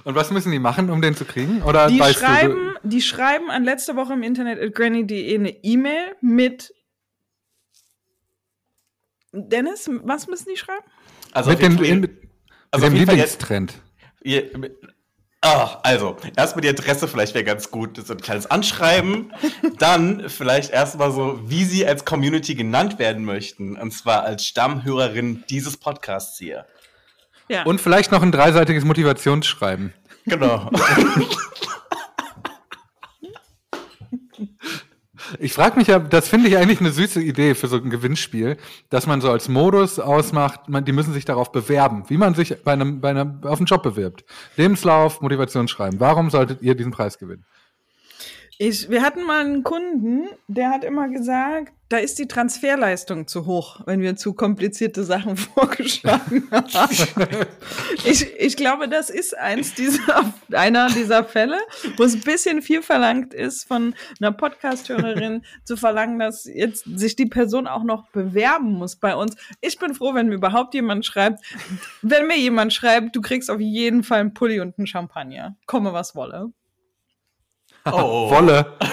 Und 0.04 0.14
was 0.14 0.30
müssen 0.30 0.52
die 0.52 0.58
machen, 0.58 0.88
um 0.88 1.02
den 1.02 1.14
zu 1.14 1.26
kriegen? 1.26 1.62
Oder 1.62 1.88
Die 1.88 2.02
schreiben, 2.02 2.74
die 2.82 3.02
schreiben 3.02 3.50
an 3.50 3.64
letzte 3.64 3.94
Woche 3.94 4.14
im 4.14 4.22
Internet 4.22 4.58
at 4.58 4.74
granny.de 4.74 5.34
eine 5.34 5.50
E-Mail 5.50 6.16
mit 6.22 6.72
Dennis, 9.36 9.88
was 10.04 10.26
müssen 10.26 10.48
die 10.50 10.56
schreiben? 10.56 10.84
Also 11.32 11.50
mit 11.50 11.60
dem, 11.60 11.78
Fall- 11.78 11.96
mit 11.96 12.10
also 12.70 12.86
dem 12.86 12.96
jetzt- 12.96 13.08
Lieblingstrend? 13.08 13.74
Ihr, 14.22 14.50
ah, 15.42 15.78
also, 15.82 16.16
erstmal 16.36 16.62
die 16.62 16.68
Adresse 16.68 17.06
vielleicht 17.06 17.34
wäre 17.34 17.44
ganz 17.44 17.70
gut. 17.70 17.96
So 18.04 18.14
ein 18.14 18.20
kleines 18.20 18.46
Anschreiben. 18.46 19.32
Dann 19.78 20.28
vielleicht 20.28 20.70
erstmal 20.72 21.12
so, 21.12 21.38
wie 21.44 21.64
sie 21.64 21.86
als 21.86 22.04
Community 22.04 22.54
genannt 22.54 22.98
werden 22.98 23.24
möchten. 23.24 23.76
Und 23.76 23.92
zwar 23.92 24.22
als 24.24 24.44
Stammhörerin 24.46 25.44
dieses 25.50 25.76
Podcasts 25.76 26.38
hier. 26.38 26.66
Ja. 27.48 27.62
Und 27.64 27.80
vielleicht 27.80 28.10
noch 28.10 28.22
ein 28.22 28.32
dreiseitiges 28.32 28.84
Motivationsschreiben. 28.84 29.92
Genau. 30.24 30.70
Ich 35.38 35.52
frage 35.52 35.78
mich 35.78 35.88
ja, 35.88 35.98
das 35.98 36.28
finde 36.28 36.48
ich 36.48 36.56
eigentlich 36.56 36.80
eine 36.80 36.90
süße 36.90 37.22
Idee 37.22 37.54
für 37.54 37.68
so 37.68 37.76
ein 37.76 37.90
Gewinnspiel, 37.90 38.56
dass 38.90 39.06
man 39.06 39.20
so 39.20 39.30
als 39.30 39.48
Modus 39.48 39.98
ausmacht, 39.98 40.68
man, 40.68 40.84
die 40.84 40.92
müssen 40.92 41.12
sich 41.12 41.24
darauf 41.24 41.52
bewerben, 41.52 42.04
wie 42.08 42.16
man 42.16 42.34
sich 42.34 42.62
bei 42.62 42.72
einem, 42.72 43.00
bei 43.00 43.10
einem, 43.10 43.40
auf 43.42 43.58
einen 43.58 43.66
Job 43.66 43.82
bewirbt. 43.82 44.24
Lebenslauf, 44.56 45.20
Motivationsschreiben. 45.20 46.00
Warum 46.00 46.30
solltet 46.30 46.62
ihr 46.62 46.74
diesen 46.74 46.92
Preis 46.92 47.18
gewinnen? 47.18 47.44
Ich, 48.58 48.88
wir 48.88 49.02
hatten 49.02 49.22
mal 49.22 49.44
einen 49.44 49.62
Kunden, 49.62 50.28
der 50.48 50.70
hat 50.70 50.82
immer 50.82 51.08
gesagt, 51.08 51.74
da 51.90 51.98
ist 51.98 52.18
die 52.18 52.26
Transferleistung 52.26 53.28
zu 53.28 53.44
hoch, 53.44 53.80
wenn 53.84 54.00
wir 54.00 54.16
zu 54.16 54.32
komplizierte 54.32 55.04
Sachen 55.04 55.36
vorgeschlagen 55.36 56.48
haben. 56.50 57.46
ich, 58.04 58.34
ich 58.38 58.56
glaube, 58.56 58.88
das 58.88 59.10
ist 59.10 59.36
eins 59.36 59.74
dieser, 59.74 60.32
einer 60.52 60.88
dieser 60.88 61.22
Fälle, 61.24 61.58
wo 61.98 62.04
es 62.04 62.14
ein 62.14 62.22
bisschen 62.22 62.62
viel 62.62 62.80
verlangt 62.82 63.34
ist, 63.34 63.68
von 63.68 63.94
einer 64.20 64.32
Podcast-Hörerin 64.32 65.44
zu 65.64 65.76
verlangen, 65.76 66.18
dass 66.18 66.46
jetzt 66.46 66.84
sich 66.84 67.14
die 67.14 67.26
Person 67.26 67.66
auch 67.66 67.84
noch 67.84 68.08
bewerben 68.08 68.72
muss 68.72 68.96
bei 68.96 69.14
uns. 69.14 69.36
Ich 69.60 69.78
bin 69.78 69.94
froh, 69.94 70.14
wenn 70.14 70.28
mir 70.28 70.36
überhaupt 70.36 70.72
jemand 70.72 71.04
schreibt, 71.04 71.44
wenn 72.00 72.26
mir 72.26 72.38
jemand 72.38 72.72
schreibt, 72.72 73.14
du 73.14 73.20
kriegst 73.20 73.50
auf 73.50 73.60
jeden 73.60 74.02
Fall 74.02 74.20
einen 74.20 74.34
Pulli 74.34 74.60
und 74.60 74.78
einen 74.78 74.86
Champagner. 74.86 75.56
Komme, 75.66 75.92
was 75.92 76.16
wolle. 76.16 76.52
Oh. 77.92 78.30
Wolle. 78.30 78.74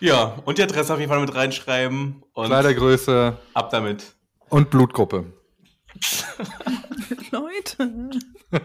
Ja, 0.00 0.36
und 0.44 0.58
die 0.58 0.62
Adresse 0.62 0.92
auf 0.92 0.98
jeden 0.98 1.10
Fall 1.10 1.20
mit 1.20 1.34
reinschreiben. 1.34 2.22
Und 2.32 2.46
Kleidergröße 2.46 3.38
ab 3.54 3.70
damit. 3.70 4.14
und 4.48 4.70
Blutgruppe. 4.70 5.32
Leute. 7.30 8.10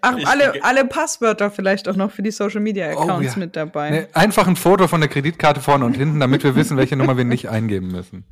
Ach, 0.00 0.16
Ich 0.16 0.26
alle, 0.26 0.62
alle 0.64 0.84
Passwörter 0.86 1.50
vielleicht 1.50 1.88
auch 1.88 1.96
noch 1.96 2.10
für 2.10 2.22
die 2.22 2.30
Social 2.30 2.60
Media 2.60 2.88
Accounts 2.90 3.14
Oh, 3.14 3.20
ja. 3.20 3.32
mit 3.36 3.56
dabei. 3.56 3.90
Nee, 3.90 4.06
einfach 4.12 4.46
ein 4.46 4.56
Foto 4.56 4.88
von 4.88 5.00
der 5.00 5.10
Kreditkarte 5.10 5.60
vorne 5.60 5.84
und 5.84 5.96
hinten, 5.96 6.20
damit 6.20 6.44
wir 6.44 6.54
wissen, 6.56 6.76
welche 6.76 6.96
Nummer 6.96 7.16
wir 7.16 7.24
nicht 7.24 7.48
eingeben 7.48 7.88
müssen. 7.88 8.24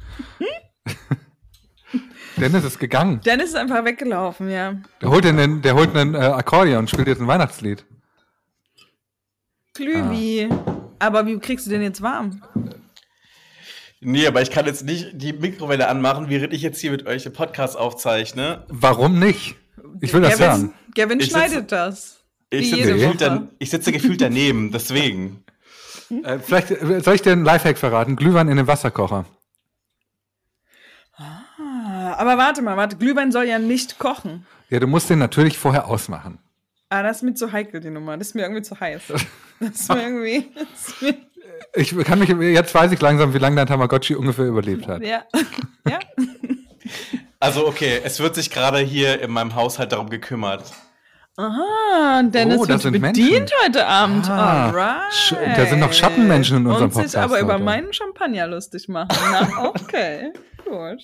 Dennis 2.43 2.65
ist 2.65 2.79
gegangen. 2.79 3.21
Dennis 3.25 3.51
ist 3.51 3.57
einfach 3.57 3.85
weggelaufen, 3.85 4.51
ja. 4.51 4.75
Der 5.01 5.09
holt 5.11 5.25
einen, 5.27 5.63
der 5.63 5.75
holt 5.75 5.95
einen 5.97 6.15
äh, 6.15 6.19
Akkordeon 6.19 6.81
und 6.81 6.91
spielt 6.91 7.09
jetzt 7.09 7.21
ein 7.21 7.27
Weihnachtslied. 7.27 7.85
Klüvi. 9.75 10.49
Aber 10.99 11.27
wie 11.27 11.39
kriegst 11.39 11.67
du 11.67 11.71
den 11.71 11.83
jetzt 11.83 12.03
warm? 12.03 12.43
Nee, 14.01 14.27
aber 14.27 14.43
ich 14.43 14.51
kann 14.51 14.67
jetzt 14.67 14.85
nicht 14.85 15.11
die 15.15 15.33
Mikrowelle 15.33 15.89
anmachen, 15.89 16.29
während 16.29 16.53
ich 16.53 16.63
jetzt 16.63 16.81
hier 16.81 16.91
mit 16.91 17.07
euch 17.07 17.23
den 17.23 17.33
Podcast 17.33 17.77
aufzeichne. 17.77 18.65
Warum 18.69 19.19
nicht? 19.19 19.55
Ich 20.01 20.13
will 20.13 20.21
das 20.23 20.39
Gavin, 20.39 20.47
hören. 20.47 20.75
Gavin 20.95 21.21
Ich 21.21 21.27
schneidet 21.31 21.51
sitze- 21.53 21.67
das. 21.67 22.19
Ich 22.51 22.69
sitze, 22.71 22.83
gefühlt 22.93 23.09
Woche. 23.09 23.17
dan, 23.19 23.49
ich 23.59 23.71
sitze 23.71 23.93
gefühlt 23.93 24.21
daneben, 24.21 24.73
deswegen. 24.73 25.45
Äh, 26.25 26.41
vielleicht 26.41 26.71
äh, 26.71 27.01
soll 27.01 27.15
ich 27.15 27.23
dir 27.23 27.33
einen 27.33 27.45
Lifehack 27.45 27.79
verraten? 27.79 28.17
Glühwein 28.17 28.49
in 28.49 28.59
den 28.59 28.67
Wasserkocher. 28.67 29.25
Aber 32.23 32.39
warte 32.39 32.63
mal, 32.63 32.77
warte. 32.77 32.95
Glühwein 32.97 33.33
soll 33.33 33.47
ja 33.47 33.59
nicht 33.59 33.99
kochen. 33.99 34.47
Ja, 34.71 34.79
du 34.79 34.87
musst 34.87 35.11
den 35.11 35.19
natürlich 35.19 35.59
vorher 35.59 35.89
ausmachen. 35.89 36.39
Ah, 36.89 37.03
das 37.03 37.17
ist 37.17 37.23
mir 37.25 37.35
zu 37.35 37.51
heikel, 37.51 37.81
die 37.81 37.91
Nummer. 37.91 38.17
Das 38.17 38.29
ist 38.29 38.35
mir 38.37 38.43
irgendwie 38.43 38.63
zu 38.63 38.79
heiß. 38.79 39.03
Das 39.59 39.71
ist 39.73 39.89
mir 39.93 40.03
irgendwie. 40.05 40.53
Ist 40.77 41.03
mir, 41.03 41.15
Ich 41.75 41.97
kann 42.05 42.21
mich, 42.21 42.29
jetzt 42.29 42.73
weiß 42.73 42.93
ich 42.93 43.01
langsam, 43.01 43.35
wie 43.35 43.39
lange 43.39 43.57
dein 43.57 43.67
Tamagotchi 43.67 44.15
ungefähr 44.15 44.45
überlebt 44.47 44.87
hat. 44.87 45.03
ja. 45.03 45.25
ja. 45.89 45.99
Also, 47.41 47.67
okay, 47.67 48.01
es 48.05 48.21
wird 48.21 48.37
sich 48.37 48.53
gerade 48.53 48.79
hier 48.79 49.21
in 49.21 49.33
meinem 49.33 49.57
Haushalt 49.57 49.91
darum 49.91 50.09
gekümmert. 50.09 50.63
Aha, 51.37 52.21
und 52.21 52.33
Dennis 52.33 52.59
Oh, 52.59 52.67
das 52.67 52.85
wird 52.85 52.95
sind 52.95 53.03
bedient 53.03 53.31
Menschen. 53.33 53.57
heute 53.65 53.87
Abend. 53.87 54.31
Ah, 54.31 54.67
Alright. 54.69 55.59
da 55.59 55.67
sind 55.67 55.81
noch 55.81 55.93
Schattenmenschen 55.93 56.59
in 56.59 56.67
unserem 56.67 56.85
Und 56.85 56.93
sich 56.95 57.03
Podcast 57.03 57.17
aber 57.17 57.41
über 57.41 57.55
heute. 57.55 57.65
meinen 57.65 57.93
Champagner 57.93 58.47
lustig 58.47 58.87
machen. 58.89 59.09
Na, 59.31 59.65
okay, 59.65 60.33
gut. 60.65 61.01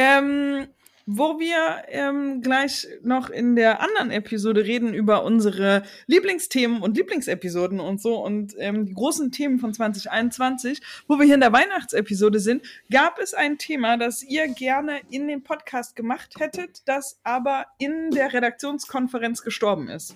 Ähm, 0.00 0.68
wo 1.10 1.40
wir 1.40 1.84
ähm, 1.88 2.42
gleich 2.42 2.86
noch 3.02 3.30
in 3.30 3.56
der 3.56 3.80
anderen 3.80 4.10
Episode 4.10 4.64
reden 4.64 4.92
über 4.92 5.24
unsere 5.24 5.82
Lieblingsthemen 6.06 6.82
und 6.82 6.98
Lieblingsepisoden 6.98 7.80
und 7.80 7.98
so 7.98 8.22
und 8.22 8.54
ähm, 8.58 8.84
die 8.84 8.92
großen 8.92 9.32
Themen 9.32 9.58
von 9.58 9.72
2021, 9.72 10.82
wo 11.08 11.18
wir 11.18 11.24
hier 11.24 11.36
in 11.36 11.40
der 11.40 11.54
Weihnachtsepisode 11.54 12.40
sind, 12.40 12.62
gab 12.92 13.18
es 13.18 13.32
ein 13.32 13.56
Thema, 13.56 13.96
das 13.96 14.22
ihr 14.22 14.48
gerne 14.48 15.00
in 15.10 15.28
den 15.28 15.42
Podcast 15.42 15.96
gemacht 15.96 16.34
hättet, 16.38 16.86
das 16.86 17.18
aber 17.24 17.64
in 17.78 18.10
der 18.10 18.34
Redaktionskonferenz 18.34 19.40
gestorben 19.40 19.88
ist. 19.88 20.14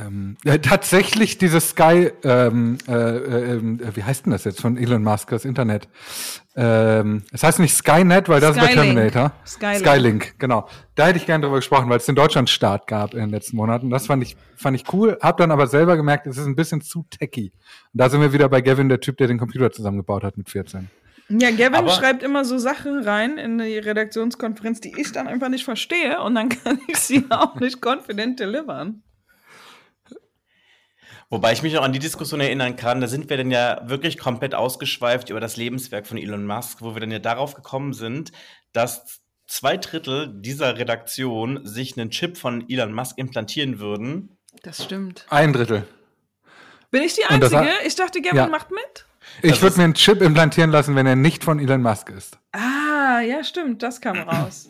Ähm, 0.00 0.36
ja, 0.44 0.58
tatsächlich 0.58 1.38
dieses 1.38 1.70
Sky, 1.70 2.10
ähm, 2.22 2.78
äh, 2.88 2.92
äh, 2.92 3.56
äh, 3.56 3.96
wie 3.96 4.02
heißt 4.02 4.24
denn 4.26 4.32
das 4.32 4.44
jetzt 4.44 4.60
von 4.60 4.76
Elon 4.76 5.02
Musk, 5.02 5.30
das 5.30 5.44
Internet? 5.44 5.88
Ähm, 6.56 7.22
es 7.32 7.42
heißt 7.42 7.58
nicht 7.58 7.74
Skynet, 7.74 8.28
weil 8.28 8.40
das 8.40 8.56
ist 8.56 8.62
bei 8.62 8.68
Skylink. 8.68 8.94
Terminator. 8.94 9.32
Skylink. 9.46 9.78
Skylink, 9.86 10.38
genau. 10.38 10.68
Da 10.94 11.06
hätte 11.06 11.18
ich 11.18 11.26
gerne 11.26 11.42
drüber 11.44 11.56
gesprochen, 11.56 11.88
weil 11.90 11.98
es 11.98 12.06
den 12.06 12.14
Deutschlandstart 12.14 12.86
gab 12.86 13.14
in 13.14 13.20
den 13.20 13.30
letzten 13.30 13.56
Monaten. 13.56 13.90
Das 13.90 14.06
fand 14.06 14.22
ich, 14.22 14.36
fand 14.56 14.76
ich 14.76 14.92
cool. 14.92 15.18
Hab 15.20 15.36
dann 15.38 15.50
aber 15.50 15.66
selber 15.66 15.96
gemerkt, 15.96 16.26
es 16.26 16.38
ist 16.38 16.46
ein 16.46 16.56
bisschen 16.56 16.80
zu 16.80 17.04
techy. 17.10 17.52
Und 17.92 18.00
da 18.00 18.08
sind 18.08 18.20
wir 18.20 18.32
wieder 18.32 18.48
bei 18.48 18.60
Gavin, 18.60 18.88
der 18.88 19.00
Typ, 19.00 19.16
der 19.18 19.26
den 19.26 19.38
Computer 19.38 19.72
zusammengebaut 19.72 20.22
hat 20.24 20.38
mit 20.38 20.48
14. 20.48 20.88
Ja, 21.28 21.50
Gavin 21.50 21.74
Aber- 21.74 21.90
schreibt 21.90 22.22
immer 22.22 22.44
so 22.44 22.58
Sachen 22.58 23.02
rein 23.02 23.38
in 23.38 23.58
die 23.58 23.78
Redaktionskonferenz, 23.78 24.80
die 24.80 24.92
ich 25.00 25.10
dann 25.12 25.26
einfach 25.26 25.48
nicht 25.48 25.64
verstehe 25.64 26.20
und 26.20 26.34
dann 26.34 26.48
kann 26.64 26.78
ich 26.86 26.98
sie 26.98 27.24
auch 27.30 27.58
nicht 27.60 27.84
confident 27.84 28.40
delivern. 28.40 29.02
Wobei 31.30 31.52
ich 31.52 31.62
mich 31.62 31.72
noch 31.72 31.82
an 31.82 31.92
die 31.92 31.98
Diskussion 31.98 32.40
erinnern 32.40 32.76
kann, 32.76 33.00
da 33.00 33.06
sind 33.08 33.28
wir 33.30 33.36
dann 33.36 33.50
ja 33.50 33.80
wirklich 33.88 34.18
komplett 34.18 34.54
ausgeschweift 34.54 35.30
über 35.30 35.40
das 35.40 35.56
Lebenswerk 35.56 36.06
von 36.06 36.18
Elon 36.18 36.46
Musk, 36.46 36.80
wo 36.82 36.94
wir 36.94 37.00
dann 37.00 37.10
ja 37.10 37.18
darauf 37.18 37.54
gekommen 37.54 37.92
sind, 37.92 38.30
dass 38.72 39.20
zwei 39.46 39.76
Drittel 39.76 40.32
dieser 40.40 40.78
Redaktion 40.78 41.66
sich 41.66 41.98
einen 41.98 42.10
Chip 42.10 42.36
von 42.36 42.68
Elon 42.68 42.92
Musk 42.92 43.18
implantieren 43.18 43.78
würden. 43.78 44.36
Das 44.62 44.84
stimmt. 44.84 45.26
Ein 45.30 45.52
Drittel. 45.52 45.86
Bin 46.90 47.02
ich 47.02 47.14
die 47.14 47.24
Einzige? 47.24 47.56
hat- 47.58 47.68
Ich 47.86 47.96
dachte, 47.96 48.20
Gavin 48.22 48.36
Ja. 48.36 48.46
macht 48.46 48.70
mit. 48.70 49.06
Ich 49.42 49.60
würde 49.62 49.78
mir 49.78 49.84
einen 49.84 49.94
Chip 49.94 50.20
implantieren 50.22 50.70
lassen, 50.70 50.94
wenn 50.94 51.06
er 51.06 51.16
nicht 51.16 51.42
von 51.42 51.58
Elon 51.58 51.82
Musk 51.82 52.10
ist. 52.10 52.38
Ah, 52.52 53.20
ja, 53.20 53.42
stimmt, 53.42 53.82
das 53.82 54.00
kam 54.00 54.16
raus. 54.18 54.68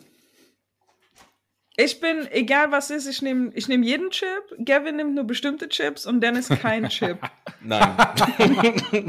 Ich 1.77 1.99
bin, 1.99 2.27
egal 2.31 2.71
was 2.71 2.89
ist, 2.89 3.05
ich 3.07 3.21
nehme 3.21 3.51
ich 3.53 3.67
nehm 3.67 3.83
jeden 3.83 4.09
Chip. 4.09 4.27
Gavin 4.63 4.95
nimmt 4.95 5.13
nur 5.15 5.25
bestimmte 5.25 5.67
Chips 5.67 6.05
und 6.05 6.21
Dennis 6.21 6.47
kein 6.47 6.87
Chip. 6.89 7.17
Nein. 7.61 7.97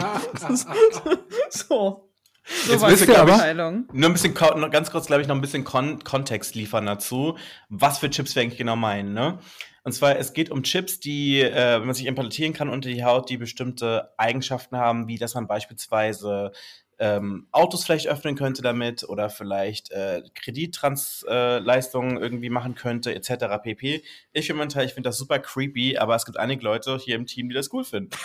so. 1.51 2.03
So 2.49 2.87
Jetzt 2.89 3.07
die 3.07 3.11
ihr 3.11 3.21
aber- 3.21 3.35
Aufteilung. 3.35 3.89
Nur 3.93 4.11
ein 4.11 4.13
bisschen, 4.13 4.35
ganz 4.35 4.91
kurz, 4.91 5.07
glaube 5.07 5.23
ich, 5.23 5.29
noch 5.29 5.35
ein 5.35 5.41
bisschen 5.41 5.65
Kon 5.65 6.03
Kontext 6.05 6.55
liefern 6.55 6.87
dazu, 6.87 7.37
was 7.69 7.99
für 7.99 8.09
Chips 8.09 8.37
wir 8.37 8.43
eigentlich 8.43 8.59
genau 8.59 8.77
meinen. 8.77 9.15
Ne? 9.15 9.39
Und 9.83 9.93
zwar, 9.93 10.17
es 10.17 10.33
geht 10.33 10.51
um 10.51 10.63
Chips, 10.63 11.01
die 11.01 11.41
äh, 11.41 11.79
man 11.81 11.95
sich 11.95 12.07
implantieren 12.07 12.53
kann 12.53 12.69
unter 12.69 12.89
die 12.89 13.05
Haut, 13.05 13.31
die 13.31 13.37
bestimmte 13.37 14.11
Eigenschaften 14.17 14.77
haben, 14.77 15.07
wie 15.09 15.19
dass 15.19 15.35
man 15.35 15.47
beispielsweise 15.49 16.53
ähm, 16.99 17.47
Autos 17.53 17.85
vielleicht 17.85 18.09
öffnen 18.09 18.37
könnte 18.37 18.63
damit 18.63 19.05
oder 19.09 19.29
vielleicht 19.29 19.91
äh, 19.91 20.23
Kredittransleistungen 20.35 22.17
irgendwie 22.17 22.51
machen 22.51 22.75
könnte, 22.75 23.15
etc. 23.15 23.63
pp. 23.63 24.03
Ich 24.33 24.47
für 24.47 24.55
meinen 24.55 24.69
Teil, 24.69 24.87
ich 24.87 24.95
finde 24.95 25.09
das 25.09 25.19
super 25.19 25.39
creepy, 25.39 25.99
aber 25.99 26.15
es 26.15 26.25
gibt 26.25 26.39
einige 26.39 26.63
Leute 26.63 26.97
hier 26.97 27.17
im 27.17 27.27
Team, 27.27 27.49
die 27.49 27.55
das 27.55 27.73
cool 27.73 27.85
finden. 27.85 28.11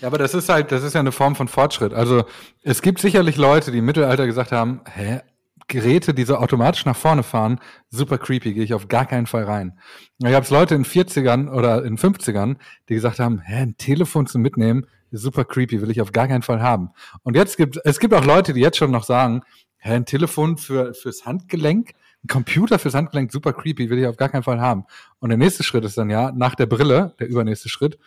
Ja, 0.00 0.08
aber 0.08 0.18
das 0.18 0.34
ist 0.34 0.48
halt, 0.48 0.72
das 0.72 0.82
ist 0.82 0.94
ja 0.94 1.00
eine 1.00 1.12
Form 1.12 1.36
von 1.36 1.46
Fortschritt. 1.46 1.94
Also 1.94 2.24
es 2.62 2.82
gibt 2.82 2.98
sicherlich 2.98 3.36
Leute, 3.36 3.70
die 3.70 3.78
im 3.78 3.84
Mittelalter 3.84 4.26
gesagt 4.26 4.50
haben, 4.50 4.80
hä, 4.92 5.20
Geräte, 5.68 6.14
die 6.14 6.24
so 6.24 6.36
automatisch 6.36 6.84
nach 6.84 6.96
vorne 6.96 7.22
fahren, 7.22 7.60
super 7.88 8.18
creepy, 8.18 8.54
gehe 8.54 8.64
ich 8.64 8.74
auf 8.74 8.88
gar 8.88 9.06
keinen 9.06 9.26
Fall 9.26 9.44
rein. 9.44 9.78
Da 10.18 10.30
gab 10.30 10.42
es 10.42 10.50
Leute 10.50 10.74
in 10.74 10.84
40ern 10.84 11.48
oder 11.48 11.84
in 11.84 11.96
50ern, 11.96 12.56
die 12.88 12.94
gesagt 12.94 13.20
haben, 13.20 13.40
hä, 13.40 13.62
ein 13.62 13.76
Telefon 13.76 14.26
zu 14.26 14.40
mitnehmen, 14.40 14.86
super 15.18 15.44
creepy, 15.44 15.80
will 15.80 15.90
ich 15.90 16.00
auf 16.00 16.12
gar 16.12 16.28
keinen 16.28 16.42
Fall 16.42 16.60
haben. 16.60 16.90
Und 17.22 17.36
jetzt 17.36 17.56
gibt 17.56 17.78
es 17.84 18.00
gibt 18.00 18.14
auch 18.14 18.24
Leute, 18.24 18.52
die 18.52 18.60
jetzt 18.60 18.76
schon 18.76 18.90
noch 18.90 19.04
sagen, 19.04 19.42
hä, 19.78 19.94
ein 19.94 20.06
Telefon 20.06 20.56
für, 20.56 20.94
fürs 20.94 21.26
Handgelenk, 21.26 21.92
ein 22.24 22.28
Computer 22.28 22.78
fürs 22.78 22.94
Handgelenk, 22.94 23.32
super 23.32 23.52
creepy, 23.52 23.90
will 23.90 23.98
ich 23.98 24.06
auf 24.06 24.16
gar 24.16 24.28
keinen 24.28 24.42
Fall 24.42 24.60
haben. 24.60 24.84
Und 25.18 25.30
der 25.30 25.38
nächste 25.38 25.62
Schritt 25.62 25.84
ist 25.84 25.98
dann 25.98 26.10
ja, 26.10 26.32
nach 26.32 26.54
der 26.54 26.66
Brille, 26.66 27.14
der 27.18 27.28
übernächste 27.28 27.68
Schritt, 27.68 27.98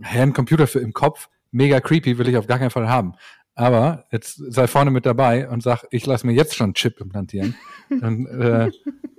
hä, 0.00 0.20
ein 0.20 0.32
Computer 0.32 0.66
für 0.66 0.80
im 0.80 0.92
Kopf, 0.92 1.28
mega 1.50 1.80
creepy, 1.80 2.18
will 2.18 2.28
ich 2.28 2.36
auf 2.36 2.46
gar 2.46 2.58
keinen 2.58 2.70
Fall 2.70 2.88
haben. 2.88 3.14
Aber 3.54 4.06
jetzt 4.10 4.36
sei 4.36 4.66
vorne 4.66 4.90
mit 4.90 5.04
dabei 5.04 5.48
und 5.48 5.62
sag, 5.62 5.84
ich 5.90 6.06
lasse 6.06 6.26
mir 6.26 6.32
jetzt 6.32 6.54
schon 6.54 6.66
einen 6.66 6.74
Chip 6.74 7.00
implantieren. 7.00 7.54
Dann 8.00 8.26
äh, 8.26 8.70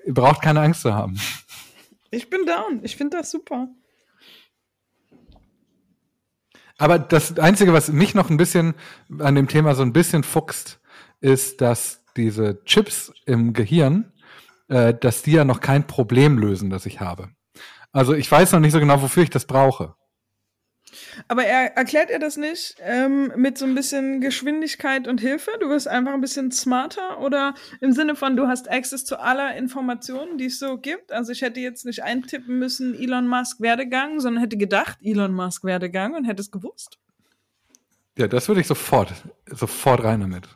ihr 0.05 0.13
braucht 0.13 0.41
keine 0.41 0.61
Angst 0.61 0.81
zu 0.81 0.93
haben. 0.93 1.19
Ich 2.09 2.29
bin 2.29 2.45
down. 2.45 2.79
Ich 2.83 2.95
finde 2.95 3.17
das 3.17 3.31
super. 3.31 3.69
Aber 6.77 6.99
das 6.99 7.37
Einzige, 7.37 7.73
was 7.73 7.91
mich 7.91 8.15
noch 8.15 8.29
ein 8.29 8.37
bisschen 8.37 8.73
an 9.19 9.35
dem 9.35 9.47
Thema 9.47 9.75
so 9.75 9.83
ein 9.83 9.93
bisschen 9.93 10.23
fuchst, 10.23 10.79
ist, 11.21 11.61
dass 11.61 12.03
diese 12.17 12.63
Chips 12.65 13.13
im 13.25 13.53
Gehirn, 13.53 14.11
äh, 14.67 14.93
dass 14.93 15.21
die 15.21 15.33
ja 15.33 15.45
noch 15.45 15.61
kein 15.61 15.87
Problem 15.87 16.37
lösen, 16.37 16.69
das 16.69 16.85
ich 16.85 16.99
habe. 16.99 17.29
Also 17.91 18.13
ich 18.13 18.29
weiß 18.29 18.51
noch 18.51 18.59
nicht 18.59 18.71
so 18.71 18.79
genau, 18.79 19.01
wofür 19.01 19.23
ich 19.23 19.29
das 19.29 19.45
brauche. 19.45 19.95
Aber 21.27 21.45
er, 21.45 21.75
erklärt 21.77 22.09
er 22.09 22.19
das 22.19 22.37
nicht 22.37 22.75
ähm, 22.81 23.31
mit 23.35 23.57
so 23.57 23.65
ein 23.65 23.75
bisschen 23.75 24.21
Geschwindigkeit 24.21 25.07
und 25.07 25.21
Hilfe? 25.21 25.51
Du 25.59 25.69
wirst 25.69 25.87
einfach 25.87 26.13
ein 26.13 26.21
bisschen 26.21 26.51
smarter 26.51 27.19
oder 27.21 27.53
im 27.81 27.91
Sinne 27.91 28.15
von, 28.15 28.35
du 28.35 28.47
hast 28.47 28.69
Access 28.69 29.05
zu 29.05 29.19
aller 29.19 29.55
Informationen, 29.55 30.37
die 30.37 30.45
es 30.45 30.59
so 30.59 30.77
gibt? 30.77 31.11
Also 31.11 31.31
ich 31.31 31.41
hätte 31.41 31.59
jetzt 31.59 31.85
nicht 31.85 32.03
eintippen 32.03 32.59
müssen, 32.59 32.95
Elon 32.95 33.27
Musk 33.27 33.61
Werdegang, 33.61 34.19
sondern 34.19 34.41
hätte 34.41 34.57
gedacht, 34.57 34.97
Elon 35.01 35.33
Musk 35.33 35.63
Werdegang 35.63 36.13
und 36.13 36.25
hätte 36.25 36.41
es 36.41 36.51
gewusst. 36.51 36.97
Ja, 38.17 38.27
das 38.27 38.47
würde 38.47 38.61
ich 38.61 38.67
sofort, 38.67 39.13
sofort 39.47 40.03
rein 40.03 40.21
damit. 40.21 40.47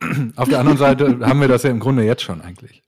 Auf 0.36 0.48
der 0.48 0.58
anderen 0.58 0.78
Seite 0.78 1.18
haben 1.20 1.40
wir 1.40 1.48
das 1.48 1.62
ja 1.62 1.70
im 1.70 1.80
Grunde 1.80 2.02
jetzt 2.02 2.22
schon 2.22 2.42
eigentlich. 2.42 2.82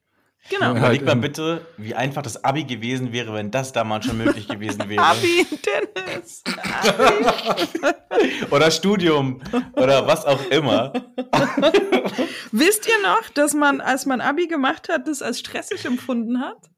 Genau. 0.51 0.76
Überleg 0.76 1.05
mal 1.05 1.12
ähm, 1.12 1.20
bitte, 1.20 1.66
wie 1.76 1.94
einfach 1.94 2.22
das 2.22 2.42
Abi 2.42 2.64
gewesen 2.64 3.12
wäre, 3.12 3.34
wenn 3.34 3.51
das 3.51 3.72
damals 3.72 4.07
schon 4.07 4.18
möglich 4.18 4.49
gewesen 4.49 4.82
wäre. 4.88 5.03
Abi, 5.03 5.46
Dennis. 5.64 6.42
Abi. 6.46 8.46
Oder 8.51 8.70
Studium 8.70 9.40
oder 9.74 10.07
was 10.07 10.24
auch 10.24 10.44
immer. 10.51 10.92
Wisst 12.53 12.88
ihr 12.88 13.03
noch, 13.03 13.28
dass 13.30 13.55
man, 13.55 13.80
als 13.80 14.07
man 14.07 14.20
Abi 14.20 14.46
gemacht 14.46 14.88
hat, 14.88 15.07
das 15.07 15.22
als 15.22 15.38
stressig 15.38 15.84
empfunden 15.84 16.40
hat? 16.40 16.70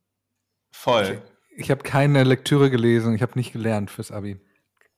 Voll. 0.73 1.23
Ich 1.57 1.71
habe 1.71 1.83
keine 1.83 2.25
Lektüre 2.25 2.71
gelesen, 2.71 3.15
ich 3.15 3.23
habe 3.23 3.39
nicht 3.39 3.53
gelernt 3.53 3.91
fürs 3.91 4.11
Abi. 4.11 4.41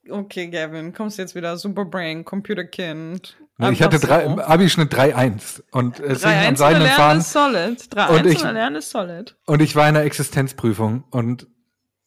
Okay, 0.09 0.49
Gavin, 0.49 0.93
kommst 0.93 1.17
jetzt 1.19 1.35
wieder 1.35 1.57
Superbrain, 1.57 2.25
Computerkind. 2.25 3.37
ich 3.71 3.83
hatte 3.83 4.01
drei, 4.01 4.25
so. 4.27 4.41
Abi-Schnitt 4.41 4.93
3-1 4.93 5.63
und 5.71 6.01
es 6.01 6.25
hing 6.25 6.33
3-1 6.33 6.43
an 6.43 6.49
und 6.49 6.57
seinen 6.59 6.87
Fahren 6.89 7.19
ist 7.19 7.33
solid. 7.33 7.81
3-1 7.83 8.09
Und 8.11 8.17
und, 8.21 8.27
ich- 8.27 8.43
Lernen 8.43 8.77
ist 8.77 8.91
solid. 8.91 9.37
und 9.47 9.63
ich 9.63 9.77
war 9.77 9.87
in 9.89 9.95
der 9.95 10.03
Existenzprüfung 10.05 11.05
und 11.11 11.47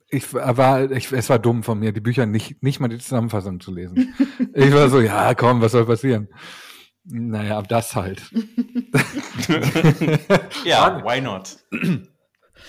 ich 0.10 0.34
war, 0.34 0.92
ich, 0.92 1.12
es 1.12 1.30
war 1.30 1.40
dumm 1.40 1.64
von 1.64 1.80
mir, 1.80 1.92
die 1.94 2.00
Bücher 2.02 2.26
nicht, 2.26 2.62
nicht 2.62 2.80
mal 2.80 2.90
die 2.90 3.00
Zusammenfassung 3.00 3.60
zu 3.60 3.74
lesen. 3.74 4.14
ich 4.54 4.74
war 4.74 4.90
so, 4.90 5.00
ja, 5.00 5.34
komm, 5.34 5.62
was 5.62 5.72
soll 5.72 5.86
passieren? 5.86 6.28
Naja, 7.06 7.62
das 7.62 7.96
halt. 7.96 8.22
ja, 10.66 11.04
why 11.04 11.22
not? 11.22 11.58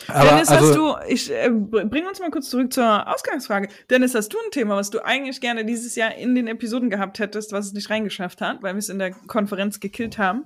Aber 0.09 0.28
Dennis, 0.28 0.49
also, 0.49 0.66
hast 0.66 0.76
du, 0.76 1.12
ich 1.12 1.32
äh, 1.32 1.51
bring 1.51 2.07
uns 2.07 2.20
mal 2.20 2.30
kurz 2.30 2.51
zurück 2.51 2.72
zur 2.72 3.12
Ausgangsfrage. 3.12 3.68
Dennis, 3.90 4.14
hast 4.14 4.28
du 4.28 4.38
ein 4.38 4.51
Thema, 4.51 4.76
was 4.76 4.90
du 4.90 5.05
eigentlich 5.05 5.40
gerne 5.40 5.64
dieses 5.64 5.97
Jahr 5.97 6.14
in 6.14 6.34
den 6.34 6.47
Episoden 6.47 6.90
gehabt 6.90 7.18
hättest, 7.18 7.53
was 7.53 7.66
es 7.66 7.72
nicht 7.72 7.90
reingeschafft 7.90 8.40
hat, 8.40 8.62
weil 8.62 8.74
wir 8.74 8.78
es 8.78 8.88
in 8.88 8.99
der 8.99 9.11
Konferenz 9.11 9.80
gekillt 9.80 10.18
haben? 10.18 10.44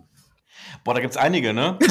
Boah, 0.84 0.94
da 0.94 1.00
gibt's 1.00 1.16
einige, 1.16 1.52
ne? 1.52 1.78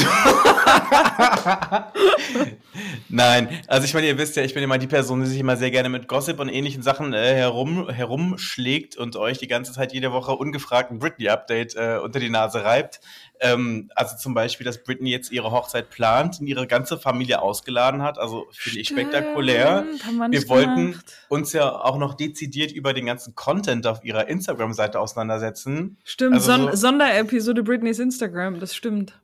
Nein, 3.10 3.50
also 3.68 3.86
ich 3.86 3.94
meine, 3.94 4.08
ihr 4.08 4.18
wisst 4.18 4.36
ja, 4.36 4.44
ich 4.44 4.54
bin 4.54 4.64
immer 4.64 4.78
die 4.78 4.88
Person, 4.88 5.22
die 5.22 5.28
sich 5.28 5.40
immer 5.40 5.58
sehr 5.58 5.72
gerne 5.72 5.90
mit 5.90 6.08
Gossip 6.08 6.40
und 6.40 6.50
ähnlichen 6.50 6.82
Sachen 6.82 7.14
äh, 7.14 7.36
herum, 7.36 7.90
herumschlägt 7.90 8.98
und 8.98 9.16
euch 9.16 9.38
die 9.38 9.48
ganze 9.48 9.74
Zeit 9.74 9.94
jede 9.94 10.12
Woche 10.12 10.34
ungefragt 10.34 10.92
ein 10.92 11.00
Britney-Update 11.00 11.76
äh, 11.76 12.00
unter 12.04 12.20
die 12.20 12.30
Nase 12.30 12.64
reibt. 12.64 13.02
Ähm, 13.42 13.90
also 13.96 14.18
zum 14.18 14.34
Beispiel, 14.34 14.66
dass 14.66 14.84
Britney 14.84 15.12
jetzt 15.12 15.32
ihre 15.32 15.52
Hochzeit 15.52 15.90
plant 15.90 16.40
und 16.42 16.48
ihre 16.48 16.68
ganze 16.68 16.98
Familie 17.00 17.42
ausgeladen 17.42 18.02
hat. 18.02 18.18
Also 18.20 18.48
finde 18.52 18.80
ich 18.82 18.90
spektakulär. 18.90 19.86
Wir 20.30 20.50
wollten 20.50 20.92
gemacht. 20.92 21.14
uns 21.30 21.54
ja 21.54 21.72
auch 21.72 21.98
noch 21.98 22.16
dezidiert 22.16 22.72
über 22.74 22.94
den 22.94 23.06
ganzen 23.06 23.36
Content 23.36 23.88
auf 23.88 24.04
ihrer 24.04 24.28
Instagram-Seite 24.28 25.00
auseinandersetzen. 25.00 25.98
Stimmt, 26.04 26.34
Also 26.36 26.52
Son 26.52 26.72
so- 26.72 26.76
Sonderepisode 26.76 27.64
Britneys 27.64 28.00
Instagram, 28.00 28.60
das 28.60 28.76
stimmt. 28.76 29.20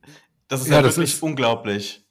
Das 0.47 0.61
ist 0.61 0.68
Ja, 0.68 0.76
ja, 0.76 0.82
das 0.84 0.95
wirklich 0.97 1.13
ist- 1.16 1.24
unglaublich. 1.24 2.01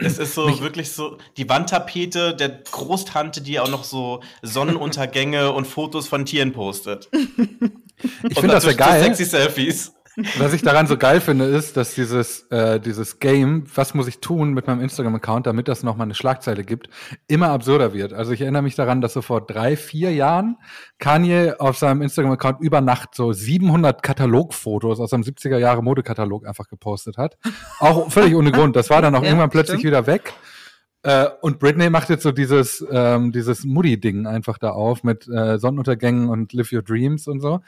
Es 0.00 0.16
ist 0.18 0.34
so 0.34 0.60
wirklich 0.62 0.90
so 0.92 1.18
die 1.36 1.46
Wandtapete 1.50 2.34
der 2.34 2.48
Großtante, 2.48 3.42
die 3.42 3.60
auch 3.60 3.68
noch 3.68 3.84
so 3.84 4.22
Sonnenuntergänge 4.40 5.52
und 5.52 5.66
Fotos 5.66 6.08
von 6.08 6.24
Tieren 6.24 6.52
postet. 6.52 7.08
ich 7.12 8.34
finde 8.38 8.48
das 8.54 8.64
ja 8.64 8.72
geil. 8.72 9.02
Sexy 9.04 9.24
Selfies. 9.26 9.92
Was 10.38 10.52
ich 10.52 10.62
daran 10.62 10.86
so 10.86 10.96
geil 10.98 11.20
finde, 11.20 11.46
ist, 11.46 11.76
dass 11.76 11.94
dieses, 11.94 12.42
äh, 12.50 12.78
dieses 12.78 13.18
Game, 13.18 13.64
was 13.74 13.94
muss 13.94 14.06
ich 14.08 14.18
tun 14.20 14.52
mit 14.52 14.66
meinem 14.66 14.80
Instagram-Account, 14.82 15.46
damit 15.46 15.68
das 15.68 15.82
nochmal 15.82 16.06
eine 16.06 16.14
Schlagzeile 16.14 16.64
gibt, 16.64 16.88
immer 17.28 17.48
absurder 17.48 17.94
wird. 17.94 18.12
Also 18.12 18.32
ich 18.32 18.42
erinnere 18.42 18.62
mich 18.62 18.74
daran, 18.74 19.00
dass 19.00 19.14
so 19.14 19.22
vor 19.22 19.40
drei, 19.46 19.76
vier 19.76 20.12
Jahren 20.12 20.58
Kanye 20.98 21.54
auf 21.58 21.78
seinem 21.78 22.02
Instagram-Account 22.02 22.60
über 22.60 22.80
Nacht 22.82 23.14
so 23.14 23.32
700 23.32 24.02
Katalogfotos 24.02 25.00
aus 25.00 25.10
seinem 25.10 25.22
70er 25.22 25.56
Jahre 25.58 25.82
Modekatalog 25.82 26.46
einfach 26.46 26.68
gepostet 26.68 27.16
hat. 27.16 27.38
Auch 27.78 28.10
völlig 28.12 28.34
ohne 28.34 28.52
Grund. 28.52 28.76
Das 28.76 28.90
war 28.90 29.00
dann 29.00 29.14
auch 29.14 29.22
Ja, 29.22 29.28
irgendwann 29.28 29.50
plötzlich 29.50 29.80
stimmt. 29.80 29.92
wieder 29.92 30.06
weg. 30.06 30.32
Äh, 31.02 31.28
und 31.40 31.58
Britney 31.58 31.90
macht 31.90 32.08
jetzt 32.10 32.22
so 32.22 32.30
dieses, 32.30 32.84
ähm, 32.90 33.32
dieses 33.32 33.64
Moody-Ding 33.64 34.26
einfach 34.26 34.58
da 34.58 34.70
auf 34.70 35.02
mit 35.02 35.28
äh, 35.28 35.58
Sonnenuntergängen 35.58 36.28
und 36.28 36.52
Live 36.52 36.72
Your 36.72 36.82
Dreams 36.82 37.26
und 37.26 37.40
so. 37.40 37.60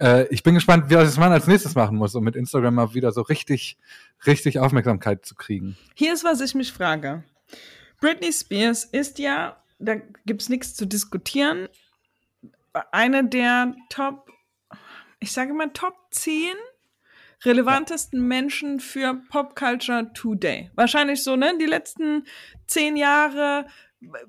Äh, 0.00 0.26
ich 0.28 0.42
bin 0.42 0.54
gespannt, 0.54 0.90
wie 0.90 0.94
das 0.94 1.16
man 1.16 1.32
als 1.32 1.46
nächstes 1.46 1.76
machen 1.76 1.96
muss, 1.96 2.14
um 2.14 2.24
mit 2.24 2.34
Instagram 2.34 2.74
mal 2.74 2.94
wieder 2.94 3.12
so 3.12 3.22
richtig, 3.22 3.78
richtig 4.26 4.58
Aufmerksamkeit 4.58 5.24
zu 5.24 5.36
kriegen. 5.36 5.76
Hier 5.94 6.12
ist, 6.12 6.24
was 6.24 6.40
ich 6.40 6.54
mich 6.54 6.72
frage. 6.72 7.22
Britney 8.00 8.32
Spears 8.32 8.84
ist 8.84 9.20
ja, 9.20 9.56
da 9.78 9.94
gibt's 10.26 10.48
nichts 10.48 10.74
zu 10.74 10.86
diskutieren, 10.86 11.68
eine 12.90 13.28
der 13.28 13.76
Top, 13.90 14.28
ich 15.20 15.30
sage 15.30 15.54
mal 15.54 15.70
Top 15.72 15.94
10 16.10 16.54
relevantesten 17.44 18.26
Menschen 18.26 18.80
für 18.80 19.22
Popculture 19.30 20.12
Today. 20.14 20.70
Wahrscheinlich 20.74 21.22
so, 21.22 21.36
ne? 21.36 21.56
Die 21.58 21.66
letzten 21.66 22.24
zehn 22.66 22.96
Jahre 22.96 23.66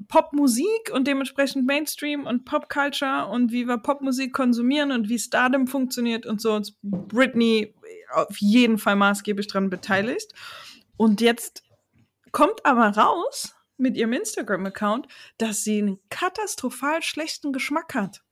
Popmusik 0.07 0.91
und 0.93 1.07
dementsprechend 1.07 1.66
Mainstream 1.66 2.26
und 2.26 2.45
Popculture 2.45 3.28
und 3.28 3.51
wie 3.51 3.68
wir 3.68 3.78
Popmusik 3.78 4.34
konsumieren 4.34 4.91
und 4.91 5.09
wie 5.09 5.18
Stardom 5.18 5.68
funktioniert 5.68 6.26
und 6.26 6.41
so. 6.41 6.57
ist 6.57 6.78
Britney 6.82 7.74
auf 8.11 8.38
jeden 8.38 8.78
Fall 8.78 8.95
maßgeblich 8.95 9.47
dran 9.47 9.70
beteiligt. 9.70 10.32
Und 10.97 11.22
jetzt 11.22 11.64
kommt 12.32 12.66
aber 12.66 12.89
raus 12.89 13.55
mit 13.78 13.97
ihrem 13.97 14.14
Instagram-Account, 14.14 15.07
dass 15.38 15.64
sie 15.64 15.80
einen 15.80 15.99
katastrophal 16.09 17.01
schlechten 17.01 17.51
Geschmack 17.51 17.95
hat. 17.95 18.24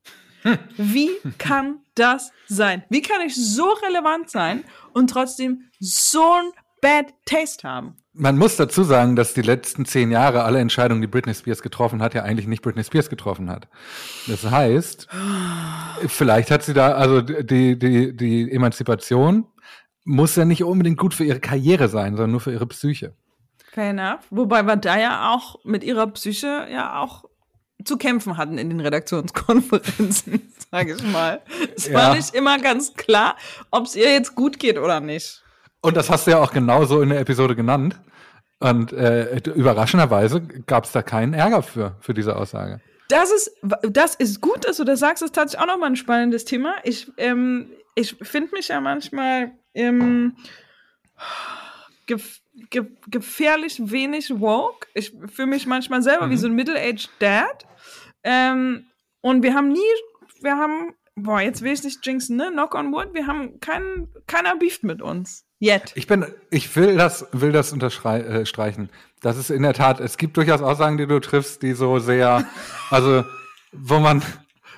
Wie 0.78 1.10
kann 1.38 1.80
das 1.96 2.32
sein? 2.48 2.84
Wie 2.89 3.02
kann 3.02 3.22
ich 3.26 3.36
so 3.36 3.70
relevant 3.88 4.30
sein 4.30 4.64
und 4.94 5.10
trotzdem 5.10 5.70
so 5.80 6.24
ein 6.34 6.52
Bad 6.82 7.14
Taste 7.26 7.68
haben? 7.68 7.96
Man 8.14 8.38
muss 8.38 8.58
dazu 8.58 8.84
sagen, 8.84 9.16
dass 9.16 9.34
die 9.34 9.42
letzten 9.42 9.86
zehn 9.86 10.12
Jahre 10.12 10.44
alle 10.44 10.60
Entscheidungen, 10.60 11.02
die 11.02 11.08
Britney 11.08 11.34
Spears 11.34 11.62
getroffen 11.62 12.02
hat, 12.02 12.14
ja 12.14 12.24
eigentlich 12.24 12.48
nicht 12.48 12.62
Britney 12.62 12.84
Spears 12.84 13.10
getroffen 13.10 13.50
hat. 13.50 13.70
Das 14.28 14.50
heißt, 14.50 15.08
vielleicht 16.08 16.52
hat 16.52 16.64
sie 16.64 16.74
da, 16.74 16.92
also 16.94 17.22
die, 17.22 17.80
die, 17.80 18.16
die 18.16 18.52
Emanzipation 18.52 19.48
muss 20.04 20.36
ja 20.36 20.44
nicht 20.44 20.64
unbedingt 20.64 20.98
gut 20.98 21.14
für 21.14 21.24
ihre 21.24 21.39
Karriere 21.39 21.88
sein, 21.88 22.16
sondern 22.16 22.32
nur 22.32 22.42
für 22.42 22.52
ihre 22.52 22.68
Psyche. 22.68 23.16
Fair 23.72 23.92
enough. 23.92 24.26
Wobei 24.30 24.64
wir 24.64 24.76
da 24.76 25.00
ja 25.00 25.34
auch 25.34 25.64
mit 25.64 25.84
ihrer 25.84 26.08
Psyche 26.08 26.68
ja 26.70 27.00
auch 27.00 27.24
zu 27.86 27.98
kämpfen 27.98 28.38
hatten 28.38 28.58
in 28.58 28.70
den 28.70 28.80
Redaktionskonferenzen, 28.80 30.52
sage 30.72 30.96
ich 30.96 31.04
mal. 31.04 31.42
Es 31.76 31.92
war 31.94 32.10
Ja. 32.10 32.16
nicht 32.16 32.34
immer 32.36 32.60
ganz 32.60 32.94
klar, 32.94 33.36
ob 33.72 33.86
es 33.86 33.96
ihr 33.96 34.12
jetzt 34.12 34.36
gut 34.36 34.60
geht 34.60 34.78
oder 34.78 35.00
nicht. 35.00 35.44
Und 35.82 35.98
das 35.98 36.10
hast 36.10 36.28
du 36.28 36.32
ja 36.32 36.40
auch 36.40 36.52
genauso 36.54 37.02
in 37.02 37.10
der 37.10 37.20
Episode 37.20 37.56
genannt. 37.56 38.00
Und 38.60 38.94
äh, 38.94 39.38
überraschenderweise 39.56 40.42
gab 40.68 40.86
es 40.86 40.92
da 40.92 41.02
keinen 41.02 41.34
Ärger 41.34 41.64
für, 41.64 41.96
für 42.00 42.14
diese 42.14 42.36
Aussage. 42.36 42.80
Das 43.10 43.32
ist, 43.32 43.52
das 43.90 44.14
ist 44.16 44.40
gut, 44.40 44.66
dass 44.68 44.78
du 44.78 44.84
das 44.84 45.00
sagst. 45.00 45.22
Das 45.24 45.30
ist 45.30 45.36
tatsächlich 45.36 45.62
auch 45.68 45.74
nochmal 45.74 45.90
ein 45.90 45.96
spannendes 45.96 46.46
Thema. 46.46 46.76
Ich, 46.84 47.12
ähm, 47.18 47.72
ich 47.96 48.16
finde 48.22 48.52
mich 48.54 48.68
ja 48.68 48.80
manchmal 48.80 49.52
ähm, 49.74 50.36
gef 52.06 52.40
ge 52.70 52.84
gefährlich 53.08 53.82
wenig 53.92 54.40
woke. 54.40 54.88
Ich 54.94 55.12
fühle 55.34 55.48
mich 55.48 55.66
manchmal 55.66 56.02
selber 56.04 56.30
wie 56.30 56.38
so 56.38 56.48
ein 56.48 56.54
Middle-aged 56.54 57.10
Dad. 57.20 57.66
Ähm, 58.24 58.86
und 59.22 59.43
wir 59.43 59.53
haben 59.53 59.69
nie, 59.69 59.80
wir 60.41 60.57
haben, 60.57 60.93
boah, 61.15 61.41
jetzt 61.41 61.61
will 61.61 61.74
ich 61.74 61.84
nicht 61.84 62.05
jinxen, 62.05 62.38
ne? 62.38 62.49
Knock 62.51 62.76
on 62.76 62.91
wood, 62.91 63.13
wir 63.13 63.28
haben 63.28 63.59
keinen, 63.59 64.09
keiner 64.28 64.55
beeft 64.55 64.84
mit 64.84 65.01
uns. 65.01 65.45
Yet. 65.61 65.91
Ich 65.93 66.07
bin, 66.07 66.26
ich 66.49 66.76
will 66.76 66.97
das, 66.97 67.28
will 67.32 67.51
das 67.51 67.72
unterstreichen. 67.72 68.89
Das 69.22 69.38
ist 69.38 69.51
in 69.51 69.61
der 69.61 69.74
Tat, 69.74 69.99
es 69.99 70.17
gibt 70.17 70.36
durchaus 70.38 70.61
Aussagen, 70.61 70.97
die 70.97 71.05
du 71.05 71.19
triffst, 71.19 71.61
die 71.61 71.74
so 71.74 71.99
sehr, 71.99 72.45
also, 72.89 73.24
wo 73.72 73.99
man, 73.99 74.24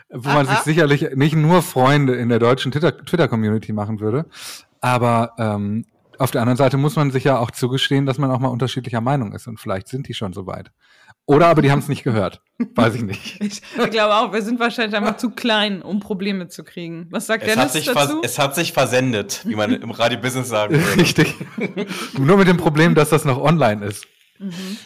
wo 0.09 0.29
man 0.29 0.45
sich 0.45 0.57
sicherlich 0.59 1.15
nicht 1.15 1.35
nur 1.35 1.61
Freunde 1.61 2.15
in 2.15 2.27
der 2.27 2.39
deutschen 2.39 2.71
Twitter- 2.71 2.97
Twitter-Community 3.05 3.71
machen 3.71 4.01
würde. 4.01 4.25
Aber 4.81 5.31
ähm, 5.37 5.85
auf 6.19 6.31
der 6.31 6.41
anderen 6.41 6.57
Seite 6.57 6.77
muss 6.77 6.97
man 6.97 7.11
sich 7.11 7.23
ja 7.23 7.39
auch 7.39 7.51
zugestehen, 7.51 8.05
dass 8.05 8.17
man 8.17 8.29
auch 8.29 8.39
mal 8.39 8.49
unterschiedlicher 8.49 9.01
Meinung 9.01 9.33
ist. 9.33 9.47
Und 9.47 9.59
vielleicht 9.59 9.87
sind 9.87 10.09
die 10.09 10.13
schon 10.13 10.33
so 10.33 10.45
weit. 10.45 10.71
Oder 11.26 11.47
aber 11.47 11.61
die 11.61 11.71
haben 11.71 11.80
es 11.80 11.88
nicht 11.88 12.03
gehört. 12.03 12.41
Weiß 12.76 12.95
ich 12.95 13.01
nicht. 13.03 13.39
Ich 13.43 13.61
glaube 13.91 14.13
auch, 14.15 14.34
wir 14.34 14.41
sind 14.41 14.59
wahrscheinlich 14.59 14.95
einfach 14.95 15.17
zu 15.17 15.30
klein, 15.32 15.82
um 15.82 15.99
Probleme 15.99 16.47
zu 16.49 16.63
kriegen. 16.63 17.07
Was 17.11 17.28
sagt 17.28 17.43
Es 17.43 17.51
hat, 17.51 17.57
Dennis 17.57 17.74
sich 17.74 17.86
dazu? 17.86 18.21
es 18.24 18.38
hat 18.39 18.55
sich 18.55 18.74
versendet, 18.74 19.41
wie 19.45 19.55
man 19.55 19.71
im 19.74 19.91
Radio 19.91 20.19
Business 20.19 20.49
sagen 20.49 20.76
würde. 20.84 21.01
Richtig. 21.01 21.34
Nur 22.17 22.38
mit 22.38 22.47
dem 22.47 22.57
Problem, 22.57 22.93
dass 22.95 23.09
das 23.09 23.24
noch 23.26 23.39
online 23.41 23.86
ist. 23.86 24.05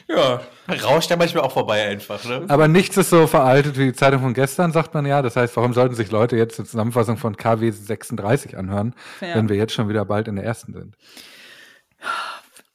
Ja, 0.07 0.41
rauscht 0.83 1.09
ja 1.09 1.15
manchmal 1.17 1.43
auch 1.43 1.53
vorbei 1.53 1.87
einfach, 1.87 2.23
ne? 2.25 2.45
Aber 2.47 2.67
nichts 2.67 2.95
ist 2.97 3.09
so 3.09 3.25
veraltet 3.25 3.77
wie 3.79 3.85
die 3.85 3.93
Zeitung 3.93 4.21
von 4.21 4.33
gestern, 4.35 4.71
sagt 4.71 4.93
man 4.93 5.05
ja. 5.07 5.23
Das 5.23 5.35
heißt, 5.35 5.55
warum 5.57 5.73
sollten 5.73 5.95
sich 5.95 6.11
Leute 6.11 6.35
jetzt 6.37 6.59
eine 6.59 6.67
Zusammenfassung 6.67 7.17
von 7.17 7.35
KW 7.37 7.71
36 7.71 8.55
anhören, 8.57 8.93
Ja. 9.21 9.35
wenn 9.35 9.49
wir 9.49 9.55
jetzt 9.55 9.73
schon 9.73 9.89
wieder 9.89 10.05
bald 10.05 10.27
in 10.27 10.35
der 10.35 10.45
ersten 10.45 10.73
sind? 10.73 10.95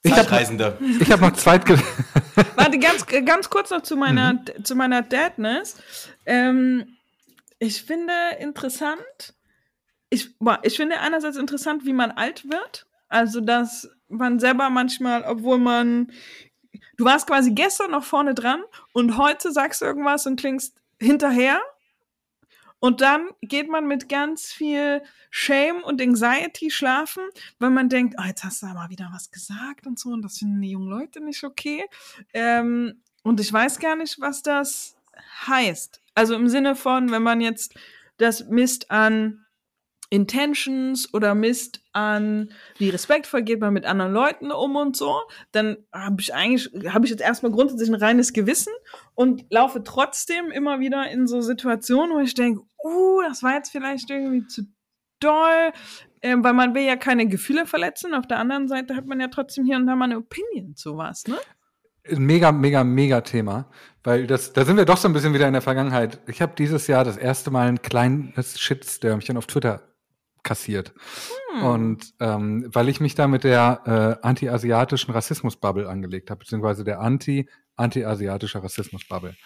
Ich 0.04 0.10
habe 0.12 0.22
Zeitreisende. 0.22 0.78
ich 1.00 1.10
hab 1.12 1.20
noch 1.20 1.32
Zweitge 1.32 1.80
Warte, 2.56 2.78
ganz, 2.78 3.06
ganz 3.06 3.50
kurz 3.50 3.70
noch 3.70 3.82
zu 3.82 3.96
meiner, 3.96 4.32
Mhm. 4.34 4.64
zu 4.64 4.74
meiner 4.74 5.02
Dadness. 5.02 5.76
Ähm, 6.26 6.96
ich 7.58 7.82
finde 7.82 8.12
interessant, 8.40 9.34
ich, 10.10 10.36
boah, 10.38 10.58
ich 10.62 10.76
finde 10.76 10.98
einerseits 11.00 11.36
interessant, 11.36 11.84
wie 11.86 11.92
man 11.92 12.10
alt 12.10 12.44
wird. 12.50 12.86
Also, 13.08 13.40
dass 13.40 13.88
man 14.08 14.40
selber 14.40 14.70
manchmal, 14.70 15.22
obwohl 15.24 15.58
man, 15.58 16.10
du 16.96 17.04
warst 17.04 17.26
quasi 17.28 17.52
gestern 17.52 17.92
noch 17.92 18.04
vorne 18.04 18.34
dran 18.34 18.62
und 18.92 19.16
heute 19.18 19.52
sagst 19.52 19.82
du 19.82 19.84
irgendwas 19.84 20.26
und 20.26 20.38
klingst 20.40 20.74
hinterher. 21.00 21.60
Und 22.84 23.00
dann 23.00 23.28
geht 23.42 23.68
man 23.68 23.86
mit 23.86 24.08
ganz 24.08 24.46
viel 24.50 25.02
Shame 25.30 25.84
und 25.84 26.02
Anxiety 26.02 26.68
schlafen, 26.68 27.22
weil 27.60 27.70
man 27.70 27.88
denkt, 27.88 28.16
oh, 28.18 28.26
jetzt 28.26 28.42
hast 28.42 28.60
du 28.60 28.66
aber 28.66 28.90
wieder 28.90 29.08
was 29.12 29.30
gesagt 29.30 29.86
und 29.86 30.00
so 30.00 30.10
und 30.10 30.22
das 30.22 30.38
finden 30.38 30.60
die 30.60 30.72
jungen 30.72 30.88
Leute 30.88 31.20
nicht 31.20 31.44
okay. 31.44 31.84
Ähm, 32.34 33.00
und 33.22 33.38
ich 33.38 33.52
weiß 33.52 33.78
gar 33.78 33.94
nicht, 33.94 34.20
was 34.20 34.42
das 34.42 34.96
heißt. 35.46 36.02
Also 36.16 36.34
im 36.34 36.48
Sinne 36.48 36.74
von, 36.74 37.12
wenn 37.12 37.22
man 37.22 37.40
jetzt 37.40 37.76
das 38.16 38.48
misst 38.48 38.90
an 38.90 39.41
Intentions 40.12 41.14
oder 41.14 41.34
misst 41.34 41.80
an, 41.94 42.50
wie 42.76 42.90
respektvoll 42.90 43.40
geht 43.40 43.60
man 43.60 43.72
mit 43.72 43.86
anderen 43.86 44.12
Leuten 44.12 44.52
um 44.52 44.76
und 44.76 44.94
so, 44.94 45.22
dann 45.52 45.78
habe 45.90 46.20
ich 46.20 46.34
eigentlich, 46.34 46.70
habe 46.92 47.06
ich 47.06 47.10
jetzt 47.10 47.22
erstmal 47.22 47.50
grundsätzlich 47.50 47.88
ein 47.88 47.94
reines 47.94 48.34
Gewissen 48.34 48.74
und 49.14 49.46
laufe 49.48 49.82
trotzdem 49.82 50.50
immer 50.50 50.80
wieder 50.80 51.10
in 51.10 51.26
so 51.26 51.40
Situationen, 51.40 52.14
wo 52.14 52.20
ich 52.20 52.34
denke, 52.34 52.60
uh, 52.84 53.22
das 53.22 53.42
war 53.42 53.54
jetzt 53.54 53.70
vielleicht 53.70 54.10
irgendwie 54.10 54.46
zu 54.46 54.64
doll. 55.18 55.72
äh, 56.20 56.36
weil 56.38 56.52
man 56.52 56.74
will 56.74 56.82
ja 56.82 56.96
keine 56.96 57.26
Gefühle 57.26 57.64
verletzen. 57.64 58.12
Auf 58.12 58.26
der 58.26 58.38
anderen 58.38 58.68
Seite 58.68 58.94
hat 58.94 59.06
man 59.06 59.18
ja 59.18 59.28
trotzdem 59.28 59.64
hier 59.64 59.76
und 59.76 59.86
da 59.86 59.96
mal 59.96 60.04
eine 60.04 60.18
Opinion 60.18 60.76
zu 60.76 60.98
was, 60.98 61.26
ne? 61.26 61.38
Ein 62.06 62.22
mega, 62.26 62.52
mega, 62.52 62.84
mega 62.84 63.22
Thema, 63.22 63.70
weil 64.04 64.26
das, 64.26 64.52
da 64.52 64.66
sind 64.66 64.76
wir 64.76 64.84
doch 64.84 64.98
so 64.98 65.08
ein 65.08 65.14
bisschen 65.14 65.32
wieder 65.32 65.46
in 65.46 65.54
der 65.54 65.62
Vergangenheit. 65.62 66.20
Ich 66.26 66.42
habe 66.42 66.52
dieses 66.58 66.86
Jahr 66.86 67.04
das 67.04 67.16
erste 67.16 67.50
Mal 67.50 67.68
ein 67.68 67.80
kleines 67.80 68.60
Shitstürmchen 68.60 69.38
auf 69.38 69.46
Twitter 69.46 69.91
kassiert. 70.42 70.92
Hm. 71.54 71.62
Und 71.64 72.14
ähm, 72.20 72.68
weil 72.72 72.88
ich 72.88 73.00
mich 73.00 73.14
da 73.14 73.26
mit 73.28 73.44
der 73.44 74.18
äh, 74.22 74.26
anti-asiatischen 74.26 75.12
Rassismus-Bubble 75.12 75.88
angelegt 75.88 76.30
habe, 76.30 76.40
beziehungsweise 76.40 76.84
der 76.84 77.00
anti-anti-asiatische 77.00 78.62
Rassismus-Bubble. 78.62 79.36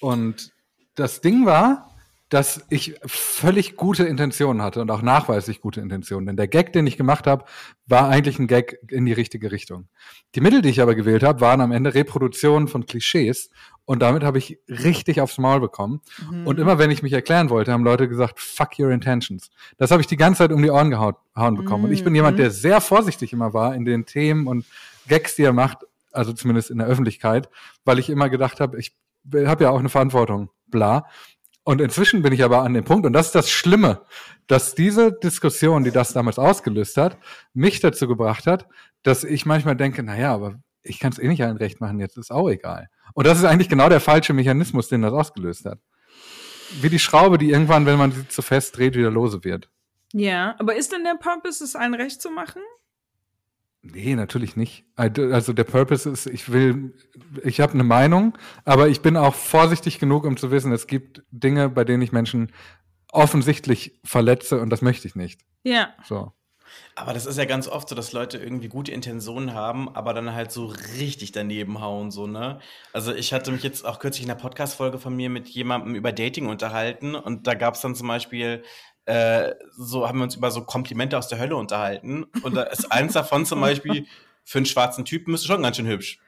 Und 0.00 0.52
das 0.94 1.20
Ding 1.20 1.46
war, 1.46 1.94
dass 2.28 2.66
ich 2.68 2.94
völlig 3.06 3.76
gute 3.76 4.04
Intentionen 4.04 4.60
hatte 4.60 4.82
und 4.82 4.90
auch 4.90 5.00
nachweislich 5.00 5.60
gute 5.62 5.80
Intentionen. 5.80 6.26
Denn 6.26 6.36
der 6.36 6.48
Gag, 6.48 6.74
den 6.74 6.86
ich 6.86 6.98
gemacht 6.98 7.26
habe, 7.26 7.44
war 7.86 8.08
eigentlich 8.08 8.38
ein 8.38 8.46
Gag 8.46 8.78
in 8.90 9.06
die 9.06 9.14
richtige 9.14 9.50
Richtung. 9.50 9.88
Die 10.34 10.42
Mittel, 10.42 10.60
die 10.60 10.68
ich 10.68 10.82
aber 10.82 10.94
gewählt 10.94 11.22
habe, 11.22 11.40
waren 11.40 11.62
am 11.62 11.72
Ende 11.72 11.94
Reproduktionen 11.94 12.68
von 12.68 12.84
Klischees 12.84 13.48
und 13.86 14.00
damit 14.00 14.24
habe 14.24 14.36
ich 14.36 14.58
richtig 14.68 15.22
aufs 15.22 15.38
Maul 15.38 15.60
bekommen. 15.60 16.02
Mhm. 16.30 16.46
Und 16.46 16.58
immer 16.58 16.78
wenn 16.78 16.90
ich 16.90 17.02
mich 17.02 17.14
erklären 17.14 17.48
wollte, 17.48 17.72
haben 17.72 17.84
Leute 17.84 18.08
gesagt, 18.08 18.38
fuck 18.38 18.78
your 18.78 18.90
intentions. 18.90 19.50
Das 19.78 19.90
habe 19.90 20.02
ich 20.02 20.06
die 20.06 20.18
ganze 20.18 20.38
Zeit 20.38 20.52
um 20.52 20.62
die 20.62 20.70
Ohren 20.70 20.90
gehauen, 20.90 21.14
bekommen. 21.56 21.84
Und 21.84 21.92
ich 21.92 22.04
bin 22.04 22.12
Mhm. 22.12 22.16
jemand, 22.16 22.38
der 22.38 22.50
sehr 22.50 22.82
vorsichtig 22.82 23.32
immer 23.32 23.54
war 23.54 23.74
in 23.74 23.86
den 23.86 24.04
Themen 24.04 24.46
und 24.46 24.66
Gags, 25.08 25.36
die 25.36 25.44
er 25.44 25.54
macht, 25.54 25.78
also 26.12 26.34
zumindest 26.34 26.70
in 26.70 26.76
der 26.76 26.86
Öffentlichkeit, 26.86 27.48
weil 27.86 27.98
ich 27.98 28.10
immer 28.10 28.28
gedacht 28.28 28.60
habe, 28.60 28.78
ich 28.78 28.94
habe 29.32 29.64
ja 29.64 29.70
auch 29.70 29.78
eine 29.78 29.88
Verantwortung, 29.88 30.50
bla. 30.66 31.06
Und 31.68 31.82
inzwischen 31.82 32.22
bin 32.22 32.32
ich 32.32 32.42
aber 32.42 32.62
an 32.62 32.72
dem 32.72 32.84
Punkt, 32.84 33.04
und 33.04 33.12
das 33.12 33.26
ist 33.26 33.34
das 33.34 33.50
Schlimme, 33.50 34.00
dass 34.46 34.74
diese 34.74 35.12
Diskussion, 35.12 35.84
die 35.84 35.90
das 35.90 36.14
damals 36.14 36.38
ausgelöst 36.38 36.96
hat, 36.96 37.18
mich 37.52 37.80
dazu 37.80 38.08
gebracht 38.08 38.46
hat, 38.46 38.66
dass 39.02 39.22
ich 39.22 39.44
manchmal 39.44 39.76
denke, 39.76 40.02
na 40.02 40.18
ja, 40.18 40.32
aber 40.32 40.54
ich 40.82 40.98
kann 40.98 41.12
es 41.12 41.18
eh 41.18 41.28
nicht 41.28 41.42
allen 41.42 41.58
recht 41.58 41.78
machen, 41.78 42.00
jetzt 42.00 42.16
ist 42.16 42.30
auch 42.30 42.48
egal. 42.48 42.88
Und 43.12 43.26
das 43.26 43.36
ist 43.36 43.44
eigentlich 43.44 43.68
genau 43.68 43.90
der 43.90 44.00
falsche 44.00 44.32
Mechanismus, 44.32 44.88
den 44.88 45.02
das 45.02 45.12
ausgelöst 45.12 45.66
hat. 45.66 45.78
Wie 46.80 46.88
die 46.88 46.98
Schraube, 46.98 47.36
die 47.36 47.50
irgendwann, 47.50 47.84
wenn 47.84 47.98
man 47.98 48.12
sie 48.12 48.26
zu 48.26 48.40
fest 48.40 48.78
dreht, 48.78 48.96
wieder 48.96 49.10
lose 49.10 49.44
wird. 49.44 49.68
Ja, 50.14 50.56
aber 50.58 50.74
ist 50.74 50.92
denn 50.92 51.04
der 51.04 51.16
Purpose, 51.20 51.62
es 51.62 51.76
allen 51.76 51.92
recht 51.92 52.22
zu 52.22 52.30
machen? 52.30 52.62
Nee, 53.92 54.14
natürlich 54.14 54.56
nicht. 54.56 54.84
Also 54.96 55.52
der 55.52 55.64
Purpose 55.64 56.08
ist, 56.08 56.26
ich 56.26 56.52
will, 56.52 56.94
ich 57.42 57.60
habe 57.60 57.72
eine 57.72 57.84
Meinung, 57.84 58.36
aber 58.64 58.88
ich 58.88 59.00
bin 59.00 59.16
auch 59.16 59.34
vorsichtig 59.34 59.98
genug, 59.98 60.24
um 60.24 60.36
zu 60.36 60.50
wissen, 60.50 60.72
es 60.72 60.86
gibt 60.86 61.22
Dinge, 61.30 61.68
bei 61.68 61.84
denen 61.84 62.02
ich 62.02 62.12
Menschen 62.12 62.52
offensichtlich 63.10 63.98
verletze 64.04 64.60
und 64.60 64.70
das 64.70 64.82
möchte 64.82 65.08
ich 65.08 65.14
nicht. 65.14 65.40
Ja. 65.62 65.94
So. 66.04 66.32
Aber 66.94 67.14
das 67.14 67.26
ist 67.26 67.38
ja 67.38 67.44
ganz 67.44 67.68
oft 67.68 67.88
so, 67.88 67.94
dass 67.94 68.12
Leute 68.12 68.38
irgendwie 68.38 68.68
gute 68.68 68.92
Intentionen 68.92 69.54
haben, 69.54 69.94
aber 69.94 70.12
dann 70.12 70.34
halt 70.34 70.52
so 70.52 70.66
richtig 70.98 71.32
daneben 71.32 71.80
hauen, 71.80 72.10
so, 72.10 72.26
ne? 72.26 72.58
Also 72.92 73.14
ich 73.14 73.32
hatte 73.32 73.52
mich 73.52 73.62
jetzt 73.62 73.86
auch 73.86 74.00
kürzlich 74.00 74.24
in 74.24 74.30
einer 74.30 74.40
Podcast-Folge 74.40 74.98
von 74.98 75.14
mir 75.16 75.30
mit 75.30 75.48
jemandem 75.48 75.94
über 75.94 76.12
Dating 76.12 76.46
unterhalten 76.46 77.14
und 77.14 77.46
da 77.46 77.54
gab 77.54 77.74
es 77.74 77.80
dann 77.80 77.94
zum 77.94 78.08
Beispiel, 78.08 78.62
äh, 79.08 79.54
so 79.76 80.06
haben 80.06 80.18
wir 80.18 80.24
uns 80.24 80.36
über 80.36 80.50
so 80.50 80.62
Komplimente 80.62 81.16
aus 81.18 81.28
der 81.28 81.38
Hölle 81.38 81.56
unterhalten 81.56 82.24
und 82.42 82.54
da 82.54 82.62
ist 82.64 82.90
eins 82.92 83.14
davon 83.14 83.46
zum 83.46 83.60
Beispiel, 83.60 84.06
für 84.44 84.58
einen 84.58 84.66
schwarzen 84.66 85.04
Typen 85.04 85.32
bist 85.32 85.44
du 85.44 85.48
schon 85.48 85.62
ganz 85.62 85.76
schön 85.76 85.86
hübsch. 85.86 86.18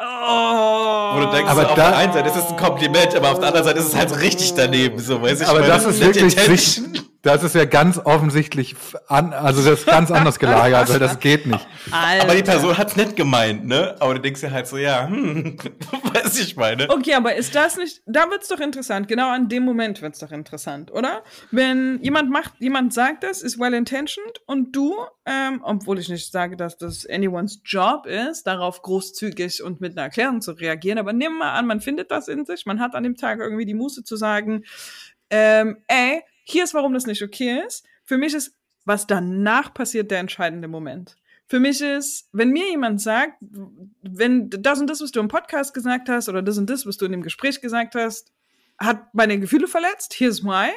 Oh. 0.00 0.04
Wo 0.04 1.20
du 1.20 1.30
denkst, 1.30 1.50
Aber 1.50 1.62
auf 1.70 1.74
da- 1.74 1.90
der 1.90 1.96
einen 1.98 2.12
Seite 2.12 2.28
ist 2.28 2.36
es 2.36 2.46
ein 2.50 2.56
Kompliment, 2.56 3.14
aber 3.14 3.30
auf 3.30 3.38
der 3.38 3.48
anderen 3.48 3.64
Seite 3.66 3.78
ist 3.78 3.86
es 3.88 3.94
halt 3.96 4.08
so 4.10 4.16
richtig 4.16 4.52
daneben, 4.54 4.98
so, 4.98 5.22
weißt 5.22 5.40
du? 5.40 5.44
ich 5.44 5.50
Aber 5.50 5.60
meine, 5.60 5.72
das 5.72 5.84
ist 5.84 6.00
mit 6.02 6.14
wirklich, 6.16 6.36
Intention. 6.36 6.56
sich- 6.94 7.02
das 7.24 7.42
ist 7.42 7.54
ja 7.54 7.64
ganz 7.64 7.98
offensichtlich, 7.98 8.76
an, 9.08 9.32
also 9.32 9.68
das 9.68 9.80
ist 9.80 9.86
ganz 9.86 10.10
anders 10.10 10.38
gelagert, 10.38 10.90
weil 10.90 10.98
das 10.98 11.18
geht 11.18 11.46
nicht. 11.46 11.66
Aber 11.90 12.34
die 12.34 12.42
Person 12.42 12.76
hat's 12.76 12.96
nett 12.96 13.16
gemeint, 13.16 13.66
ne? 13.66 13.96
Aber 13.98 14.14
du 14.14 14.20
denkst 14.20 14.42
dir 14.42 14.50
halt 14.50 14.66
so, 14.66 14.76
ja, 14.76 15.08
hm, 15.08 15.56
weiß 16.14 16.38
ich 16.38 16.56
meine. 16.56 16.88
Okay, 16.90 17.14
aber 17.14 17.34
ist 17.34 17.54
das 17.54 17.78
nicht, 17.78 18.02
da 18.06 18.30
wird's 18.30 18.48
doch 18.48 18.60
interessant. 18.60 19.08
Genau 19.08 19.30
an 19.30 19.48
dem 19.48 19.64
Moment 19.64 20.02
wird's 20.02 20.18
doch 20.18 20.32
interessant, 20.32 20.92
oder? 20.92 21.22
Wenn 21.50 21.98
jemand 22.02 22.30
macht, 22.30 22.52
jemand 22.58 22.92
sagt 22.92 23.24
das, 23.24 23.40
ist 23.40 23.58
well 23.58 23.72
intentioned 23.72 24.40
und 24.46 24.76
du, 24.76 24.94
ähm, 25.24 25.62
obwohl 25.64 25.98
ich 25.98 26.10
nicht 26.10 26.30
sage, 26.30 26.56
dass 26.56 26.76
das 26.76 27.06
anyone's 27.06 27.60
Job 27.64 28.04
ist, 28.06 28.46
darauf 28.46 28.82
großzügig 28.82 29.62
und 29.62 29.80
mit 29.80 29.92
einer 29.92 30.02
Erklärung 30.02 30.42
zu 30.42 30.52
reagieren, 30.52 30.98
aber 30.98 31.14
nehmen 31.14 31.36
wir 31.38 31.46
mal 31.46 31.52
an, 31.54 31.66
man 31.66 31.80
findet 31.80 32.10
das 32.10 32.28
in 32.28 32.44
sich, 32.44 32.66
man 32.66 32.80
hat 32.80 32.94
an 32.94 33.02
dem 33.02 33.16
Tag 33.16 33.38
irgendwie 33.38 33.64
die 33.64 33.72
Muße 33.72 34.04
zu 34.04 34.16
sagen, 34.16 34.64
ähm, 35.30 35.78
ey, 35.88 36.22
hier 36.44 36.64
ist, 36.64 36.74
warum 36.74 36.94
das 36.94 37.06
nicht 37.06 37.22
okay 37.22 37.62
ist. 37.66 37.84
Für 38.04 38.18
mich 38.18 38.34
ist, 38.34 38.56
was 38.84 39.06
danach 39.06 39.74
passiert, 39.74 40.10
der 40.10 40.20
entscheidende 40.20 40.68
Moment. 40.68 41.16
Für 41.46 41.60
mich 41.60 41.80
ist, 41.80 42.28
wenn 42.32 42.50
mir 42.50 42.68
jemand 42.70 43.00
sagt, 43.00 43.34
wenn 43.40 44.48
das 44.50 44.80
und 44.80 44.88
das, 44.88 45.00
was 45.00 45.10
du 45.10 45.20
im 45.20 45.28
Podcast 45.28 45.74
gesagt 45.74 46.08
hast, 46.08 46.28
oder 46.28 46.42
das 46.42 46.58
und 46.58 46.70
das, 46.70 46.86
was 46.86 46.96
du 46.96 47.04
in 47.04 47.12
dem 47.12 47.22
Gespräch 47.22 47.60
gesagt 47.60 47.94
hast, 47.94 48.32
hat 48.78 49.14
meine 49.14 49.38
Gefühle 49.38 49.68
verletzt, 49.68 50.14
here's 50.18 50.42
why, 50.42 50.70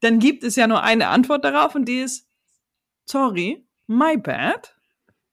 dann 0.00 0.18
gibt 0.18 0.44
es 0.44 0.56
ja 0.56 0.66
nur 0.66 0.82
eine 0.82 1.08
Antwort 1.08 1.44
darauf 1.44 1.74
und 1.74 1.86
die 1.86 2.00
ist, 2.00 2.28
sorry, 3.06 3.64
my 3.86 4.16
bad. 4.16 4.74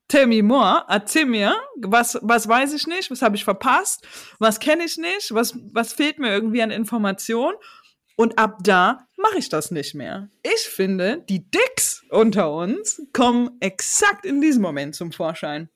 Tell 0.10 0.26
me 0.26 0.42
more, 0.42 0.86
erzähl 0.88 1.26
mir, 1.26 1.54
was, 1.82 2.18
was 2.22 2.48
weiß 2.48 2.74
ich 2.74 2.88
nicht, 2.88 3.12
was 3.12 3.22
habe 3.22 3.36
ich 3.36 3.44
verpasst, 3.44 4.08
was 4.40 4.60
kenne 4.62 4.86
ich 4.86 4.98
nicht, 4.98 5.34
was, 5.34 5.54
was 5.74 5.92
fehlt 5.92 6.18
mir 6.18 6.30
irgendwie 6.30 6.62
an 6.62 6.72
Information. 6.72 7.54
Und 8.18 8.40
ab 8.40 8.58
da 8.64 9.08
mache 9.16 9.38
ich 9.38 9.48
das 9.48 9.70
nicht 9.70 9.94
mehr. 9.94 10.28
Ich 10.42 10.62
finde, 10.68 11.24
die 11.30 11.50
Dicks 11.50 12.04
unter 12.10 12.52
uns 12.52 13.00
kommen 13.14 13.52
exakt 13.60 14.26
in 14.26 14.42
diesem 14.42 14.64
Moment 14.64 14.96
zum 14.96 15.12
Vorschein. 15.12 15.70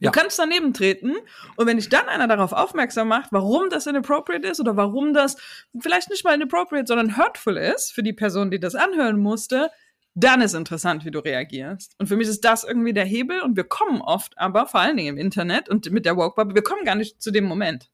Du 0.00 0.06
Ja. 0.06 0.10
kannst 0.10 0.38
daneben 0.38 0.72
treten 0.72 1.14
und 1.56 1.66
wenn 1.66 1.76
dich 1.76 1.90
dann 1.90 2.08
einer 2.08 2.26
darauf 2.26 2.52
aufmerksam 2.52 3.08
macht, 3.08 3.30
warum 3.30 3.68
das 3.68 3.86
inappropriate 3.86 4.48
ist 4.48 4.58
oder 4.58 4.74
warum 4.76 5.12
das 5.12 5.36
vielleicht 5.80 6.08
nicht 6.10 6.24
mal 6.24 6.34
inappropriate, 6.34 6.86
sondern 6.88 7.16
hurtful 7.18 7.58
ist 7.58 7.92
für 7.92 8.02
die 8.02 8.14
Person, 8.14 8.50
die 8.50 8.58
das 8.58 8.74
anhören 8.74 9.18
musste, 9.20 9.70
dann 10.14 10.40
ist 10.40 10.54
interessant, 10.54 11.04
wie 11.04 11.10
du 11.10 11.18
reagierst. 11.20 11.94
Und 11.98 12.06
für 12.06 12.16
mich 12.16 12.26
ist 12.26 12.44
das 12.44 12.64
irgendwie 12.64 12.94
der 12.94 13.04
Hebel 13.04 13.42
und 13.42 13.54
wir 13.54 13.64
kommen 13.64 14.00
oft 14.00 14.36
aber, 14.38 14.66
vor 14.66 14.80
allen 14.80 14.96
Dingen 14.96 15.16
im 15.16 15.24
Internet 15.24 15.68
und 15.68 15.90
mit 15.90 16.06
der 16.06 16.16
Woke-Bubble, 16.16 16.54
wir 16.54 16.62
kommen 16.62 16.84
gar 16.84 16.96
nicht 16.96 17.22
zu 17.22 17.30
dem 17.30 17.44
Moment. 17.44 17.90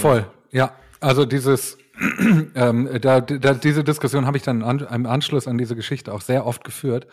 Voll, 0.00 0.30
ja. 0.50 0.76
Also 1.00 1.24
dieses, 1.24 1.78
ähm, 2.54 2.88
da, 3.00 3.20
da, 3.20 3.54
diese 3.54 3.82
Diskussion 3.82 4.26
habe 4.26 4.36
ich 4.36 4.42
dann 4.42 4.62
an, 4.62 4.80
im 4.80 5.06
Anschluss 5.06 5.48
an 5.48 5.58
diese 5.58 5.74
Geschichte 5.74 6.12
auch 6.12 6.20
sehr 6.20 6.46
oft 6.46 6.64
geführt, 6.64 7.06